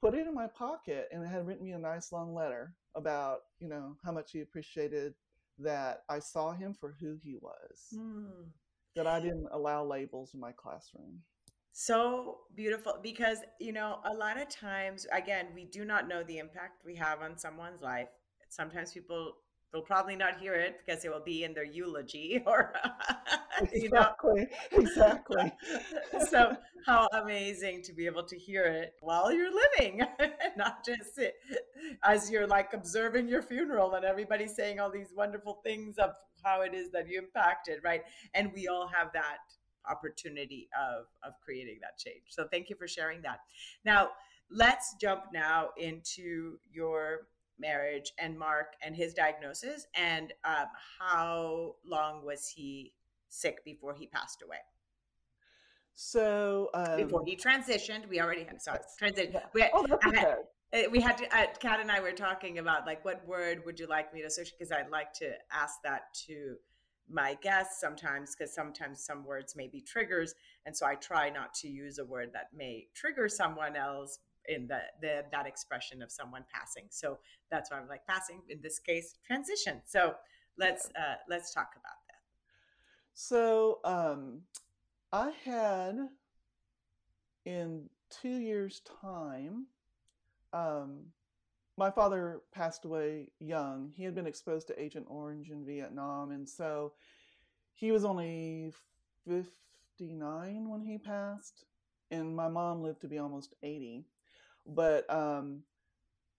Put 0.00 0.14
it 0.14 0.26
in 0.26 0.34
my 0.34 0.46
pocket, 0.48 1.08
and 1.12 1.22
it 1.22 1.28
had 1.28 1.46
written 1.46 1.64
me 1.64 1.72
a 1.72 1.78
nice 1.78 2.12
long 2.12 2.34
letter 2.34 2.74
about 2.94 3.38
you 3.60 3.68
know 3.68 3.96
how 4.04 4.12
much 4.12 4.32
he 4.32 4.40
appreciated 4.40 5.14
that 5.58 6.02
I 6.08 6.18
saw 6.18 6.52
him 6.52 6.74
for 6.74 6.96
who 7.00 7.18
he 7.22 7.36
was 7.40 7.88
Hmm. 7.94 8.48
that 8.96 9.06
I 9.06 9.20
didn't 9.20 9.48
allow 9.52 9.84
labels 9.84 10.34
in 10.34 10.40
my 10.40 10.52
classroom. 10.52 11.22
So 11.72 12.40
beautiful 12.54 12.98
because, 13.02 13.38
you 13.58 13.72
know, 13.72 14.00
a 14.04 14.12
lot 14.12 14.40
of 14.40 14.48
times, 14.48 15.06
again, 15.12 15.46
we 15.54 15.64
do 15.64 15.84
not 15.84 16.06
know 16.06 16.22
the 16.22 16.38
impact 16.38 16.84
we 16.84 16.94
have 16.96 17.22
on 17.22 17.38
someone's 17.38 17.80
life. 17.80 18.08
Sometimes 18.48 18.92
people 18.92 19.34
will 19.72 19.80
probably 19.80 20.14
not 20.14 20.38
hear 20.38 20.52
it 20.54 20.80
because 20.84 21.02
it 21.04 21.10
will 21.10 21.24
be 21.24 21.44
in 21.44 21.54
their 21.54 21.64
eulogy 21.64 22.42
or, 22.46 22.74
you 23.72 23.90
know. 23.90 24.04
Exactly. 24.22 24.46
Exactly. 24.72 25.52
So, 26.28 26.56
how 26.86 27.08
amazing 27.12 27.82
to 27.84 27.92
be 27.92 28.06
able 28.06 28.24
to 28.24 28.36
hear 28.36 28.64
it 28.64 28.94
while 29.00 29.32
you're 29.32 29.52
living, 29.52 30.02
not 30.56 30.84
just 30.84 31.16
it, 31.18 31.34
as 32.02 32.30
you're 32.30 32.46
like 32.46 32.72
observing 32.74 33.28
your 33.28 33.42
funeral 33.42 33.94
and 33.94 34.04
everybody's 34.04 34.54
saying 34.54 34.80
all 34.80 34.90
these 34.90 35.12
wonderful 35.16 35.60
things 35.64 35.96
of 35.98 36.10
how 36.44 36.62
it 36.62 36.74
is 36.74 36.90
that 36.90 37.08
you 37.08 37.18
impacted, 37.18 37.78
right? 37.84 38.02
And 38.34 38.52
we 38.52 38.68
all 38.68 38.88
have 38.88 39.12
that 39.14 39.38
opportunity 39.90 40.68
of 40.78 41.06
of 41.22 41.34
creating 41.44 41.78
that 41.82 41.98
change. 41.98 42.24
So 42.28 42.46
thank 42.50 42.70
you 42.70 42.76
for 42.76 42.88
sharing 42.88 43.22
that. 43.22 43.40
Now, 43.84 44.10
let's 44.50 44.94
jump 45.00 45.24
now 45.32 45.70
into 45.76 46.58
your 46.70 47.28
marriage 47.58 48.12
and 48.18 48.38
Mark 48.38 48.74
and 48.82 48.96
his 48.96 49.14
diagnosis 49.14 49.86
and 49.94 50.32
um, 50.44 50.66
how 50.98 51.76
long 51.86 52.24
was 52.24 52.48
he 52.48 52.92
sick 53.28 53.64
before 53.64 53.94
he 53.94 54.06
passed 54.06 54.42
away? 54.42 54.56
So 55.94 56.70
Before 56.96 57.20
um, 57.20 57.26
he 57.26 57.36
transitioned, 57.36 58.08
we 58.08 58.20
already 58.20 58.44
had 58.44 58.60
sorry 58.60 58.80
transition. 58.98 59.32
Yeah. 59.34 59.40
We 59.52 59.60
had, 59.60 59.70
Oh, 59.74 59.86
had, 60.00 60.16
okay. 60.16 60.34
uh, 60.86 60.90
we 60.90 61.00
had 61.00 61.18
to. 61.18 61.26
Uh, 61.36 61.46
Kat 61.60 61.80
and 61.80 61.90
I 61.90 62.00
were 62.00 62.12
talking 62.12 62.58
about 62.58 62.86
like 62.86 63.04
what 63.04 63.26
word 63.26 63.62
would 63.66 63.78
you 63.78 63.86
like 63.86 64.12
me 64.14 64.22
to 64.22 64.30
search 64.30 64.52
because 64.58 64.72
I'd 64.72 64.90
like 64.90 65.12
to 65.14 65.32
ask 65.52 65.76
that 65.84 66.12
to 66.26 66.56
my 67.10 67.36
guests 67.42 67.80
sometimes 67.80 68.34
because 68.34 68.54
sometimes 68.54 69.04
some 69.04 69.24
words 69.24 69.54
may 69.56 69.68
be 69.68 69.80
triggers 69.80 70.34
and 70.66 70.76
so 70.76 70.86
I 70.86 70.94
try 70.94 71.30
not 71.30 71.54
to 71.54 71.68
use 71.68 71.98
a 71.98 72.04
word 72.04 72.30
that 72.32 72.48
may 72.56 72.86
trigger 72.94 73.28
someone 73.28 73.76
else 73.76 74.18
in 74.48 74.66
the, 74.66 74.80
the 75.00 75.24
that 75.30 75.46
expression 75.46 76.02
of 76.02 76.10
someone 76.10 76.44
passing. 76.52 76.84
So 76.90 77.18
that's 77.50 77.70
why 77.70 77.78
I'm 77.78 77.88
like 77.88 78.06
passing 78.06 78.40
in 78.48 78.60
this 78.62 78.78
case 78.78 79.14
transition. 79.26 79.80
So 79.86 80.14
let's 80.58 80.86
uh, 80.96 81.16
let's 81.28 81.52
talk 81.52 81.72
about 81.74 81.96
that. 82.08 82.20
So 83.14 83.78
um, 83.84 84.42
I 85.12 85.32
had 85.44 86.08
in 87.44 87.88
two 88.10 88.36
years' 88.36 88.80
time, 89.00 89.66
um, 90.52 91.06
my 91.76 91.90
father 91.90 92.42
passed 92.52 92.84
away 92.84 93.28
young. 93.38 93.92
He 93.94 94.04
had 94.04 94.14
been 94.14 94.26
exposed 94.26 94.66
to 94.68 94.82
Agent 94.82 95.06
Orange 95.08 95.50
in 95.50 95.64
Vietnam, 95.64 96.30
and 96.30 96.48
so 96.48 96.92
he 97.74 97.92
was 97.92 98.04
only 98.04 98.72
59 99.26 100.68
when 100.68 100.80
he 100.80 100.98
passed, 100.98 101.64
and 102.10 102.36
my 102.36 102.48
mom 102.48 102.82
lived 102.82 103.00
to 103.02 103.08
be 103.08 103.18
almost 103.18 103.54
80. 103.62 104.06
But 104.66 105.12
um, 105.12 105.62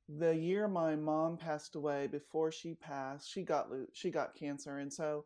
the 0.08 0.36
year 0.36 0.68
my 0.68 0.96
mom 0.96 1.38
passed 1.38 1.76
away, 1.76 2.08
before 2.08 2.52
she 2.52 2.76
passed, 2.76 3.30
she 3.30 3.44
got 3.44 3.68
she 3.94 4.12
got 4.12 4.36
cancer, 4.36 4.78
and 4.78 4.94
so 4.94 5.26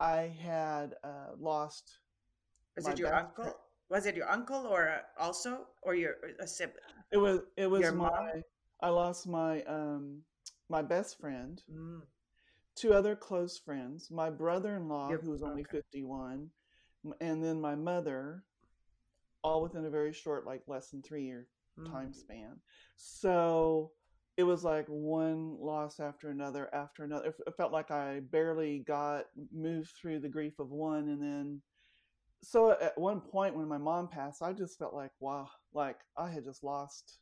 I 0.00 0.34
had 0.42 0.94
uh, 1.02 1.34
lost 1.38 1.98
Was 2.76 2.88
it 2.88 2.98
your 2.98 3.14
uncle? 3.14 3.54
Was 3.90 4.06
it 4.06 4.16
your 4.16 4.28
uncle 4.30 4.66
or 4.66 4.88
uh, 4.88 5.22
also 5.22 5.66
or 5.82 5.94
your 5.94 6.16
a 6.40 6.46
sibling? 6.46 6.78
It 7.10 7.16
was 7.16 7.40
it 7.56 7.70
was 7.70 7.82
Your 7.82 7.92
my 7.92 8.08
mom? 8.08 8.42
I 8.80 8.88
lost 8.90 9.26
my 9.26 9.62
um 9.64 10.22
my 10.68 10.82
best 10.82 11.18
friend, 11.18 11.62
Mm, 11.70 12.02
two 12.76 12.92
other 12.92 13.16
close 13.16 13.58
friends, 13.58 14.10
my 14.10 14.30
brother-in-law 14.30 15.10
your 15.10 15.18
who 15.18 15.30
was 15.30 15.42
only 15.42 15.62
okay. 15.62 15.78
51, 15.78 16.50
and 17.20 17.42
then 17.44 17.60
my 17.60 17.74
mother, 17.74 18.44
all 19.42 19.62
within 19.62 19.84
a 19.84 19.90
very 19.90 20.12
short, 20.12 20.46
like 20.46 20.62
less 20.66 20.90
than 20.90 21.02
three 21.02 21.24
year 21.24 21.48
time 21.90 22.10
Mm. 22.10 22.14
span. 22.14 22.60
So 22.96 23.92
it 24.36 24.44
was 24.44 24.64
like 24.64 24.86
one 24.88 25.56
loss 25.60 26.00
after 26.00 26.30
another 26.30 26.72
after 26.74 27.04
another. 27.04 27.34
It 27.46 27.56
felt 27.56 27.72
like 27.72 27.90
I 27.90 28.20
barely 28.20 28.80
got 28.80 29.26
moved 29.52 29.92
through 30.00 30.20
the 30.20 30.28
grief 30.28 30.58
of 30.58 30.70
one, 30.70 31.08
and 31.08 31.22
then 31.22 31.62
so 32.42 32.72
at 32.72 32.98
one 32.98 33.20
point 33.20 33.56
when 33.56 33.68
my 33.68 33.78
mom 33.78 34.08
passed, 34.08 34.42
I 34.42 34.52
just 34.52 34.78
felt 34.78 34.94
like 34.94 35.12
wow, 35.20 35.48
like 35.72 35.98
I 36.16 36.30
had 36.30 36.44
just 36.44 36.64
lost, 36.64 37.18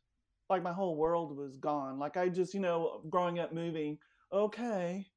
like 0.49 0.63
my 0.63 0.73
whole 0.73 0.95
world 0.97 1.35
was 1.37 1.57
gone. 1.57 1.99
Like 1.99 2.17
I 2.17 2.29
just, 2.29 2.53
you 2.53 2.59
know, 2.59 3.01
growing 3.09 3.39
up 3.39 3.53
moving, 3.53 3.97
okay, 4.31 5.07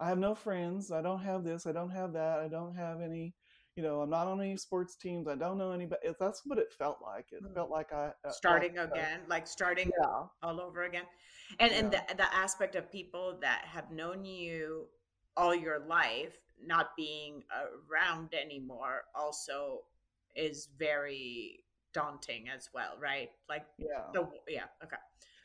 I 0.00 0.08
have 0.08 0.18
no 0.18 0.34
friends. 0.34 0.90
I 0.90 1.02
don't 1.02 1.20
have 1.20 1.44
this. 1.44 1.66
I 1.66 1.72
don't 1.72 1.90
have 1.90 2.12
that. 2.14 2.40
I 2.40 2.48
don't 2.48 2.74
have 2.76 3.00
any. 3.00 3.34
You 3.76 3.82
know, 3.82 4.00
I'm 4.00 4.08
not 4.10 4.26
on 4.26 4.40
any 4.40 4.56
sports 4.56 4.96
teams. 4.96 5.28
I 5.28 5.34
don't 5.34 5.58
know 5.58 5.70
anybody. 5.72 6.08
That's 6.18 6.42
what 6.46 6.58
it 6.58 6.72
felt 6.72 6.98
like. 7.02 7.26
It 7.32 7.42
Mm. 7.42 7.54
felt 7.54 7.70
like 7.70 7.92
I 7.92 8.06
uh, 8.06 8.10
like 8.24 8.34
Starting 8.36 8.78
uh, 8.78 8.84
again, 8.84 9.20
like 9.28 9.46
starting 9.46 9.90
yeah, 9.98 10.24
all 10.42 10.60
over 10.60 10.84
again. 10.84 11.04
And 11.60 11.72
and 11.72 11.92
the 11.92 12.02
the 12.16 12.34
aspect 12.34 12.74
of 12.74 12.90
people 12.90 13.38
that 13.42 13.64
have 13.66 13.90
known 13.90 14.24
you 14.24 14.88
all 15.36 15.54
your 15.54 15.78
life 15.80 16.38
not 16.64 16.96
being 16.96 17.44
around 17.90 18.32
anymore 18.34 19.04
also 19.14 19.84
is 20.34 20.68
very 20.78 21.60
daunting 21.96 22.48
as 22.54 22.68
well, 22.74 22.92
right? 23.00 23.30
Like 23.48 23.64
yeah. 23.78 24.12
the 24.12 24.28
yeah, 24.48 24.68
okay. 24.84 24.96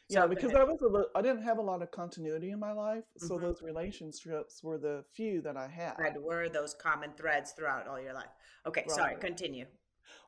Yeah, 0.09 0.23
So 0.23 0.27
go 0.27 0.35
because. 0.35 0.55
I 0.55 0.63
was 0.63 0.81
a 0.81 0.87
li- 0.87 1.11
I 1.15 1.21
didn't 1.21 1.43
have 1.43 1.57
a 1.57 1.61
lot 1.61 1.81
of 1.81 1.89
continuity 1.91 2.51
in 2.51 2.59
my 2.59 2.73
life, 2.73 3.05
so 3.17 3.35
hmm 3.35 3.41
those 3.41 3.61
relationships 3.63 4.61
were 4.61 4.77
the 4.77 5.05
few 5.13 5.41
that 5.41 5.55
I 5.55 5.67
had. 5.67 5.95
That 5.97 6.21
were 6.21 6.49
those 6.49 6.73
common 6.73 7.11
threads 7.13 7.53
throughout 7.53 7.87
all 7.87 7.99
your 7.99 8.13
life. 8.13 8.33
Okay, 8.65 8.83
sorry, 8.87 9.15
continue. 9.21 9.65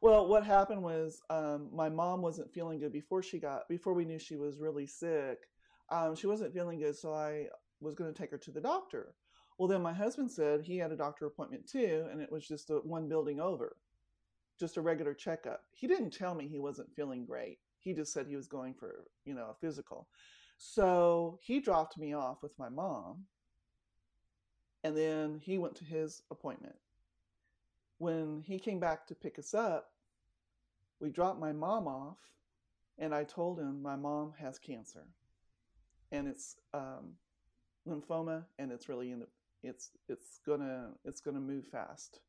Well, 0.01 0.28
what 0.28 0.45
happened 0.45 0.82
was 0.82 1.21
um, 1.30 1.69
my 1.74 1.89
mom 1.89 2.21
wasn't 2.21 2.53
feeling 2.53 2.80
good 2.80 2.93
before 2.93 3.21
she 3.21 3.39
got 3.39 3.67
before 3.67 3.93
we 3.93 4.05
knew 4.05 4.19
she 4.19 4.38
was 4.38 4.59
really 4.59 4.88
sick. 4.88 5.39
Um, 5.91 6.15
she 6.15 6.28
wasn't 6.28 6.53
feeling 6.53 6.80
good, 6.80 6.95
so 6.95 7.13
I 7.13 7.47
was 7.82 7.95
going 7.95 8.11
to 8.13 8.17
take 8.17 8.32
her 8.32 8.38
to 8.38 8.51
the 8.51 8.61
doctor. 8.61 9.15
Well, 9.57 9.67
then 9.67 9.82
my 9.82 9.93
husband 9.93 10.32
said 10.32 10.61
he 10.61 10.78
had 10.78 10.91
a 10.91 10.97
doctor 10.97 11.26
appointment 11.26 11.67
too, 11.69 12.07
and 12.11 12.21
it 12.21 12.32
was 12.32 12.47
just 12.47 12.69
a, 12.69 12.76
one 12.78 13.07
building 13.07 13.39
over, 13.39 13.76
just 14.60 14.78
a 14.78 14.82
regular 14.82 15.14
checkup. 15.14 15.64
He 15.72 15.88
didn't 15.88 16.12
tell 16.12 16.36
me 16.36 16.47
he 16.47 16.60
wasn't 16.60 16.93
feeling 16.95 17.26
great. 17.26 17.60
He 17.80 17.93
just 17.93 18.14
said 18.14 18.28
he 18.28 18.36
was 18.36 18.47
going 18.47 18.74
for 18.74 19.06
you 19.26 19.34
know 19.34 19.49
a 19.51 19.56
physical. 19.60 20.08
So 20.58 21.39
he 21.41 21.60
dropped 21.60 21.97
me 21.97 22.14
off 22.14 22.41
with 22.41 22.58
my 22.58 22.70
mom, 22.70 23.26
and 24.84 24.95
then 24.95 25.39
he 25.43 25.58
went 25.58 25.76
to 25.76 25.86
his 25.86 26.22
appointment. 26.32 26.76
When 27.97 28.41
he 28.41 28.60
came 28.60 28.80
back 28.80 29.08
to 29.08 29.16
pick 29.16 29.39
us 29.39 29.54
up, 29.54 29.89
we 30.99 31.10
dropped 31.10 31.39
my 31.39 31.51
mom 31.51 31.88
off, 31.88 32.18
and 32.97 33.14
I 33.14 33.24
told 33.24 33.60
him 33.60 33.82
my 33.82 33.95
mom 33.95 34.34
has 34.39 34.60
cancer, 34.60 35.06
and 36.12 36.28
it's 36.28 36.56
um, 36.74 37.14
lymphoma, 37.88 38.45
and 38.60 38.72
it's 38.72 38.88
really 38.88 39.12
in 39.12 39.20
the 39.20 39.28
it's 39.64 39.91
it's 40.10 40.39
gonna 40.45 40.91
it's 41.06 41.22
gonna 41.22 41.39
move 41.39 41.66
fast. 41.66 42.20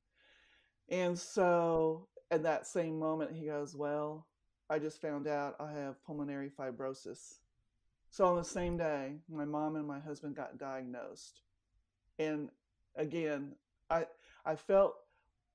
And 0.88 1.18
so 1.18 2.08
at 2.30 2.42
that 2.42 2.66
same 2.66 2.98
moment, 2.98 3.32
he 3.32 3.46
goes, 3.46 3.76
"Well, 3.76 4.26
I 4.70 4.78
just 4.78 5.00
found 5.00 5.26
out 5.26 5.56
I 5.60 5.72
have 5.72 6.02
pulmonary 6.04 6.50
fibrosis." 6.50 7.38
So 8.10 8.26
on 8.26 8.36
the 8.36 8.44
same 8.44 8.76
day, 8.76 9.18
my 9.28 9.44
mom 9.44 9.76
and 9.76 9.86
my 9.86 9.98
husband 9.98 10.36
got 10.36 10.58
diagnosed, 10.58 11.42
and 12.18 12.50
again, 12.96 13.56
I 13.90 14.06
I 14.44 14.56
felt 14.56 14.96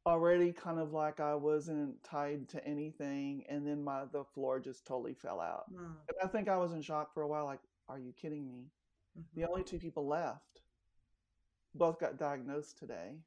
already 0.06 0.52
kind 0.52 0.80
of 0.80 0.94
like 0.94 1.20
I 1.20 1.36
wasn't 1.36 2.04
tied 2.04 2.50
to 2.50 2.66
anything, 2.66 3.44
and 3.50 3.66
then 3.66 3.84
my 3.84 4.06
the 4.06 4.24
floor 4.24 4.60
just 4.60 4.86
totally 4.86 5.14
fell 5.14 5.40
out. 5.40 5.72
Mm. 5.74 5.96
And 6.08 6.18
I 6.24 6.28
think 6.28 6.50
I 6.50 6.58
was 6.58 6.74
in 6.74 6.82
shock 6.82 7.14
for 7.14 7.24
a 7.24 7.28
while. 7.28 7.46
Like, 7.46 7.62
are 7.88 8.00
you 8.00 8.14
kidding 8.14 8.48
me? 8.48 8.72
Mm-hmm. 9.18 9.40
The 9.40 9.48
only 9.48 9.64
two 9.64 9.80
people 9.80 10.08
left 10.08 10.62
both 11.76 12.00
got 12.00 12.18
diagnosed 12.18 12.78
today. 12.78 13.18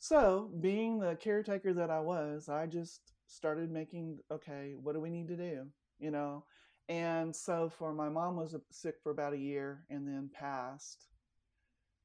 So, 0.00 0.50
being 0.60 1.00
the 1.00 1.16
caretaker 1.16 1.74
that 1.74 1.90
I 1.90 2.00
was, 2.00 2.48
I 2.48 2.66
just 2.66 3.12
started 3.26 3.70
making 3.70 4.18
okay, 4.30 4.74
what 4.80 4.94
do 4.94 5.00
we 5.00 5.10
need 5.10 5.28
to 5.28 5.36
do? 5.36 5.66
You 5.98 6.10
know, 6.10 6.44
and 6.88 7.34
so 7.34 7.68
for 7.68 7.92
my 7.92 8.08
mom 8.08 8.36
was 8.36 8.54
sick 8.70 8.96
for 9.02 9.10
about 9.10 9.34
a 9.34 9.38
year 9.38 9.84
and 9.90 10.06
then 10.06 10.30
passed. 10.32 11.08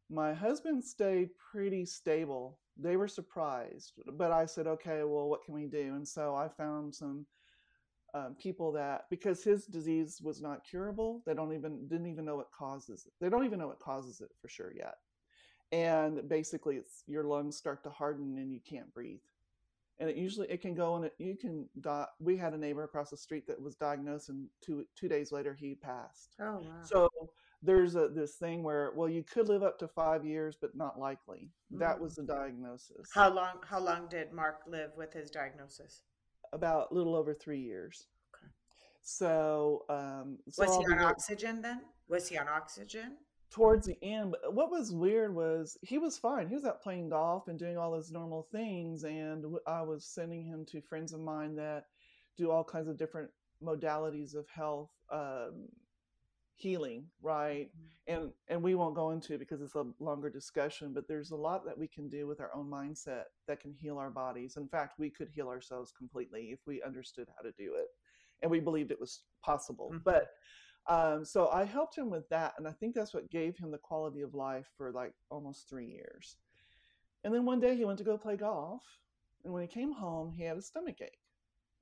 My 0.09 0.33
husband 0.33 0.83
stayed 0.83 1.29
pretty 1.51 1.85
stable. 1.85 2.59
They 2.77 2.97
were 2.97 3.07
surprised, 3.07 3.93
but 4.13 4.31
I 4.31 4.45
said, 4.45 4.67
okay, 4.67 5.03
well, 5.03 5.29
what 5.29 5.43
can 5.45 5.53
we 5.53 5.67
do? 5.67 5.93
And 5.95 6.07
so 6.07 6.35
I 6.35 6.49
found 6.49 6.93
some 6.93 7.25
um, 8.15 8.35
people 8.39 8.71
that 8.73 9.05
because 9.09 9.43
his 9.43 9.65
disease 9.65 10.19
was 10.21 10.41
not 10.41 10.65
curable, 10.69 11.23
they 11.25 11.33
don't 11.33 11.53
even 11.53 11.87
didn't 11.87 12.07
even 12.07 12.25
know 12.25 12.35
what 12.35 12.51
causes 12.51 13.05
it. 13.05 13.13
They 13.21 13.29
don't 13.29 13.45
even 13.45 13.59
know 13.59 13.67
what 13.67 13.79
causes 13.79 14.21
it 14.21 14.29
for 14.41 14.49
sure 14.49 14.73
yet. 14.75 14.95
And 15.73 16.29
basically, 16.29 16.75
it's 16.75 17.03
your 17.07 17.23
lungs 17.23 17.57
start 17.57 17.83
to 17.83 17.89
harden 17.89 18.37
and 18.37 18.53
you 18.53 18.59
can't 18.63 18.93
breathe. 18.93 19.21
And 19.99 20.07
it 20.07 20.15
usually 20.15 20.47
it 20.51 20.61
can 20.61 20.75
go 20.75 20.95
and 20.95 21.05
it, 21.05 21.13
you 21.17 21.35
can 21.35 21.67
die. 21.81 22.05
We 22.19 22.37
had 22.37 22.53
a 22.53 22.57
neighbor 22.57 22.83
across 22.83 23.09
the 23.09 23.17
street 23.17 23.47
that 23.47 23.59
was 23.59 23.73
diagnosed, 23.75 24.29
and 24.29 24.47
two 24.61 24.85
two 24.95 25.07
days 25.07 25.31
later 25.31 25.55
he 25.55 25.73
passed. 25.73 26.35
Oh 26.39 26.59
wow. 26.59 26.81
So 26.83 27.09
there's 27.63 27.95
a 27.95 28.07
this 28.07 28.35
thing 28.35 28.61
where 28.61 28.91
well 28.95 29.09
you 29.09 29.23
could 29.23 29.47
live 29.49 29.63
up 29.63 29.79
to 29.79 29.87
five 29.87 30.23
years, 30.25 30.55
but 30.59 30.75
not 30.75 30.99
likely. 30.99 31.49
That 31.71 31.97
Mm. 31.97 32.01
was 32.01 32.15
the 32.15 32.23
diagnosis. 32.23 33.09
How 33.13 33.29
long? 33.33 33.61
How 33.67 33.79
long 33.79 34.07
did 34.09 34.31
Mark 34.31 34.61
live 34.67 34.91
with 34.95 35.11
his 35.13 35.31
diagnosis? 35.31 36.03
About 36.51 36.91
a 36.91 36.93
little 36.93 37.15
over 37.15 37.33
three 37.33 37.61
years. 37.61 38.07
Okay. 38.35 38.51
So, 39.01 39.85
um, 39.89 40.37
so 40.51 40.65
Was 40.65 40.77
he 40.77 40.93
on 40.93 40.99
oxygen 40.99 41.61
then? 41.61 41.81
Was 42.07 42.27
he 42.29 42.37
on 42.37 42.47
oxygen? 42.47 43.17
Towards 43.53 43.85
the 43.85 43.97
end. 44.03 44.31
But 44.31 44.55
what 44.55 44.71
was 44.71 44.91
weird 44.91 45.33
was 45.33 45.77
he 45.83 45.99
was 45.99 46.17
fine. 46.17 46.47
He 46.47 46.55
was 46.55 46.65
out 46.65 46.81
playing 46.81 47.09
golf 47.09 47.47
and 47.47 47.59
doing 47.59 47.77
all 47.77 47.93
his 47.93 48.11
normal 48.11 48.47
things, 48.51 49.03
and 49.03 49.45
I 49.67 49.83
was 49.83 50.05
sending 50.05 50.43
him 50.43 50.65
to 50.71 50.81
friends 50.81 51.13
of 51.13 51.21
mine 51.21 51.55
that 51.55 51.85
do 52.35 52.49
all 52.49 52.63
kinds 52.63 52.87
of 52.87 52.97
different 52.97 53.29
modalities 53.63 54.35
of 54.35 54.47
health 54.49 54.89
um, 55.11 55.67
healing, 56.55 57.05
right? 57.21 57.69
And 58.07 58.31
and 58.47 58.61
we 58.63 58.73
won't 58.73 58.95
go 58.95 59.11
into 59.11 59.35
it 59.35 59.39
because 59.39 59.61
it's 59.61 59.75
a 59.75 59.85
longer 59.99 60.31
discussion. 60.31 60.91
But 60.91 61.07
there's 61.07 61.31
a 61.31 61.35
lot 61.35 61.63
that 61.65 61.77
we 61.77 61.87
can 61.87 62.09
do 62.09 62.25
with 62.25 62.41
our 62.41 62.49
own 62.55 62.67
mindset 62.67 63.25
that 63.47 63.59
can 63.61 63.73
heal 63.79 63.99
our 63.99 64.09
bodies. 64.09 64.57
In 64.57 64.67
fact, 64.67 64.97
we 64.97 65.11
could 65.11 65.29
heal 65.29 65.47
ourselves 65.47 65.93
completely 65.95 66.49
if 66.51 66.59
we 66.65 66.81
understood 66.81 67.27
how 67.35 67.43
to 67.43 67.51
do 67.51 67.75
it, 67.75 67.87
and 68.41 68.49
we 68.49 68.59
believed 68.59 68.91
it 68.91 68.99
was 68.99 69.25
possible. 69.43 69.91
Mhm. 69.93 70.03
But 70.03 70.29
um, 70.87 71.23
so 71.23 71.47
I 71.49 71.63
helped 71.63 71.97
him 71.97 72.09
with 72.09 72.27
that, 72.29 72.53
and 72.57 72.67
I 72.67 72.71
think 72.71 72.93
that's 72.93 73.13
what 73.13 73.29
gave 73.29 73.57
him 73.57 73.71
the 73.71 73.77
quality 73.77 74.21
of 74.21 74.33
life 74.33 74.67
for 74.77 74.91
like 74.91 75.13
almost 75.29 75.69
three 75.69 75.87
years. 75.87 76.37
And 77.23 77.33
then 77.33 77.45
one 77.45 77.59
day 77.59 77.75
he 77.75 77.85
went 77.85 77.97
to 77.99 78.03
go 78.03 78.17
play 78.17 78.35
golf, 78.35 78.83
and 79.43 79.53
when 79.53 79.61
he 79.61 79.67
came 79.67 79.93
home, 79.93 80.31
he 80.31 80.43
had 80.43 80.57
a 80.57 80.61
stomach 80.61 81.01
ache. 81.01 81.19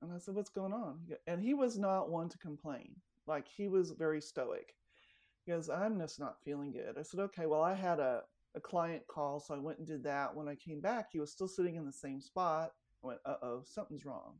And 0.00 0.12
I 0.12 0.18
said, 0.18 0.34
"What's 0.34 0.50
going 0.50 0.72
on?" 0.72 1.00
And 1.26 1.40
he 1.40 1.54
was 1.54 1.78
not 1.78 2.10
one 2.10 2.28
to 2.28 2.38
complain. 2.38 2.94
Like 3.26 3.48
he 3.48 3.68
was 3.68 3.90
very 3.92 4.20
stoic. 4.20 4.74
He 5.44 5.52
goes, 5.52 5.68
"I'm 5.68 5.98
just 5.98 6.20
not 6.20 6.42
feeling 6.44 6.72
good." 6.72 6.96
I 6.98 7.02
said, 7.02 7.20
"Okay, 7.20 7.46
well, 7.46 7.62
I 7.62 7.74
had 7.74 7.98
a 7.98 8.22
a 8.54 8.60
client 8.60 9.06
call, 9.06 9.40
so 9.40 9.54
I 9.54 9.58
went 9.58 9.78
and 9.78 9.86
did 9.86 10.02
that. 10.04 10.34
When 10.34 10.48
I 10.48 10.54
came 10.56 10.80
back, 10.80 11.08
he 11.10 11.20
was 11.20 11.32
still 11.32 11.48
sitting 11.48 11.76
in 11.76 11.86
the 11.86 11.92
same 11.92 12.20
spot. 12.20 12.72
I 13.02 13.06
went, 13.06 13.20
"Uh 13.24 13.36
oh, 13.42 13.62
something's 13.64 14.04
wrong." 14.04 14.38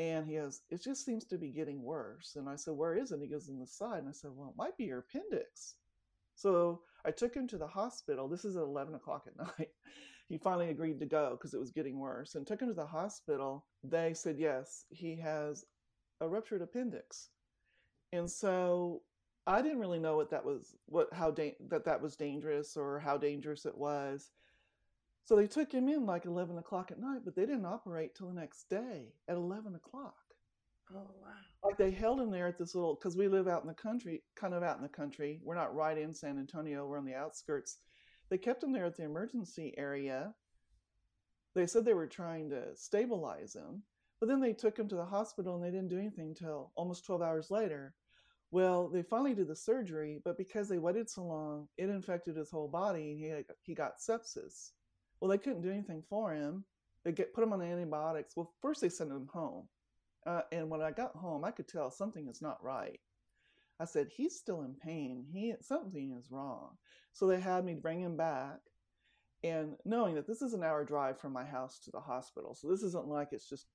And 0.00 0.26
he 0.26 0.36
goes, 0.36 0.62
It 0.70 0.82
just 0.82 1.04
seems 1.04 1.26
to 1.26 1.36
be 1.36 1.50
getting 1.50 1.82
worse. 1.82 2.32
And 2.36 2.48
I 2.48 2.56
said, 2.56 2.72
Where 2.72 2.96
is 2.96 3.12
it? 3.12 3.20
He 3.20 3.28
goes, 3.28 3.50
In 3.50 3.58
the 3.58 3.66
side. 3.66 3.98
And 3.98 4.08
I 4.08 4.12
said, 4.12 4.30
Well, 4.34 4.48
it 4.48 4.56
might 4.56 4.78
be 4.78 4.84
your 4.84 5.00
appendix. 5.00 5.74
So 6.36 6.80
I 7.04 7.10
took 7.10 7.34
him 7.34 7.46
to 7.48 7.58
the 7.58 7.66
hospital. 7.66 8.26
This 8.26 8.46
is 8.46 8.56
at 8.56 8.62
11 8.62 8.94
o'clock 8.94 9.26
at 9.26 9.36
night. 9.58 9.68
He 10.30 10.38
finally 10.38 10.70
agreed 10.70 11.00
to 11.00 11.06
go 11.06 11.32
because 11.32 11.52
it 11.52 11.60
was 11.60 11.70
getting 11.70 11.98
worse 11.98 12.34
and 12.34 12.46
took 12.46 12.62
him 12.62 12.68
to 12.68 12.74
the 12.74 12.86
hospital. 12.86 13.66
They 13.84 14.14
said, 14.14 14.36
Yes, 14.38 14.86
he 14.88 15.16
has 15.16 15.66
a 16.22 16.28
ruptured 16.28 16.62
appendix. 16.62 17.28
And 18.12 18.30
so 18.30 19.02
I 19.46 19.60
didn't 19.60 19.80
really 19.80 19.98
know 19.98 20.16
what 20.16 20.30
that 20.30 20.46
was, 20.46 20.76
what, 20.86 21.08
how, 21.12 21.30
da- 21.30 21.56
that 21.68 21.84
that 21.84 22.00
was 22.00 22.16
dangerous 22.16 22.74
or 22.74 23.00
how 23.00 23.18
dangerous 23.18 23.66
it 23.66 23.76
was. 23.76 24.30
So 25.24 25.36
they 25.36 25.46
took 25.46 25.72
him 25.72 25.88
in 25.88 26.06
like 26.06 26.24
11 26.24 26.58
o'clock 26.58 26.90
at 26.90 26.98
night, 26.98 27.20
but 27.24 27.36
they 27.36 27.46
didn't 27.46 27.66
operate 27.66 28.14
till 28.14 28.28
the 28.28 28.40
next 28.40 28.68
day 28.68 29.12
at 29.28 29.36
11 29.36 29.74
o'clock. 29.74 30.16
Oh 30.92 31.10
wow. 31.22 31.28
Like 31.62 31.76
they 31.76 31.90
held 31.90 32.20
him 32.20 32.30
there 32.30 32.48
at 32.48 32.58
this 32.58 32.74
little, 32.74 32.94
because 32.94 33.16
we 33.16 33.28
live 33.28 33.46
out 33.46 33.62
in 33.62 33.68
the 33.68 33.74
country, 33.74 34.22
kind 34.34 34.54
of 34.54 34.62
out 34.62 34.76
in 34.76 34.82
the 34.82 34.88
country. 34.88 35.40
We're 35.44 35.54
not 35.54 35.74
right 35.74 35.96
in 35.96 36.12
San 36.12 36.38
Antonio, 36.38 36.86
we're 36.86 36.98
on 36.98 37.04
the 37.04 37.14
outskirts. 37.14 37.78
They 38.28 38.38
kept 38.38 38.62
him 38.62 38.72
there 38.72 38.86
at 38.86 38.96
the 38.96 39.04
emergency 39.04 39.74
area. 39.76 40.34
They 41.54 41.66
said 41.66 41.84
they 41.84 41.94
were 41.94 42.06
trying 42.06 42.50
to 42.50 42.76
stabilize 42.76 43.54
him, 43.54 43.82
but 44.20 44.28
then 44.28 44.40
they 44.40 44.52
took 44.52 44.78
him 44.78 44.88
to 44.88 44.96
the 44.96 45.04
hospital 45.04 45.56
and 45.56 45.64
they 45.64 45.70
didn't 45.70 45.88
do 45.88 45.98
anything 45.98 46.28
until 46.28 46.72
almost 46.76 47.04
12 47.04 47.22
hours 47.22 47.50
later. 47.50 47.94
Well, 48.52 48.88
they 48.88 49.02
finally 49.02 49.34
did 49.34 49.48
the 49.48 49.56
surgery, 49.56 50.20
but 50.24 50.36
because 50.36 50.68
they 50.68 50.78
waited 50.78 51.08
so 51.08 51.24
long, 51.24 51.68
it 51.76 51.88
infected 51.88 52.36
his 52.36 52.50
whole 52.50 52.68
body 52.68 53.12
and 53.12 53.18
he, 53.18 53.26
had, 53.26 53.44
he 53.62 53.74
got 53.74 53.98
sepsis. 53.98 54.70
Well, 55.20 55.30
they 55.30 55.38
couldn't 55.38 55.62
do 55.62 55.70
anything 55.70 56.02
for 56.08 56.32
him. 56.32 56.64
They 57.04 57.12
get 57.12 57.34
put 57.34 57.44
him 57.44 57.52
on 57.52 57.62
antibiotics. 57.62 58.36
Well, 58.36 58.52
first 58.60 58.80
they 58.80 58.88
sent 58.88 59.10
him 59.10 59.28
home, 59.32 59.68
uh, 60.26 60.42
and 60.52 60.68
when 60.68 60.82
I 60.82 60.90
got 60.90 61.16
home, 61.16 61.44
I 61.44 61.50
could 61.50 61.68
tell 61.68 61.90
something 61.90 62.28
is 62.28 62.42
not 62.42 62.62
right. 62.62 63.00
I 63.78 63.86
said 63.86 64.08
he's 64.08 64.36
still 64.36 64.62
in 64.62 64.74
pain. 64.74 65.24
He 65.32 65.54
something 65.62 66.12
is 66.18 66.30
wrong. 66.30 66.76
So 67.12 67.26
they 67.26 67.40
had 67.40 67.64
me 67.64 67.74
bring 67.74 68.00
him 68.00 68.16
back, 68.16 68.58
and 69.42 69.76
knowing 69.86 70.14
that 70.16 70.26
this 70.26 70.42
is 70.42 70.52
an 70.52 70.62
hour 70.62 70.84
drive 70.84 71.18
from 71.18 71.32
my 71.32 71.44
house 71.44 71.78
to 71.80 71.90
the 71.90 72.00
hospital, 72.00 72.54
so 72.54 72.68
this 72.68 72.82
isn't 72.82 73.06
like 73.06 73.28
it's 73.32 73.48
just 73.48 73.66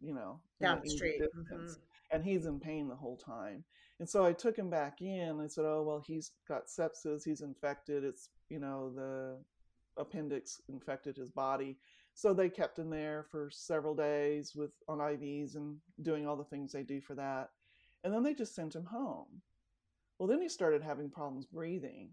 you 0.00 0.14
know 0.14 0.40
Down 0.60 0.80
the 0.82 0.90
street. 0.90 1.22
Mhm. 1.36 1.78
And 2.12 2.24
he's 2.24 2.46
in 2.46 2.58
pain 2.60 2.88
the 2.88 2.96
whole 2.96 3.16
time. 3.16 3.64
And 3.98 4.08
so 4.08 4.24
I 4.24 4.32
took 4.32 4.56
him 4.56 4.68
back 4.70 5.00
in. 5.00 5.40
I 5.40 5.46
said, 5.46 5.64
"Oh 5.64 5.82
well, 5.82 6.00
he's 6.00 6.32
got 6.46 6.66
sepsis. 6.66 7.24
He's 7.24 7.40
infected. 7.40 8.04
It's 8.04 8.30
you 8.48 8.58
know 8.58 8.92
the 8.92 9.44
appendix 9.96 10.60
infected 10.68 11.16
his 11.16 11.30
body." 11.30 11.78
So 12.14 12.34
they 12.34 12.50
kept 12.50 12.78
him 12.78 12.90
there 12.90 13.22
for 13.30 13.50
several 13.50 13.94
days 13.94 14.54
with 14.54 14.72
on 14.88 14.98
IVs 14.98 15.54
and 15.56 15.80
doing 16.02 16.26
all 16.26 16.36
the 16.36 16.44
things 16.44 16.72
they 16.72 16.82
do 16.82 17.00
for 17.00 17.14
that. 17.14 17.50
And 18.04 18.12
then 18.12 18.22
they 18.22 18.34
just 18.34 18.54
sent 18.54 18.74
him 18.74 18.84
home. 18.84 19.42
Well, 20.18 20.26
then 20.28 20.40
he 20.40 20.48
started 20.48 20.82
having 20.82 21.08
problems 21.10 21.46
breathing, 21.46 22.10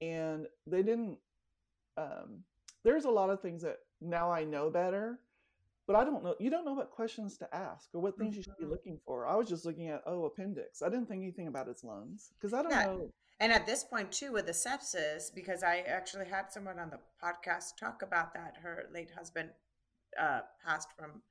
and 0.00 0.46
they 0.66 0.82
didn't. 0.82 1.18
Um, 1.96 2.44
there's 2.84 3.04
a 3.04 3.10
lot 3.10 3.30
of 3.30 3.40
things 3.40 3.62
that 3.62 3.78
now 4.00 4.30
I 4.30 4.44
know 4.44 4.70
better, 4.70 5.18
but 5.86 5.96
I 5.96 6.04
don't 6.04 6.22
know. 6.22 6.36
You 6.38 6.50
don't 6.50 6.64
know 6.64 6.74
what 6.74 6.90
questions 6.90 7.36
to 7.38 7.54
ask 7.54 7.88
or 7.94 8.00
what 8.00 8.16
things 8.18 8.36
you 8.36 8.42
should 8.42 8.56
be 8.58 8.64
Mhm. 8.64 8.70
looking 8.70 8.98
for. 8.98 9.26
I 9.26 9.34
was 9.34 9.48
just 9.48 9.64
looking 9.64 9.88
at 9.88 10.02
oh 10.06 10.24
appendix. 10.26 10.82
I 10.82 10.88
didn't 10.88 11.06
think 11.06 11.22
anything 11.22 11.48
about 11.48 11.66
his 11.68 11.82
lungs 11.82 12.32
because 12.34 12.52
I 12.52 12.62
don't 12.62 12.70
Yeah. 12.70 12.86
know. 12.86 13.12
And 13.38 13.52
at 13.52 13.66
this 13.66 13.84
point, 13.84 14.12
too, 14.12 14.32
with 14.32 14.46
the 14.46 14.52
sepsis, 14.52 15.34
because 15.34 15.62
I 15.62 15.84
actually 15.86 16.26
had 16.26 16.50
someone 16.50 16.78
on 16.78 16.90
the 16.90 17.00
podcast 17.22 17.76
talk 17.78 18.02
about 18.02 18.32
that. 18.32 18.54
Her 18.62 18.84
late 18.92 19.10
husband 19.16 19.50
uh, 20.18 20.40
passed 20.64 20.88
from 20.98 21.22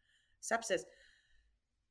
sepsis, 0.41 0.81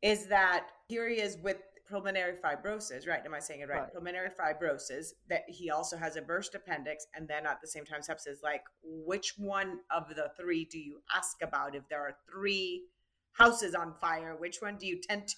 is 0.03 0.27
that 0.27 0.69
here 0.89 1.09
he 1.09 1.17
is 1.17 1.39
with 1.43 1.57
pulmonary 1.89 2.35
fibrosis, 2.43 3.09
right? 3.09 3.23
Am 3.25 3.35
I 3.35 3.41
saying 3.41 3.61
it 3.61 3.69
right? 3.69 3.81
right? 3.81 3.93
Pulmonary 3.93 4.31
fibrosis, 4.31 5.09
that 5.29 5.43
he 5.49 5.71
also 5.71 5.97
has 5.97 6.17
a 6.17 6.23
burst 6.23 6.55
appendix 6.55 7.07
and 7.15 7.29
then 7.29 7.47
at 7.47 7.61
the 7.61 7.67
same 7.67 7.85
time 7.85 8.01
sepsis. 8.01 8.43
Like, 8.43 8.63
which 8.83 9.35
one 9.37 9.81
of 9.91 10.09
the 10.09 10.31
three 10.39 10.65
do 10.65 10.79
you 10.79 11.01
ask 11.15 11.37
about? 11.43 11.75
If 11.75 11.89
there 11.89 12.01
are 12.01 12.17
three 12.31 12.85
houses 13.33 13.75
on 13.75 13.95
fire, 14.01 14.37
which 14.39 14.59
one 14.61 14.77
do 14.77 14.87
you 14.87 15.01
tend 15.01 15.29
to? 15.29 15.35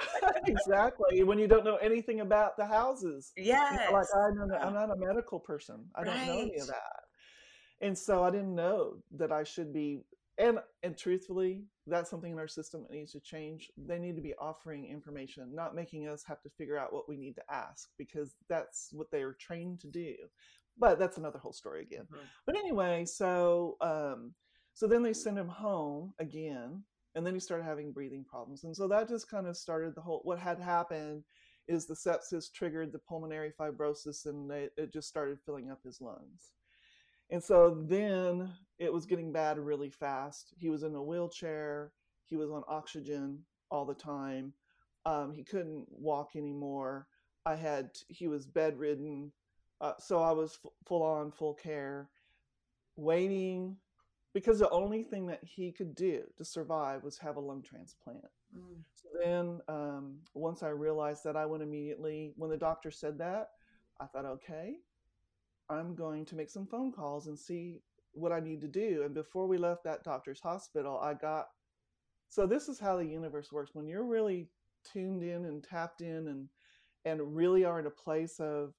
exactly. 0.46 1.22
When 1.22 1.38
you 1.38 1.46
don't 1.46 1.64
know 1.64 1.76
anything 1.76 2.20
about 2.20 2.56
the 2.56 2.66
houses. 2.66 3.32
Yes. 3.36 3.72
You 3.72 3.78
know, 3.78 3.98
like 3.98 4.06
I'm 4.14 4.48
not, 4.48 4.64
I'm 4.64 4.74
not 4.74 4.90
a 4.90 4.96
medical 4.96 5.40
person. 5.40 5.84
I 5.94 6.04
don't 6.04 6.16
know 6.26 6.32
any 6.32 6.58
of 6.58 6.66
that. 6.66 7.02
And 7.80 7.98
so 7.98 8.22
I 8.22 8.30
didn't 8.30 8.54
know 8.54 8.96
that 9.16 9.32
I 9.32 9.42
should 9.42 9.72
be 9.72 10.02
and 10.38 10.58
and 10.82 10.96
truthfully 10.96 11.62
that's 11.86 12.10
something 12.10 12.32
in 12.32 12.38
our 12.38 12.48
system 12.48 12.82
that 12.82 12.96
needs 12.96 13.12
to 13.12 13.20
change 13.20 13.70
they 13.76 13.98
need 13.98 14.16
to 14.16 14.22
be 14.22 14.34
offering 14.38 14.86
information 14.86 15.54
not 15.54 15.74
making 15.74 16.08
us 16.08 16.24
have 16.24 16.40
to 16.42 16.50
figure 16.50 16.78
out 16.78 16.92
what 16.92 17.08
we 17.08 17.16
need 17.16 17.34
to 17.34 17.42
ask 17.50 17.88
because 17.98 18.34
that's 18.48 18.88
what 18.92 19.10
they 19.10 19.22
are 19.22 19.36
trained 19.38 19.80
to 19.80 19.88
do 19.88 20.14
but 20.78 20.98
that's 20.98 21.18
another 21.18 21.38
whole 21.38 21.52
story 21.52 21.82
again 21.82 22.06
mm-hmm. 22.10 22.24
but 22.46 22.56
anyway 22.56 23.04
so 23.04 23.76
um 23.80 24.32
so 24.74 24.86
then 24.86 25.02
they 25.02 25.12
sent 25.12 25.38
him 25.38 25.48
home 25.48 26.14
again 26.18 26.82
and 27.14 27.26
then 27.26 27.34
he 27.34 27.40
started 27.40 27.64
having 27.64 27.92
breathing 27.92 28.24
problems 28.24 28.64
and 28.64 28.74
so 28.74 28.88
that 28.88 29.08
just 29.08 29.30
kind 29.30 29.46
of 29.46 29.56
started 29.56 29.94
the 29.94 30.00
whole 30.00 30.20
what 30.24 30.38
had 30.38 30.58
happened 30.60 31.22
is 31.68 31.86
the 31.86 31.94
sepsis 31.94 32.52
triggered 32.52 32.92
the 32.92 32.98
pulmonary 32.98 33.52
fibrosis 33.58 34.26
and 34.26 34.50
they, 34.50 34.68
it 34.76 34.92
just 34.92 35.08
started 35.08 35.38
filling 35.44 35.70
up 35.70 35.80
his 35.84 36.00
lungs 36.00 36.52
and 37.32 37.42
so 37.42 37.82
then 37.88 38.52
it 38.78 38.92
was 38.92 39.06
getting 39.06 39.32
bad 39.32 39.58
really 39.58 39.88
fast. 39.88 40.52
He 40.58 40.68
was 40.68 40.82
in 40.82 40.94
a 40.94 41.02
wheelchair. 41.02 41.92
He 42.26 42.36
was 42.36 42.50
on 42.50 42.62
oxygen 42.68 43.38
all 43.70 43.86
the 43.86 43.94
time. 43.94 44.52
Um, 45.06 45.32
he 45.32 45.42
couldn't 45.42 45.86
walk 45.88 46.36
anymore. 46.36 47.06
I 47.46 47.56
had, 47.56 47.88
he 48.08 48.28
was 48.28 48.46
bedridden. 48.46 49.32
Uh, 49.80 49.94
so 49.98 50.20
I 50.20 50.32
was 50.32 50.58
full 50.86 51.02
on, 51.02 51.32
full 51.32 51.54
care, 51.54 52.10
waiting 52.96 53.76
because 54.34 54.58
the 54.58 54.70
only 54.70 55.02
thing 55.02 55.26
that 55.26 55.40
he 55.42 55.72
could 55.72 55.94
do 55.94 56.22
to 56.36 56.44
survive 56.44 57.02
was 57.02 57.18
have 57.18 57.36
a 57.36 57.40
lung 57.40 57.62
transplant. 57.62 58.24
Mm. 58.56 58.82
So 58.94 59.08
then, 59.22 59.60
um, 59.68 60.18
once 60.34 60.62
I 60.62 60.68
realized 60.68 61.24
that, 61.24 61.36
I 61.36 61.46
went 61.46 61.62
immediately, 61.62 62.32
when 62.36 62.50
the 62.50 62.56
doctor 62.56 62.90
said 62.90 63.18
that, 63.18 63.50
I 64.00 64.06
thought, 64.06 64.24
okay, 64.24 64.76
I'm 65.68 65.94
going 65.94 66.24
to 66.26 66.34
make 66.34 66.50
some 66.50 66.66
phone 66.66 66.92
calls 66.92 67.26
and 67.26 67.38
see 67.38 67.80
what 68.12 68.32
I 68.32 68.40
need 68.40 68.60
to 68.62 68.68
do. 68.68 69.02
And 69.04 69.14
before 69.14 69.46
we 69.46 69.58
left 69.58 69.84
that 69.84 70.04
doctor's 70.04 70.40
hospital, 70.40 70.98
I 70.98 71.14
got 71.14 71.48
so 72.28 72.46
this 72.46 72.66
is 72.66 72.80
how 72.80 72.96
the 72.96 73.04
universe 73.04 73.52
works. 73.52 73.74
When 73.74 73.86
you're 73.86 74.06
really 74.06 74.48
tuned 74.90 75.22
in 75.22 75.44
and 75.44 75.62
tapped 75.62 76.00
in 76.00 76.28
and 76.28 76.48
and 77.04 77.36
really 77.36 77.64
are 77.64 77.78
in 77.78 77.84
a 77.86 77.90
place 77.90 78.40
of, 78.40 78.72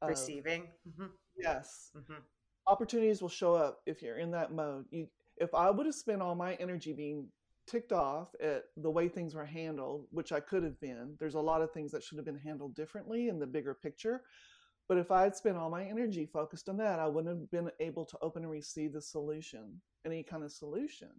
of 0.00 0.10
receiving. 0.10 0.68
Mm-hmm. 0.88 1.06
Yes. 1.36 1.90
Mm-hmm. 1.96 2.20
Opportunities 2.68 3.22
will 3.22 3.28
show 3.28 3.54
up 3.54 3.80
if 3.86 4.02
you're 4.02 4.18
in 4.18 4.30
that 4.32 4.52
mode. 4.52 4.84
You 4.90 5.08
if 5.40 5.54
I 5.54 5.70
would 5.70 5.86
have 5.86 5.94
spent 5.94 6.22
all 6.22 6.34
my 6.34 6.54
energy 6.54 6.92
being 6.92 7.28
ticked 7.66 7.92
off 7.92 8.28
at 8.42 8.64
the 8.76 8.90
way 8.90 9.08
things 9.08 9.34
were 9.34 9.44
handled, 9.44 10.06
which 10.10 10.32
I 10.32 10.40
could 10.40 10.62
have 10.62 10.80
been, 10.80 11.14
there's 11.18 11.34
a 11.34 11.40
lot 11.40 11.62
of 11.62 11.70
things 11.72 11.92
that 11.92 12.02
should 12.02 12.16
have 12.18 12.24
been 12.24 12.38
handled 12.38 12.74
differently 12.74 13.28
in 13.28 13.38
the 13.38 13.46
bigger 13.46 13.74
picture. 13.74 14.22
But 14.88 14.96
if 14.98 15.10
I 15.10 15.22
had 15.22 15.36
spent 15.36 15.58
all 15.58 15.68
my 15.68 15.84
energy 15.84 16.26
focused 16.26 16.68
on 16.68 16.78
that, 16.78 16.98
I 16.98 17.06
wouldn't 17.06 17.38
have 17.38 17.50
been 17.50 17.70
able 17.78 18.06
to 18.06 18.18
open 18.22 18.42
and 18.42 18.50
receive 18.50 18.94
the 18.94 19.02
solution, 19.02 19.80
any 20.06 20.22
kind 20.22 20.42
of 20.42 20.50
solution. 20.50 21.10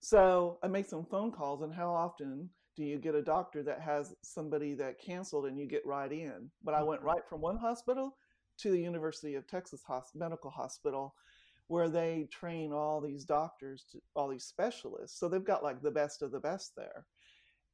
So 0.00 0.58
I 0.62 0.68
make 0.68 0.86
some 0.86 1.04
phone 1.04 1.32
calls, 1.32 1.62
and 1.62 1.74
how 1.74 1.90
often 1.90 2.48
do 2.76 2.84
you 2.84 2.98
get 2.98 3.16
a 3.16 3.22
doctor 3.22 3.64
that 3.64 3.80
has 3.80 4.14
somebody 4.22 4.74
that 4.74 5.00
canceled 5.00 5.46
and 5.46 5.58
you 5.58 5.66
get 5.66 5.84
right 5.84 6.12
in? 6.12 6.48
But 6.62 6.74
I 6.74 6.82
went 6.84 7.00
mm-hmm. 7.00 7.08
right 7.08 7.28
from 7.28 7.40
one 7.40 7.56
hospital 7.56 8.16
to 8.58 8.70
the 8.70 8.80
University 8.80 9.34
of 9.34 9.46
Texas 9.46 9.82
Medical 10.14 10.50
Hospital, 10.50 11.14
where 11.68 11.88
they 11.88 12.28
train 12.30 12.72
all 12.72 13.00
these 13.00 13.24
doctors, 13.24 13.84
to, 13.92 14.00
all 14.14 14.28
these 14.28 14.44
specialists. 14.44 15.18
So 15.18 15.28
they've 15.28 15.44
got 15.44 15.62
like 15.62 15.82
the 15.82 15.90
best 15.90 16.22
of 16.22 16.32
the 16.32 16.40
best 16.40 16.74
there. 16.76 17.06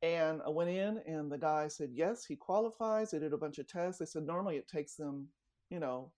And 0.02 0.42
I 0.44 0.50
went 0.50 0.70
in, 0.70 1.00
and 1.06 1.30
the 1.32 1.38
guy 1.38 1.68
said, 1.68 1.90
Yes, 1.92 2.24
he 2.24 2.36
qualifies. 2.36 3.10
They 3.10 3.18
did 3.18 3.32
a 3.32 3.38
bunch 3.38 3.58
of 3.58 3.66
tests. 3.66 3.98
They 4.00 4.06
said, 4.06 4.26
Normally 4.26 4.56
it 4.56 4.68
takes 4.68 4.96
them, 4.96 5.28
you 5.70 5.80
know, 5.80 6.12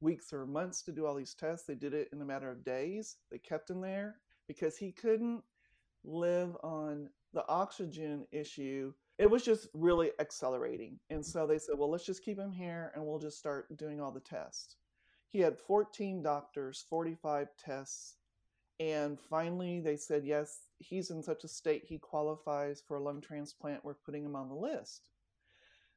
weeks 0.00 0.32
or 0.32 0.46
months 0.46 0.82
to 0.82 0.92
do 0.92 1.06
all 1.06 1.14
these 1.14 1.34
tests. 1.34 1.66
They 1.66 1.74
did 1.74 1.92
it 1.92 2.08
in 2.12 2.22
a 2.22 2.24
matter 2.24 2.50
of 2.50 2.64
days. 2.64 3.16
They 3.30 3.38
kept 3.38 3.68
him 3.68 3.80
there 3.80 4.16
because 4.46 4.76
he 4.76 4.92
couldn't 4.92 5.42
live 6.04 6.56
on 6.62 7.10
the 7.34 7.46
oxygen 7.48 8.26
issue. 8.32 8.92
It 9.18 9.30
was 9.30 9.44
just 9.44 9.68
really 9.74 10.12
accelerating. 10.20 10.98
And 11.10 11.24
so 11.24 11.46
they 11.46 11.58
said, 11.58 11.76
Well, 11.76 11.90
let's 11.90 12.06
just 12.06 12.24
keep 12.24 12.38
him 12.38 12.52
here 12.52 12.92
and 12.94 13.04
we'll 13.04 13.18
just 13.18 13.38
start 13.38 13.76
doing 13.76 14.00
all 14.00 14.12
the 14.12 14.20
tests. 14.20 14.76
He 15.30 15.40
had 15.40 15.58
14 15.58 16.22
doctors, 16.22 16.84
45 16.88 17.48
tests, 17.62 18.16
and 18.80 19.18
finally, 19.18 19.80
they 19.80 19.96
said, 19.96 20.24
yes, 20.24 20.66
he's 20.78 21.10
in 21.10 21.22
such 21.22 21.42
a 21.42 21.48
state 21.48 21.84
he 21.84 21.98
qualifies 21.98 22.80
for 22.86 22.96
a 22.96 23.02
lung 23.02 23.20
transplant. 23.20 23.84
We're 23.84 23.94
putting 23.94 24.24
him 24.24 24.36
on 24.36 24.48
the 24.48 24.54
list. 24.54 25.10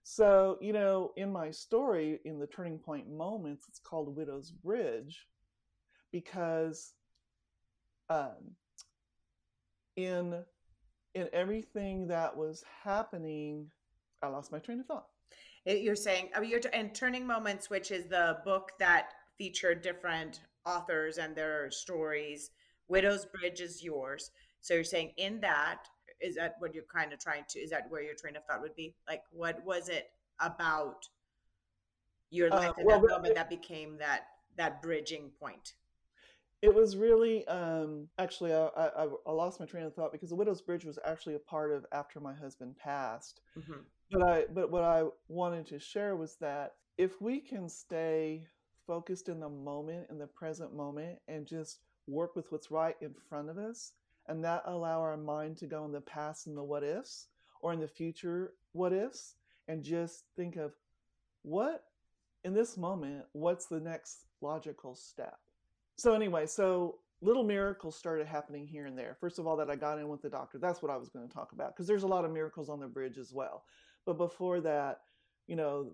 So, 0.03 0.57
you 0.61 0.73
know, 0.73 1.11
in 1.15 1.31
my 1.31 1.51
story, 1.51 2.19
in 2.25 2.39
the 2.39 2.47
turning 2.47 2.79
point 2.79 3.07
moments, 3.07 3.65
it's 3.69 3.77
called 3.77 4.15
Widow's 4.15 4.49
Bridge 4.49 5.27
because 6.11 6.93
um, 8.09 8.55
in 9.95 10.43
in 11.15 11.27
everything 11.33 12.07
that 12.07 12.35
was 12.35 12.63
happening, 12.83 13.69
I 14.21 14.27
lost 14.27 14.51
my 14.51 14.59
train 14.59 14.79
of 14.79 14.85
thought. 14.85 15.07
You're 15.65 15.95
saying, 15.95 16.29
I 16.35 16.39
mean, 16.39 16.49
you're 16.49 16.61
and 16.73 16.93
Turning 16.93 17.25
Moments, 17.25 17.69
which 17.69 17.91
is 17.91 18.07
the 18.07 18.39
book 18.43 18.71
that 18.79 19.09
featured 19.37 19.81
different 19.81 20.41
authors 20.65 21.17
and 21.17 21.35
their 21.35 21.69
stories 21.71 22.51
Widow's 22.91 23.25
Bridge 23.25 23.61
is 23.61 23.81
yours. 23.81 24.31
So 24.59 24.73
you're 24.73 24.83
saying 24.83 25.13
in 25.17 25.39
that, 25.39 25.87
is 26.19 26.35
that 26.35 26.55
what 26.59 26.75
you're 26.75 26.83
kind 26.93 27.13
of 27.13 27.19
trying 27.19 27.45
to, 27.49 27.59
is 27.59 27.69
that 27.71 27.89
where 27.89 28.03
your 28.03 28.13
train 28.15 28.35
of 28.35 28.45
thought 28.45 28.61
would 28.61 28.75
be? 28.75 28.93
Like, 29.07 29.23
what 29.31 29.63
was 29.65 29.87
it 29.87 30.11
about 30.39 31.07
your 32.29 32.53
uh, 32.53 32.57
life 32.57 32.69
uh, 32.71 32.81
in 32.81 32.85
well, 32.85 32.99
that 32.99 33.09
moment 33.09 33.35
that 33.35 33.49
became 33.49 33.97
that, 33.97 34.25
that 34.57 34.81
bridging 34.81 35.31
point? 35.39 35.73
It 36.61 36.73
was 36.73 36.95
really, 36.95 37.47
um, 37.47 38.07
actually, 38.19 38.53
I, 38.53 38.67
I, 38.67 39.07
I, 39.25 39.31
lost 39.31 39.59
my 39.59 39.65
train 39.65 39.83
of 39.83 39.95
thought 39.95 40.11
because 40.11 40.29
the 40.29 40.35
Widow's 40.35 40.61
Bridge 40.61 40.85
was 40.85 40.99
actually 41.03 41.33
a 41.33 41.39
part 41.39 41.71
of 41.71 41.85
after 41.91 42.19
my 42.19 42.33
husband 42.33 42.75
passed. 42.77 43.41
Mm-hmm. 43.57 43.81
But 44.11 44.21
I, 44.21 44.45
but 44.53 44.69
what 44.69 44.83
I 44.83 45.05
wanted 45.27 45.65
to 45.67 45.79
share 45.79 46.15
was 46.15 46.35
that 46.35 46.75
if 46.97 47.19
we 47.19 47.39
can 47.39 47.67
stay 47.67 48.45
focused 48.85 49.27
in 49.27 49.39
the 49.39 49.49
moment, 49.49 50.07
in 50.11 50.19
the 50.19 50.27
present 50.27 50.75
moment, 50.75 51.17
and 51.27 51.47
just 51.47 51.79
work 52.07 52.35
with 52.35 52.51
what's 52.51 52.69
right 52.69 52.95
in 53.01 53.13
front 53.27 53.49
of 53.49 53.57
us 53.57 53.93
and 54.27 54.43
that 54.43 54.63
allow 54.65 55.01
our 55.01 55.17
mind 55.17 55.57
to 55.57 55.65
go 55.65 55.85
in 55.85 55.91
the 55.91 56.01
past 56.01 56.47
and 56.47 56.57
the 56.57 56.63
what 56.63 56.83
ifs 56.83 57.27
or 57.61 57.73
in 57.73 57.79
the 57.79 57.87
future 57.87 58.53
what 58.73 58.93
ifs 58.93 59.35
and 59.67 59.83
just 59.83 60.25
think 60.35 60.55
of 60.55 60.73
what 61.43 61.85
in 62.43 62.53
this 62.53 62.77
moment 62.77 63.23
what's 63.33 63.65
the 63.65 63.79
next 63.79 64.25
logical 64.41 64.95
step 64.95 65.39
so 66.01 66.13
anyway 66.13 66.45
so 66.45 66.99
little 67.21 67.43
miracles 67.43 67.95
started 67.95 68.25
happening 68.25 68.65
here 68.65 68.85
and 68.85 68.97
there 68.97 69.15
first 69.19 69.39
of 69.39 69.47
all 69.47 69.55
that 69.55 69.69
i 69.69 69.75
got 69.75 69.99
in 69.99 70.07
with 70.07 70.21
the 70.21 70.29
doctor 70.29 70.57
that's 70.57 70.81
what 70.81 70.91
i 70.91 70.97
was 70.97 71.09
going 71.09 71.27
to 71.27 71.33
talk 71.33 71.51
about 71.51 71.75
because 71.75 71.87
there's 71.87 72.03
a 72.03 72.07
lot 72.07 72.25
of 72.25 72.31
miracles 72.31 72.69
on 72.69 72.79
the 72.79 72.87
bridge 72.87 73.17
as 73.17 73.31
well 73.33 73.63
but 74.05 74.17
before 74.17 74.59
that 74.59 75.01
you 75.47 75.55
know 75.55 75.91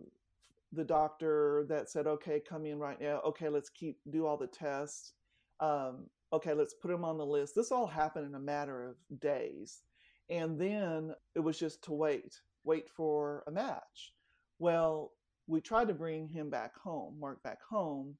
the 0.74 0.84
doctor 0.84 1.66
that 1.70 1.90
said 1.90 2.08
okay 2.08 2.40
come 2.40 2.66
in 2.66 2.78
right 2.78 3.02
now 3.02 3.22
okay 3.26 3.50
let's 3.50 3.70
keep 3.70 3.98
do 4.10 4.26
all 4.26 4.38
the 4.38 4.48
tests 4.48 5.14
um, 5.60 6.06
okay, 6.34 6.54
let's 6.54 6.74
put 6.74 6.92
him 6.92 7.04
on 7.04 7.18
the 7.18 7.26
list. 7.26 7.56
This 7.56 7.72
all 7.72 7.88
happened 7.88 8.26
in 8.26 8.36
a 8.36 8.40
matter 8.40 8.84
of 8.84 9.20
days. 9.20 9.82
And 10.30 10.60
then 10.60 11.14
it 11.36 11.40
was 11.40 11.58
just 11.58 11.84
to 11.86 11.94
wait, 11.94 12.42
wait 12.64 12.90
for 12.90 13.44
a 13.48 13.52
match. 13.52 14.14
Well, 14.60 15.12
we 15.48 15.62
tried 15.62 15.88
to 15.88 15.94
bring 15.94 16.28
him 16.28 16.50
back 16.50 16.78
home, 16.78 17.16
Mark 17.20 17.42
back 17.44 17.60
home, 17.70 18.16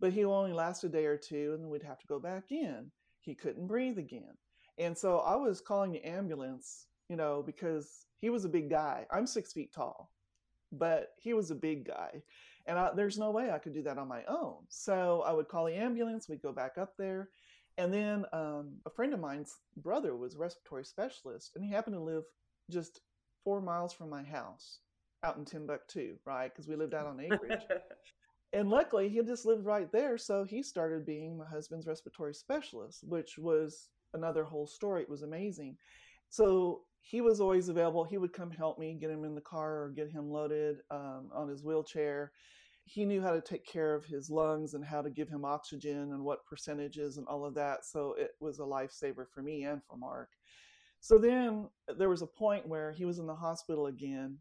but 0.00 0.12
he 0.12 0.24
only 0.24 0.52
lasted 0.52 0.88
a 0.88 0.98
day 0.98 1.06
or 1.06 1.16
two 1.16 1.52
and 1.54 1.62
then 1.62 1.70
we'd 1.70 1.82
have 1.82 1.98
to 1.98 2.06
go 2.06 2.18
back 2.18 2.50
in. 2.50 2.90
He 3.20 3.34
couldn't 3.34 3.66
breathe 3.66 3.98
again. 3.98 4.34
And 4.78 4.96
so 4.96 5.20
I 5.20 5.36
was 5.36 5.60
calling 5.60 5.92
the 5.92 6.04
ambulance, 6.04 6.86
you 7.08 7.16
know, 7.16 7.42
because 7.44 8.06
he 8.18 8.30
was 8.30 8.44
a 8.44 8.50
big 8.50 8.70
guy. 8.70 9.06
I'm 9.10 9.26
six 9.26 9.52
feet 9.52 9.72
tall, 9.72 10.10
but 10.72 11.08
he 11.18 11.32
was 11.32 11.50
a 11.50 11.54
big 11.54 11.86
guy. 11.86 12.22
And 12.66 12.78
I, 12.78 12.90
there's 12.94 13.18
no 13.18 13.30
way 13.30 13.50
I 13.50 13.58
could 13.58 13.74
do 13.74 13.82
that 13.82 13.98
on 13.98 14.08
my 14.08 14.22
own. 14.28 14.56
So 14.68 15.22
I 15.26 15.32
would 15.32 15.48
call 15.48 15.66
the 15.66 15.74
ambulance, 15.74 16.28
we'd 16.28 16.42
go 16.42 16.52
back 16.52 16.78
up 16.78 16.94
there. 16.98 17.30
And 17.78 17.92
then 17.92 18.24
um, 18.32 18.72
a 18.86 18.90
friend 18.90 19.12
of 19.12 19.20
mine's 19.20 19.54
brother 19.76 20.16
was 20.16 20.34
a 20.34 20.38
respiratory 20.38 20.84
specialist, 20.84 21.52
and 21.54 21.64
he 21.64 21.70
happened 21.70 21.96
to 21.96 22.00
live 22.00 22.24
just 22.70 23.00
four 23.44 23.60
miles 23.60 23.92
from 23.92 24.08
my 24.08 24.22
house 24.22 24.80
out 25.22 25.36
in 25.36 25.44
Timbuktu, 25.44 26.16
right? 26.24 26.50
Because 26.52 26.68
we 26.68 26.76
lived 26.76 26.94
out 26.94 27.06
on 27.06 27.20
acreage. 27.32 27.62
And 28.56 28.70
luckily 28.70 29.08
he 29.08 29.22
just 29.22 29.46
lived 29.46 29.64
right 29.64 29.92
there 29.92 30.18
so 30.18 30.44
he 30.44 30.62
started 30.62 31.06
being 31.06 31.38
my 31.38 31.46
husband's 31.46 31.86
respiratory 31.86 32.34
specialist 32.34 33.04
which 33.06 33.38
was 33.38 33.88
another 34.16 34.44
whole 34.44 34.66
story. 34.66 35.02
It 35.02 35.08
was 35.08 35.22
amazing. 35.22 35.76
So 36.28 36.82
he 37.00 37.20
was 37.20 37.40
always 37.40 37.68
available. 37.68 38.04
He 38.04 38.18
would 38.18 38.32
come 38.32 38.50
help 38.50 38.78
me 38.78 38.96
get 39.00 39.10
him 39.10 39.24
in 39.24 39.34
the 39.34 39.40
car 39.40 39.82
or 39.82 39.90
get 39.90 40.10
him 40.10 40.28
loaded 40.28 40.78
um, 40.90 41.30
on 41.32 41.48
his 41.48 41.62
wheelchair. 41.62 42.32
He 42.84 43.04
knew 43.04 43.20
how 43.20 43.32
to 43.32 43.40
take 43.40 43.66
care 43.66 43.94
of 43.94 44.04
his 44.04 44.30
lungs 44.30 44.74
and 44.74 44.84
how 44.84 45.02
to 45.02 45.10
give 45.10 45.28
him 45.28 45.44
oxygen 45.44 46.12
and 46.12 46.24
what 46.24 46.46
percentages 46.46 47.16
and 47.16 47.26
all 47.26 47.44
of 47.44 47.54
that 47.54 47.84
so 47.84 48.14
it 48.16 48.32
was 48.40 48.58
a 48.58 48.62
lifesaver 48.62 49.26
for 49.32 49.42
me 49.42 49.64
and 49.64 49.82
for 49.88 49.96
mark. 49.96 50.30
So 51.00 51.18
then 51.18 51.68
there 51.98 52.08
was 52.08 52.22
a 52.22 52.26
point 52.26 52.66
where 52.66 52.92
he 52.92 53.04
was 53.04 53.18
in 53.18 53.26
the 53.26 53.34
hospital 53.34 53.86
again 53.86 54.38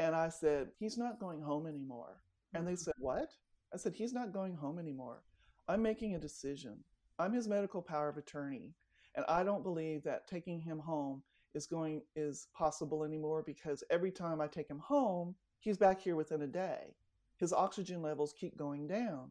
and 0.00 0.14
i 0.14 0.28
said 0.28 0.68
he's 0.78 0.96
not 0.96 1.18
going 1.18 1.40
home 1.40 1.66
anymore 1.66 2.18
and 2.54 2.66
they 2.66 2.76
said, 2.76 2.94
What? 2.98 3.30
I 3.72 3.76
said, 3.76 3.94
He's 3.94 4.12
not 4.12 4.32
going 4.32 4.54
home 4.54 4.78
anymore. 4.78 5.22
I'm 5.68 5.82
making 5.82 6.14
a 6.14 6.18
decision. 6.18 6.78
I'm 7.18 7.32
his 7.32 7.48
medical 7.48 7.82
power 7.82 8.08
of 8.08 8.16
attorney. 8.16 8.74
And 9.14 9.24
I 9.28 9.42
don't 9.42 9.62
believe 9.62 10.02
that 10.04 10.28
taking 10.28 10.60
him 10.60 10.78
home 10.78 11.22
is 11.54 11.66
going 11.66 12.02
is 12.14 12.46
possible 12.54 13.04
anymore 13.04 13.42
because 13.44 13.82
every 13.90 14.12
time 14.12 14.40
I 14.40 14.46
take 14.46 14.68
him 14.68 14.78
home, 14.78 15.34
he's 15.60 15.76
back 15.76 16.00
here 16.00 16.16
within 16.16 16.42
a 16.42 16.46
day. 16.46 16.94
His 17.36 17.52
oxygen 17.52 18.00
levels 18.00 18.34
keep 18.38 18.56
going 18.56 18.86
down. 18.86 19.30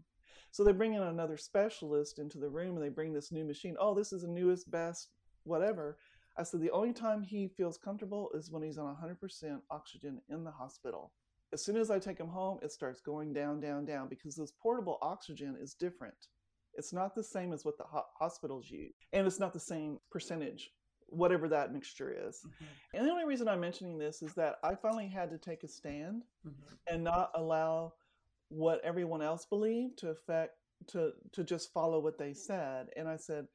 So 0.51 0.63
they 0.63 0.71
bring 0.71 0.93
in 0.93 1.03
another 1.03 1.37
specialist 1.37 2.19
into 2.19 2.37
the 2.37 2.49
room 2.49 2.75
and 2.75 2.83
they 2.83 2.89
bring 2.89 3.13
this 3.13 3.31
new 3.31 3.45
machine. 3.45 3.75
Oh, 3.79 3.93
this 3.93 4.11
is 4.11 4.21
the 4.21 4.27
newest, 4.27 4.69
best, 4.69 5.09
whatever. 5.43 5.97
I 6.37 6.43
said 6.43 6.61
the 6.61 6.71
only 6.71 6.93
time 6.93 7.21
he 7.23 7.47
feels 7.47 7.77
comfortable 7.77 8.29
is 8.33 8.51
when 8.51 8.63
he's 8.63 8.77
on 8.77 8.95
100% 8.95 9.61
oxygen 9.71 10.21
in 10.29 10.43
the 10.43 10.51
hospital 10.51 11.11
as 11.53 11.63
soon 11.63 11.77
as 11.77 11.89
I 11.89 11.99
take 11.99 12.17
them 12.17 12.27
home, 12.27 12.59
it 12.61 12.71
starts 12.71 13.01
going 13.01 13.33
down, 13.33 13.59
down, 13.59 13.85
down 13.85 14.07
because 14.09 14.35
this 14.35 14.51
portable 14.61 14.97
oxygen 15.01 15.55
is 15.59 15.73
different. 15.73 16.27
It's 16.73 16.93
not 16.93 17.15
the 17.15 17.23
same 17.23 17.53
as 17.53 17.65
what 17.65 17.77
the 17.77 17.85
ho- 17.85 18.05
hospitals 18.19 18.69
use, 18.69 18.93
and 19.13 19.25
it's 19.25 19.39
not 19.39 19.53
the 19.53 19.59
same 19.59 19.99
percentage, 20.11 20.71
whatever 21.07 21.47
that 21.49 21.73
mixture 21.73 22.13
is. 22.27 22.41
Mm-hmm. 22.45 22.65
And 22.93 23.07
the 23.07 23.11
only 23.11 23.25
reason 23.25 23.47
I'm 23.47 23.61
mentioning 23.61 23.97
this 23.97 24.21
is 24.21 24.33
that 24.35 24.57
I 24.63 24.75
finally 24.75 25.07
had 25.07 25.31
to 25.31 25.37
take 25.37 25.63
a 25.63 25.67
stand 25.67 26.23
mm-hmm. 26.45 26.93
and 26.93 27.03
not 27.03 27.31
allow 27.33 27.93
what 28.49 28.81
everyone 28.83 29.21
else 29.21 29.45
believed 29.45 29.97
to 29.99 30.09
affect 30.09 30.53
to 30.87 31.11
to 31.33 31.43
just 31.43 31.73
follow 31.73 31.99
what 31.99 32.19
they 32.19 32.33
said. 32.33 32.87
And 32.95 33.07
I 33.07 33.17
said, 33.17 33.47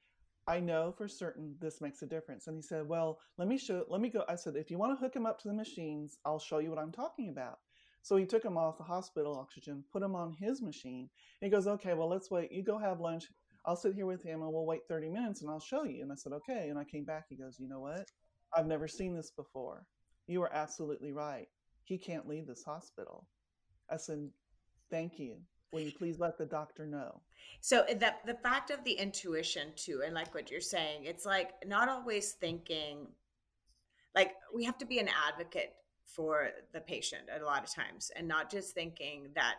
I 0.47 0.59
know 0.59 0.93
for 0.97 1.07
certain 1.07 1.55
this 1.61 1.81
makes 1.81 2.03
a 2.03 2.07
difference. 2.07 2.47
And 2.47 2.57
he 2.57 2.63
said, 2.63 2.89
Well, 2.89 3.21
let 3.39 3.47
me 3.47 3.59
show, 3.59 3.85
let 3.89 4.01
me 4.01 4.09
go. 4.09 4.25
I 4.29 4.35
said, 4.35 4.57
If 4.57 4.71
you 4.71 4.79
want 4.79 4.99
to 4.99 5.01
hook 5.01 5.15
him 5.15 5.27
up 5.27 5.41
to 5.41 5.49
the 5.49 5.55
machines, 5.55 6.19
I'll 6.25 6.41
show 6.41 6.59
you 6.59 6.71
what 6.71 6.79
I'm 6.79 6.93
talking 6.93 7.29
about. 7.29 7.59
So 8.03 8.17
he 8.17 8.27
took 8.27 8.45
him 8.45 8.59
off 8.59 8.79
the 8.79 8.85
hospital 8.85 9.39
oxygen, 9.39 9.85
put 9.93 10.03
him 10.03 10.15
on 10.15 10.33
his 10.33 10.61
machine. 10.61 11.09
And 11.41 11.47
he 11.47 11.51
goes, 11.51 11.67
okay, 11.67 11.95
well, 11.95 12.09
let's 12.09 12.31
wait. 12.31 12.51
You 12.51 12.63
go 12.63 12.79
have 12.79 13.01
lunch. 13.01 13.25
I'll 13.65 13.77
sit 13.77 13.95
here 13.95 14.07
with 14.07 14.25
him 14.25 14.43
and 14.43 14.53
we'll 14.53 14.67
wait 14.67 14.81
30 14.89 15.09
minutes 15.09 15.43
and 15.43 15.51
I'll 15.51 15.61
show 15.61 15.85
you. 15.85 16.03
And 16.03 16.11
I 16.11 16.17
said, 16.17 16.33
okay. 16.33 16.69
And 16.69 16.79
I 16.79 16.85
came 16.85 17.05
back. 17.05 17.27
He 17.29 17.37
goes, 17.37 17.59
you 17.61 17.69
know 17.69 17.81
what? 17.81 18.09
I've 18.55 18.67
never 18.67 18.89
seen 18.89 19.15
this 19.15 19.31
before. 19.31 19.87
You 20.27 20.43
are 20.43 20.53
absolutely 20.53 21.13
right. 21.13 21.47
He 21.85 21.97
can't 21.97 22.29
leave 22.29 22.47
this 22.47 22.65
hospital. 22.65 23.27
I 23.89 23.97
said, 23.99 24.29
thank 24.91 25.19
you. 25.19 25.37
Will 25.73 25.81
you 25.81 25.93
please 25.93 26.19
let 26.19 26.37
the 26.37 26.45
doctor 26.45 26.87
know? 26.87 27.23
So 27.61 27.83
eh, 27.83 27.95
that 27.95 28.19
the 28.27 28.35
fact 28.35 28.71
of 28.71 28.85
the 28.85 28.93
intuition 28.93 29.69
too, 29.75 30.03
and 30.05 30.15
like 30.15 30.35
what 30.35 30.51
you're 30.51 30.61
saying, 30.61 31.05
it's 31.05 31.25
like 31.25 31.51
not 31.67 31.89
always 31.89 32.33
thinking 32.33 33.07
like 34.15 34.33
we 34.55 34.65
have 34.65 34.77
to 34.79 34.87
be 34.87 34.99
an 34.99 35.09
advocate 35.29 35.73
for 36.05 36.49
the 36.73 36.81
patient 36.81 37.23
a 37.41 37.45
lot 37.45 37.65
of 37.65 37.73
times 37.73 38.11
and 38.17 38.27
not 38.27 38.51
just 38.51 38.75
thinking 38.75 39.29
that 39.35 39.57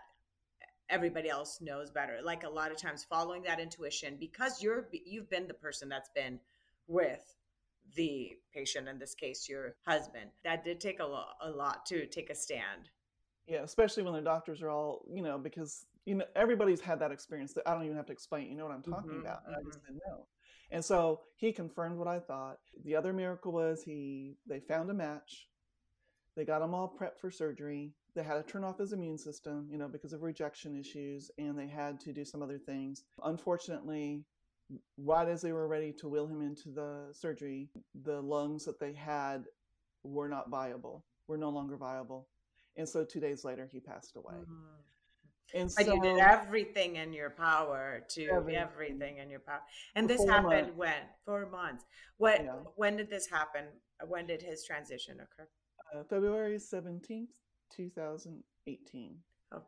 everybody 0.90 1.30
else 1.30 1.60
knows 1.62 1.90
better 1.90 2.20
like 2.24 2.44
a 2.44 2.50
lot 2.50 2.72
of 2.72 2.78
times 2.78 3.06
following 3.10 3.42
that 3.44 3.60
intuition 3.60 4.16
because 4.20 4.62
you're 4.62 4.88
you've 5.06 5.30
been 5.30 5.48
the 5.48 5.54
person 5.54 5.88
that's 5.90 6.10
been 6.16 6.40
with 6.88 7.36
the 7.96 8.32
patient 8.54 8.88
in 8.88 9.00
this 9.00 9.16
case 9.16 9.48
your 9.48 9.76
husband 9.86 10.30
that 10.44 10.64
did 10.64 10.80
take 10.80 11.00
a 11.00 11.06
lot 11.06 11.36
a 11.42 11.50
lot 11.50 11.86
to 11.86 12.06
take 12.08 12.30
a 12.30 12.36
stand 12.36 12.90
yeah 13.48 13.62
especially 13.64 14.04
when 14.04 14.14
the 14.14 14.22
doctors 14.22 14.62
are 14.62 14.70
all 14.70 15.06
you 15.12 15.22
know 15.22 15.38
because 15.38 15.86
you 16.06 16.16
know 16.16 16.26
everybody's 16.36 16.82
had 16.82 17.00
that 17.00 17.12
experience 17.12 17.54
that 17.54 17.68
i 17.68 17.74
don't 17.74 17.86
even 17.86 17.96
have 17.96 18.06
to 18.06 18.14
explain 18.14 18.50
you 18.50 18.58
know 18.58 18.66
what 18.66 18.74
i'm 18.74 18.84
talking 18.84 19.12
mm-hmm, 19.12 19.22
about 19.22 19.42
and 19.48 19.56
mm-hmm. 19.56 19.68
i 19.68 19.70
just 19.70 19.80
mm-hmm. 19.80 19.94
said 19.94 20.02
no 20.08 20.26
and 20.72 20.84
so 20.84 21.22
he 21.36 21.52
confirmed 21.52 21.98
what 21.98 22.08
i 22.08 22.20
thought 22.20 22.58
the 22.84 22.96
other 22.96 23.14
miracle 23.14 23.52
was 23.52 23.84
he 23.84 24.36
they 24.48 24.60
found 24.60 24.90
a 24.90 24.94
match 24.94 25.48
they 26.36 26.46
got 26.46 26.62
him 26.62 26.74
all 26.74 26.94
prepped 27.00 27.20
for 27.20 27.30
surgery. 27.30 27.92
They 28.16 28.24
had 28.24 28.36
to 28.36 28.44
turn 28.44 28.64
off 28.64 28.80
his 28.80 28.94
immune 28.94 29.18
system, 29.18 29.68
you 29.70 29.78
know, 29.78 29.88
because 29.88 30.14
of 30.14 30.24
rejection 30.24 30.80
issues, 30.80 31.32
and 31.38 31.58
they 31.58 31.68
had 31.68 32.00
to 32.02 32.14
do 32.14 32.26
some 32.26 32.42
other 32.42 32.58
things. 32.58 33.04
Unfortunately, 33.24 34.24
right 34.98 35.28
as 35.28 35.42
they 35.42 35.52
were 35.52 35.68
ready 35.68 35.92
to 35.94 36.08
wheel 36.08 36.28
him 36.28 36.42
into 36.42 36.70
the 36.70 37.08
surgery, 37.12 37.70
the 38.04 38.22
lungs 38.22 38.66
that 38.66 38.80
they 38.80 38.94
had 38.94 39.46
were 40.04 40.28
not 40.28 40.50
viable, 40.50 41.04
were 41.28 41.38
no 41.38 41.50
longer 41.50 41.78
viable. 41.78 42.28
And 42.76 42.88
so 42.88 43.04
two 43.04 43.20
days 43.20 43.44
later, 43.44 43.70
he 43.72 43.80
passed 43.80 44.16
away. 44.16 44.36
Mm-hmm. 44.36 45.60
And 45.60 45.72
so, 45.72 45.94
you 45.94 46.02
did 46.02 46.18
everything 46.18 46.96
in 46.96 47.14
your 47.14 47.30
power 47.30 48.04
to 48.10 48.26
everything, 48.26 48.56
everything 48.56 49.18
in 49.20 49.30
your 49.30 49.40
power. 49.40 49.62
And 49.94 50.10
this 50.10 50.24
happened 50.26 50.46
months. 50.46 50.72
when? 50.76 51.02
Four 51.26 51.48
months. 51.48 51.86
What? 52.18 52.44
Yeah. 52.44 52.54
When 52.76 52.98
did 52.98 53.10
this 53.10 53.28
happen? 53.28 53.66
When 54.08 54.26
did 54.26 54.42
his 54.42 54.64
transition 54.66 55.18
occur? 55.20 55.48
Uh, 55.94 56.04
February 56.10 56.58
17th, 56.58 57.28
2018. 57.76 59.16
Okay. 59.54 59.64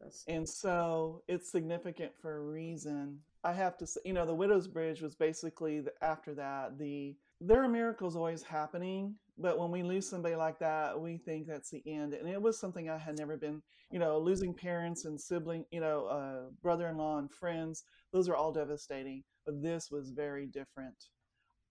That's... 0.00 0.24
And 0.28 0.48
so 0.48 1.22
it's 1.28 1.50
significant 1.50 2.12
for 2.20 2.36
a 2.36 2.42
reason. 2.42 3.18
I 3.44 3.52
have 3.52 3.76
to 3.78 3.86
say, 3.86 4.00
you 4.04 4.12
know, 4.12 4.26
the 4.26 4.34
Widow's 4.34 4.68
Bridge 4.68 5.00
was 5.00 5.14
basically 5.14 5.80
the, 5.80 5.92
after 6.02 6.34
that. 6.34 6.78
The 6.78 7.16
there 7.40 7.62
are 7.62 7.68
miracles 7.68 8.16
always 8.16 8.42
happening, 8.42 9.14
but 9.36 9.58
when 9.58 9.70
we 9.70 9.82
lose 9.82 10.08
somebody 10.08 10.34
like 10.36 10.58
that, 10.60 10.98
we 10.98 11.18
think 11.18 11.46
that's 11.46 11.70
the 11.70 11.82
end. 11.86 12.14
And 12.14 12.28
it 12.28 12.40
was 12.40 12.58
something 12.58 12.88
I 12.88 12.96
had 12.96 13.18
never 13.18 13.36
been, 13.36 13.62
you 13.90 13.98
know, 13.98 14.18
losing 14.18 14.54
parents 14.54 15.04
and 15.04 15.20
sibling, 15.20 15.64
you 15.70 15.80
know, 15.80 16.06
uh, 16.06 16.50
brother-in-law 16.62 17.18
and 17.18 17.30
friends. 17.30 17.84
Those 18.12 18.28
are 18.28 18.36
all 18.36 18.52
devastating, 18.52 19.22
but 19.44 19.62
this 19.62 19.90
was 19.90 20.10
very 20.10 20.46
different. 20.46 20.96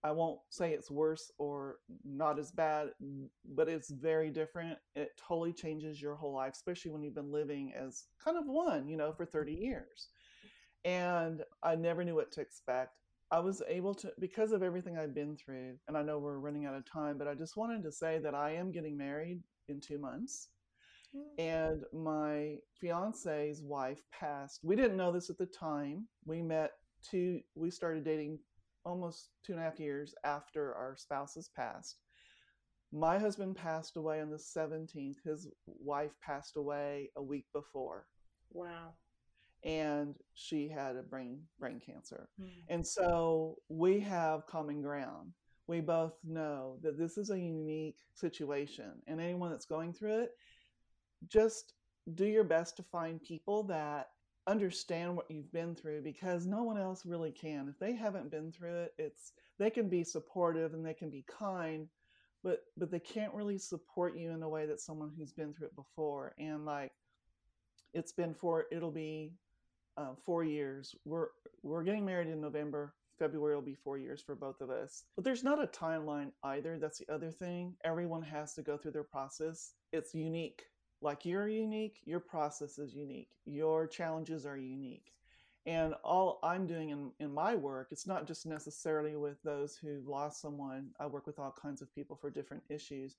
I 0.04 0.12
won't 0.12 0.38
say 0.50 0.72
it's 0.72 0.90
worse 0.90 1.30
or 1.38 1.76
not 2.04 2.38
as 2.38 2.52
bad, 2.52 2.90
but 3.54 3.68
it's 3.68 3.90
very 3.90 4.30
different. 4.30 4.78
It 4.94 5.10
totally 5.16 5.52
changes 5.52 6.00
your 6.00 6.14
whole 6.14 6.34
life, 6.34 6.52
especially 6.54 6.92
when 6.92 7.02
you've 7.02 7.14
been 7.14 7.32
living 7.32 7.72
as 7.76 8.04
kind 8.22 8.36
of 8.36 8.44
one, 8.46 8.88
you 8.88 8.96
know, 8.96 9.12
for 9.12 9.26
30 9.26 9.52
years. 9.52 10.08
And 10.84 11.42
I 11.62 11.74
never 11.74 12.04
knew 12.04 12.14
what 12.14 12.30
to 12.32 12.40
expect. 12.40 12.92
I 13.32 13.40
was 13.40 13.62
able 13.66 13.94
to, 13.94 14.12
because 14.20 14.52
of 14.52 14.62
everything 14.62 14.96
I've 14.96 15.14
been 15.14 15.36
through, 15.36 15.74
and 15.88 15.96
I 15.96 16.02
know 16.02 16.18
we're 16.18 16.38
running 16.38 16.64
out 16.66 16.76
of 16.76 16.90
time, 16.90 17.18
but 17.18 17.26
I 17.26 17.34
just 17.34 17.56
wanted 17.56 17.82
to 17.82 17.90
say 17.90 18.20
that 18.20 18.34
I 18.34 18.52
am 18.52 18.70
getting 18.70 18.96
married 18.96 19.42
in 19.68 19.80
two 19.80 19.98
months. 19.98 20.50
Mm. 21.16 21.22
And 21.38 21.84
my 21.92 22.56
fiance's 22.80 23.62
wife 23.62 24.02
passed. 24.12 24.60
We 24.62 24.76
didn't 24.76 24.96
know 24.96 25.10
this 25.10 25.30
at 25.30 25.38
the 25.38 25.46
time. 25.46 26.06
We 26.24 26.42
met 26.42 26.70
two, 27.02 27.40
we 27.56 27.70
started 27.70 28.04
dating 28.04 28.38
almost 28.86 29.30
two 29.44 29.52
and 29.52 29.60
a 29.60 29.64
half 29.64 29.80
years 29.80 30.14
after 30.24 30.74
our 30.74 30.96
spouses 30.96 31.50
passed. 31.54 31.96
My 32.92 33.18
husband 33.18 33.56
passed 33.56 33.96
away 33.96 34.20
on 34.20 34.30
the 34.30 34.36
17th. 34.36 35.16
His 35.24 35.48
wife 35.66 36.12
passed 36.24 36.56
away 36.56 37.10
a 37.16 37.22
week 37.22 37.46
before. 37.52 38.06
Wow. 38.52 38.94
And 39.64 40.14
she 40.34 40.68
had 40.68 40.96
a 40.96 41.02
brain 41.02 41.40
brain 41.58 41.80
cancer. 41.84 42.28
Mm. 42.40 42.48
And 42.68 42.86
so 42.86 43.56
we 43.68 43.98
have 44.00 44.46
common 44.46 44.80
ground. 44.80 45.32
We 45.66 45.80
both 45.80 46.14
know 46.24 46.78
that 46.82 46.96
this 46.96 47.18
is 47.18 47.30
a 47.30 47.38
unique 47.38 47.98
situation 48.14 48.92
and 49.08 49.20
anyone 49.20 49.50
that's 49.50 49.66
going 49.66 49.92
through 49.92 50.20
it 50.20 50.30
just 51.28 51.74
do 52.14 52.24
your 52.24 52.44
best 52.44 52.76
to 52.76 52.82
find 52.82 53.20
people 53.22 53.62
that 53.64 54.10
understand 54.46 55.16
what 55.16 55.30
you've 55.30 55.52
been 55.52 55.74
through 55.74 56.02
because 56.02 56.46
no 56.46 56.62
one 56.62 56.78
else 56.78 57.04
really 57.04 57.32
can. 57.32 57.68
If 57.68 57.78
they 57.78 57.94
haven't 57.94 58.30
been 58.30 58.52
through 58.52 58.76
it, 58.82 58.94
it's 58.98 59.32
they 59.58 59.70
can 59.70 59.88
be 59.88 60.04
supportive 60.04 60.74
and 60.74 60.84
they 60.84 60.94
can 60.94 61.10
be 61.10 61.24
kind, 61.26 61.88
but 62.42 62.60
but 62.76 62.90
they 62.90 63.00
can't 63.00 63.34
really 63.34 63.58
support 63.58 64.16
you 64.16 64.30
in 64.30 64.42
a 64.42 64.48
way 64.48 64.66
that 64.66 64.80
someone 64.80 65.12
who's 65.16 65.32
been 65.32 65.52
through 65.52 65.68
it 65.68 65.76
before. 65.76 66.34
And 66.38 66.64
like 66.64 66.92
it's 67.92 68.12
been 68.12 68.34
for 68.34 68.66
it'll 68.70 68.90
be 68.90 69.32
uh, 69.96 70.14
four 70.24 70.44
years. 70.44 70.94
We're 71.04 71.28
we're 71.62 71.84
getting 71.84 72.04
married 72.04 72.28
in 72.28 72.40
November. 72.40 72.94
February 73.18 73.54
will 73.54 73.62
be 73.62 73.74
four 73.74 73.96
years 73.96 74.20
for 74.20 74.34
both 74.34 74.60
of 74.60 74.68
us. 74.68 75.04
But 75.14 75.24
there's 75.24 75.42
not 75.42 75.62
a 75.62 75.66
timeline 75.66 76.32
either. 76.42 76.78
That's 76.78 76.98
the 76.98 77.12
other 77.12 77.30
thing. 77.30 77.74
Everyone 77.82 78.20
has 78.20 78.52
to 78.54 78.62
go 78.62 78.76
through 78.76 78.90
their 78.92 79.04
process. 79.04 79.72
It's 79.90 80.14
unique 80.14 80.64
like 81.00 81.24
you're 81.24 81.48
unique, 81.48 82.00
your 82.04 82.20
process 82.20 82.78
is 82.78 82.94
unique, 82.94 83.28
your 83.44 83.86
challenges 83.86 84.46
are 84.46 84.56
unique. 84.56 85.12
And 85.66 85.94
all 86.04 86.38
I'm 86.44 86.66
doing 86.66 86.90
in, 86.90 87.10
in 87.18 87.34
my 87.34 87.56
work, 87.56 87.88
it's 87.90 88.06
not 88.06 88.26
just 88.26 88.46
necessarily 88.46 89.16
with 89.16 89.42
those 89.42 89.76
who 89.76 90.00
lost 90.06 90.40
someone. 90.40 90.90
I 91.00 91.06
work 91.06 91.26
with 91.26 91.40
all 91.40 91.54
kinds 91.60 91.82
of 91.82 91.92
people 91.92 92.16
for 92.16 92.30
different 92.30 92.62
issues. 92.68 93.16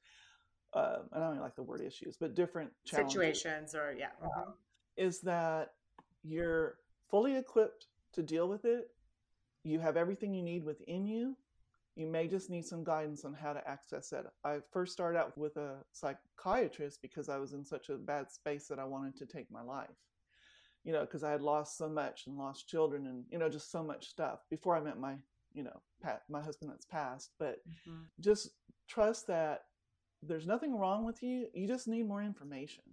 Uh, 0.74 1.00
I 1.12 1.20
don't 1.20 1.32
even 1.32 1.42
like 1.42 1.58
the 1.58 1.64
word 1.64 1.82
issues, 1.82 2.16
but 2.18 2.36
different 2.36 2.72
situations 2.86 3.76
or 3.76 3.94
yeah. 3.98 4.08
Uh-huh. 4.24 4.52
is 4.96 5.20
that 5.22 5.74
you're 6.24 6.78
fully 7.10 7.36
equipped 7.36 7.88
to 8.14 8.24
deal 8.24 8.48
with 8.48 8.64
it. 8.64 8.92
You 9.64 9.80
have 9.80 9.98
everything 9.98 10.34
you 10.34 10.44
need 10.44 10.64
within 10.64 11.06
you. 11.06 11.36
You 11.98 12.06
may 12.06 12.28
just 12.28 12.52
need 12.52 12.64
some 12.64 12.84
guidance 12.84 13.26
on 13.26 13.34
how 13.34 13.54
to 13.54 13.68
access 13.68 14.14
it. 14.14 14.24
I 14.46 14.60
first 14.72 14.94
started 14.94 15.18
out 15.18 15.36
with 15.36 15.58
a 15.58 15.78
psychiatrist 15.94 17.02
because 17.02 17.28
I 17.28 17.38
was 17.40 17.54
in 17.54 17.66
such 17.66 17.90
a 17.90 17.96
bad 17.96 18.30
space 18.30 18.68
that 18.68 18.78
I 18.78 18.86
wanted 18.86 19.18
to 19.18 19.26
take 19.26 19.50
my 19.50 19.64
life. 19.64 19.90
You 20.84 20.94
know, 20.94 21.02
because 21.02 21.24
I 21.24 21.32
had 21.32 21.42
lost 21.42 21.76
so 21.76 21.90
much 21.90 22.28
and 22.28 22.38
lost 22.38 22.70
children 22.70 23.08
and, 23.08 23.26
you 23.32 23.40
know, 23.40 23.50
just 23.50 23.72
so 23.72 23.82
much 23.82 24.10
stuff 24.10 24.46
before 24.52 24.78
I 24.78 24.80
met 24.80 25.00
my, 25.00 25.16
you 25.56 25.64
know, 25.64 25.82
Pat, 26.04 26.22
my 26.30 26.40
husband 26.40 26.70
that's 26.70 26.86
passed. 26.86 27.32
But 27.40 27.58
mm-hmm. 27.68 28.04
just 28.20 28.52
trust 28.88 29.26
that 29.26 29.64
there's 30.22 30.46
nothing 30.46 30.78
wrong 30.78 31.04
with 31.04 31.24
you. 31.24 31.48
You 31.56 31.68
just 31.68 31.88
need 31.88 32.08
more 32.08 32.22
information. 32.22 32.84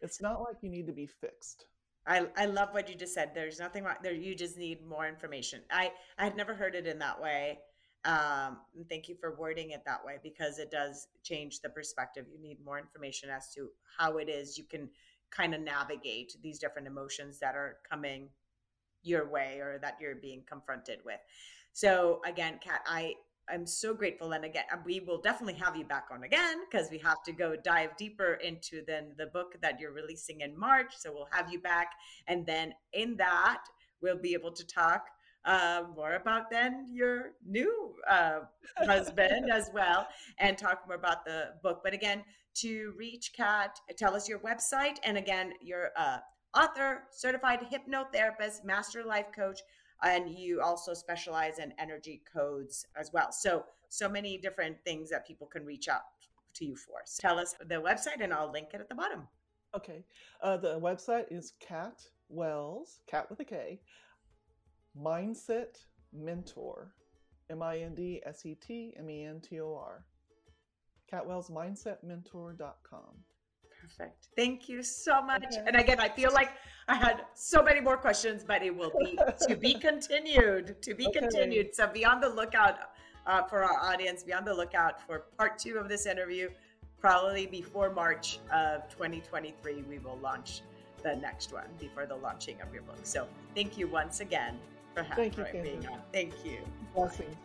It's 0.00 0.22
not 0.22 0.40
like 0.40 0.56
you 0.62 0.70
need 0.70 0.86
to 0.86 0.94
be 0.94 1.06
fixed. 1.06 1.66
I, 2.06 2.26
I 2.34 2.46
love 2.46 2.70
what 2.72 2.88
you 2.88 2.94
just 2.94 3.12
said. 3.12 3.32
There's 3.34 3.60
nothing 3.60 3.84
wrong 3.84 3.96
there. 4.02 4.14
You 4.14 4.34
just 4.34 4.56
need 4.56 4.86
more 4.86 5.06
information. 5.06 5.60
I, 5.70 5.92
I 6.18 6.24
had 6.24 6.34
never 6.34 6.54
heard 6.54 6.74
it 6.74 6.86
in 6.86 6.98
that 7.00 7.20
way. 7.20 7.58
Um, 8.04 8.58
thank 8.88 9.08
you 9.08 9.16
for 9.20 9.36
wording 9.36 9.70
it 9.70 9.82
that 9.84 10.04
way 10.04 10.18
because 10.22 10.58
it 10.58 10.70
does 10.70 11.08
change 11.22 11.60
the 11.60 11.68
perspective. 11.68 12.26
You 12.32 12.40
need 12.40 12.64
more 12.64 12.78
information 12.78 13.28
as 13.28 13.52
to 13.54 13.68
how 13.98 14.18
it 14.18 14.28
is 14.28 14.56
you 14.56 14.64
can 14.64 14.88
kind 15.30 15.54
of 15.54 15.60
navigate 15.60 16.36
these 16.42 16.58
different 16.58 16.86
emotions 16.86 17.38
that 17.40 17.54
are 17.54 17.78
coming 17.88 18.28
your 19.02 19.28
way 19.28 19.58
or 19.60 19.78
that 19.82 19.96
you're 20.00 20.14
being 20.14 20.42
confronted 20.48 21.00
with. 21.04 21.20
So 21.72 22.20
again, 22.24 22.58
Kat, 22.62 22.80
I 22.86 23.14
I'm 23.50 23.66
so 23.66 23.94
grateful. 23.94 24.32
And 24.32 24.44
again, 24.44 24.64
we 24.84 25.00
will 25.00 25.20
definitely 25.20 25.58
have 25.60 25.74
you 25.76 25.84
back 25.84 26.08
on 26.12 26.24
again 26.24 26.58
because 26.70 26.90
we 26.90 26.98
have 26.98 27.22
to 27.24 27.32
go 27.32 27.56
dive 27.56 27.96
deeper 27.96 28.34
into 28.34 28.82
then 28.86 29.12
the 29.16 29.26
book 29.26 29.56
that 29.62 29.80
you're 29.80 29.92
releasing 29.92 30.42
in 30.42 30.58
March. 30.58 30.92
So 30.98 31.12
we'll 31.12 31.28
have 31.32 31.50
you 31.50 31.60
back. 31.60 31.92
And 32.26 32.44
then 32.44 32.74
in 32.92 33.16
that, 33.16 33.62
we'll 34.02 34.18
be 34.18 34.34
able 34.34 34.52
to 34.52 34.66
talk 34.66 35.06
uh, 35.48 35.82
more 35.96 36.14
about 36.14 36.50
then 36.50 36.86
your 36.90 37.32
new 37.46 37.94
uh, 38.08 38.40
husband 38.76 39.50
as 39.50 39.70
well 39.72 40.06
and 40.38 40.56
talk 40.58 40.82
more 40.86 40.96
about 40.96 41.24
the 41.24 41.54
book. 41.62 41.80
But 41.82 41.94
again, 41.94 42.22
to 42.56 42.92
reach 42.96 43.32
Kat, 43.36 43.80
tell 43.96 44.14
us 44.14 44.28
your 44.28 44.40
website. 44.40 44.98
And 45.04 45.16
again, 45.16 45.52
you're 45.62 45.90
uh, 45.96 46.18
author, 46.54 47.04
certified 47.10 47.60
hypnotherapist, 47.72 48.64
master 48.64 49.02
life 49.04 49.26
coach 49.34 49.60
and 50.02 50.30
you 50.30 50.60
also 50.60 50.94
specialize 50.94 51.58
in 51.58 51.72
energy 51.78 52.22
codes 52.32 52.86
as 52.96 53.10
well. 53.12 53.32
So, 53.32 53.64
so 53.88 54.08
many 54.08 54.38
different 54.38 54.76
things 54.84 55.10
that 55.10 55.26
people 55.26 55.46
can 55.46 55.64
reach 55.64 55.88
out 55.88 56.02
to 56.54 56.64
you 56.64 56.76
for. 56.76 57.00
So 57.04 57.20
tell 57.20 57.38
us 57.38 57.54
the 57.66 57.76
website, 57.76 58.22
and 58.22 58.32
I'll 58.32 58.52
link 58.52 58.68
it 58.74 58.80
at 58.80 58.88
the 58.88 58.94
bottom. 58.94 59.26
Okay. 59.74 60.04
Uh, 60.42 60.56
the 60.56 60.78
website 60.78 61.26
is 61.30 61.54
Kat 61.60 62.02
Wells, 62.28 63.00
Cat 63.06 63.28
with 63.30 63.40
a 63.40 63.44
K, 63.44 63.80
Mindset 65.02 65.84
Mentor, 66.12 66.94
M 67.50 67.62
I 67.62 67.78
N 67.78 67.94
D 67.94 68.20
S 68.26 68.44
E 68.44 68.54
T 68.54 68.94
M 68.98 69.08
E 69.10 69.24
N 69.24 69.40
T 69.40 69.60
O 69.60 69.74
R. 69.74 70.04
Catwell's 71.10 71.48
KatWellsMindsetMentor.com. 71.50 73.00
Perfect. 73.80 74.28
Thank 74.36 74.68
you 74.68 74.82
so 74.82 75.22
much. 75.22 75.44
Okay. 75.44 75.62
And 75.66 75.76
again, 75.76 76.00
I 76.00 76.08
feel 76.08 76.32
like 76.32 76.50
I 76.88 76.96
had 76.96 77.22
so 77.34 77.62
many 77.62 77.80
more 77.80 77.96
questions, 77.96 78.44
but 78.46 78.62
it 78.62 78.76
will 78.76 78.92
be 78.98 79.18
to 79.48 79.56
be 79.56 79.74
continued. 79.74 80.82
To 80.82 80.94
be 80.94 81.06
okay. 81.06 81.20
continued. 81.20 81.74
So 81.74 81.86
be 81.86 82.04
on 82.04 82.20
the 82.20 82.28
lookout 82.28 82.78
uh, 83.26 83.44
for 83.44 83.62
our 83.62 83.80
audience. 83.80 84.22
Be 84.22 84.34
on 84.34 84.44
the 84.44 84.52
lookout 84.52 85.06
for 85.06 85.26
part 85.38 85.58
two 85.58 85.78
of 85.78 85.88
this 85.88 86.06
interview. 86.06 86.50
Probably 87.00 87.46
before 87.46 87.90
March 87.90 88.40
of 88.52 88.88
2023, 88.90 89.84
we 89.88 89.98
will 89.98 90.18
launch 90.18 90.62
the 91.02 91.14
next 91.14 91.52
one 91.52 91.68
before 91.78 92.06
the 92.06 92.16
launching 92.16 92.60
of 92.60 92.74
your 92.74 92.82
book. 92.82 92.98
So 93.04 93.28
thank 93.54 93.78
you 93.78 93.86
once 93.86 94.20
again 94.20 94.58
for, 95.04 95.14
having 95.14 95.32
for 95.32 95.48
being 95.52 95.86
on. 95.86 96.00
Thank 96.12 96.44
you. 96.44 96.58
Blessings. 96.94 97.36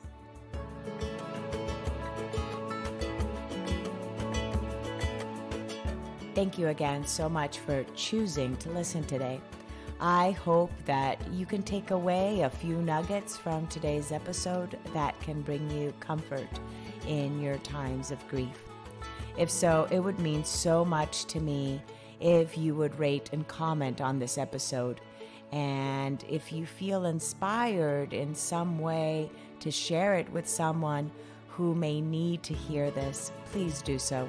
Thank 6.35 6.57
you 6.57 6.69
again 6.69 7.05
so 7.05 7.29
much 7.29 7.59
for 7.59 7.83
choosing 7.95 8.57
to 8.57 8.71
listen 8.71 9.03
today. 9.03 9.39
I 9.99 10.31
hope 10.31 10.71
that 10.85 11.19
you 11.31 11.45
can 11.45 11.61
take 11.61 11.91
away 11.91 12.41
a 12.41 12.49
few 12.49 12.81
nuggets 12.81 13.37
from 13.37 13.67
today's 13.67 14.11
episode 14.11 14.77
that 14.93 15.19
can 15.21 15.43
bring 15.43 15.69
you 15.69 15.93
comfort 15.99 16.49
in 17.07 17.39
your 17.39 17.57
times 17.59 18.09
of 18.09 18.27
grief. 18.27 18.63
If 19.37 19.51
so, 19.51 19.87
it 19.91 19.99
would 19.99 20.19
mean 20.19 20.43
so 20.43 20.83
much 20.83 21.25
to 21.25 21.39
me 21.39 21.81
if 22.19 22.57
you 22.57 22.73
would 22.75 22.97
rate 22.97 23.29
and 23.31 23.47
comment 23.47 24.01
on 24.01 24.17
this 24.17 24.37
episode. 24.37 25.01
And 25.53 26.25
if 26.27 26.51
you 26.51 26.65
feel 26.65 27.05
inspired 27.05 28.11
in 28.11 28.33
some 28.33 28.79
way 28.79 29.29
to 29.59 29.69
share 29.69 30.15
it 30.15 30.27
with 30.31 30.49
someone 30.49 31.11
who 31.47 31.75
may 31.75 32.01
need 32.01 32.41
to 32.43 32.55
hear 32.55 32.89
this, 32.89 33.31
please 33.51 33.83
do 33.83 33.99
so. 33.99 34.27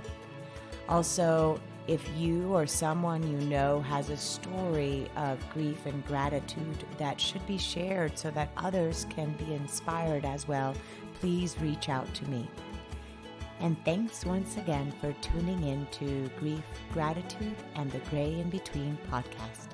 Also, 0.87 1.59
if 1.89 2.07
you 2.15 2.55
or 2.55 2.67
someone 2.67 3.23
you 3.23 3.39
know 3.49 3.81
has 3.81 4.11
a 4.11 4.19
story 4.19 5.11
of 5.17 5.39
grief 5.55 5.87
and 5.87 6.07
gratitude 6.07 6.85
that 6.99 7.19
should 7.19 7.47
be 7.47 7.57
shared 7.57 8.19
so 8.19 8.31
that 8.33 8.51
others 8.59 9.07
can 9.09 9.33
be 9.39 9.55
inspired 9.55 10.27
as 10.27 10.47
well, 10.47 10.75
please 11.21 11.57
reach 11.59 11.89
out 11.89 12.13
to 12.15 12.29
me. 12.29 12.47
And 13.61 13.83
thanks 13.87 14.27
once 14.27 14.59
again 14.59 14.93
for 15.01 15.15
tuning 15.23 15.63
in 15.63 15.87
to 15.93 16.29
Grief, 16.39 16.63
Gratitude, 16.93 17.57
and 17.77 17.91
the 17.93 18.01
Gray 18.11 18.41
in 18.41 18.51
Between 18.51 18.99
podcast. 19.11 19.74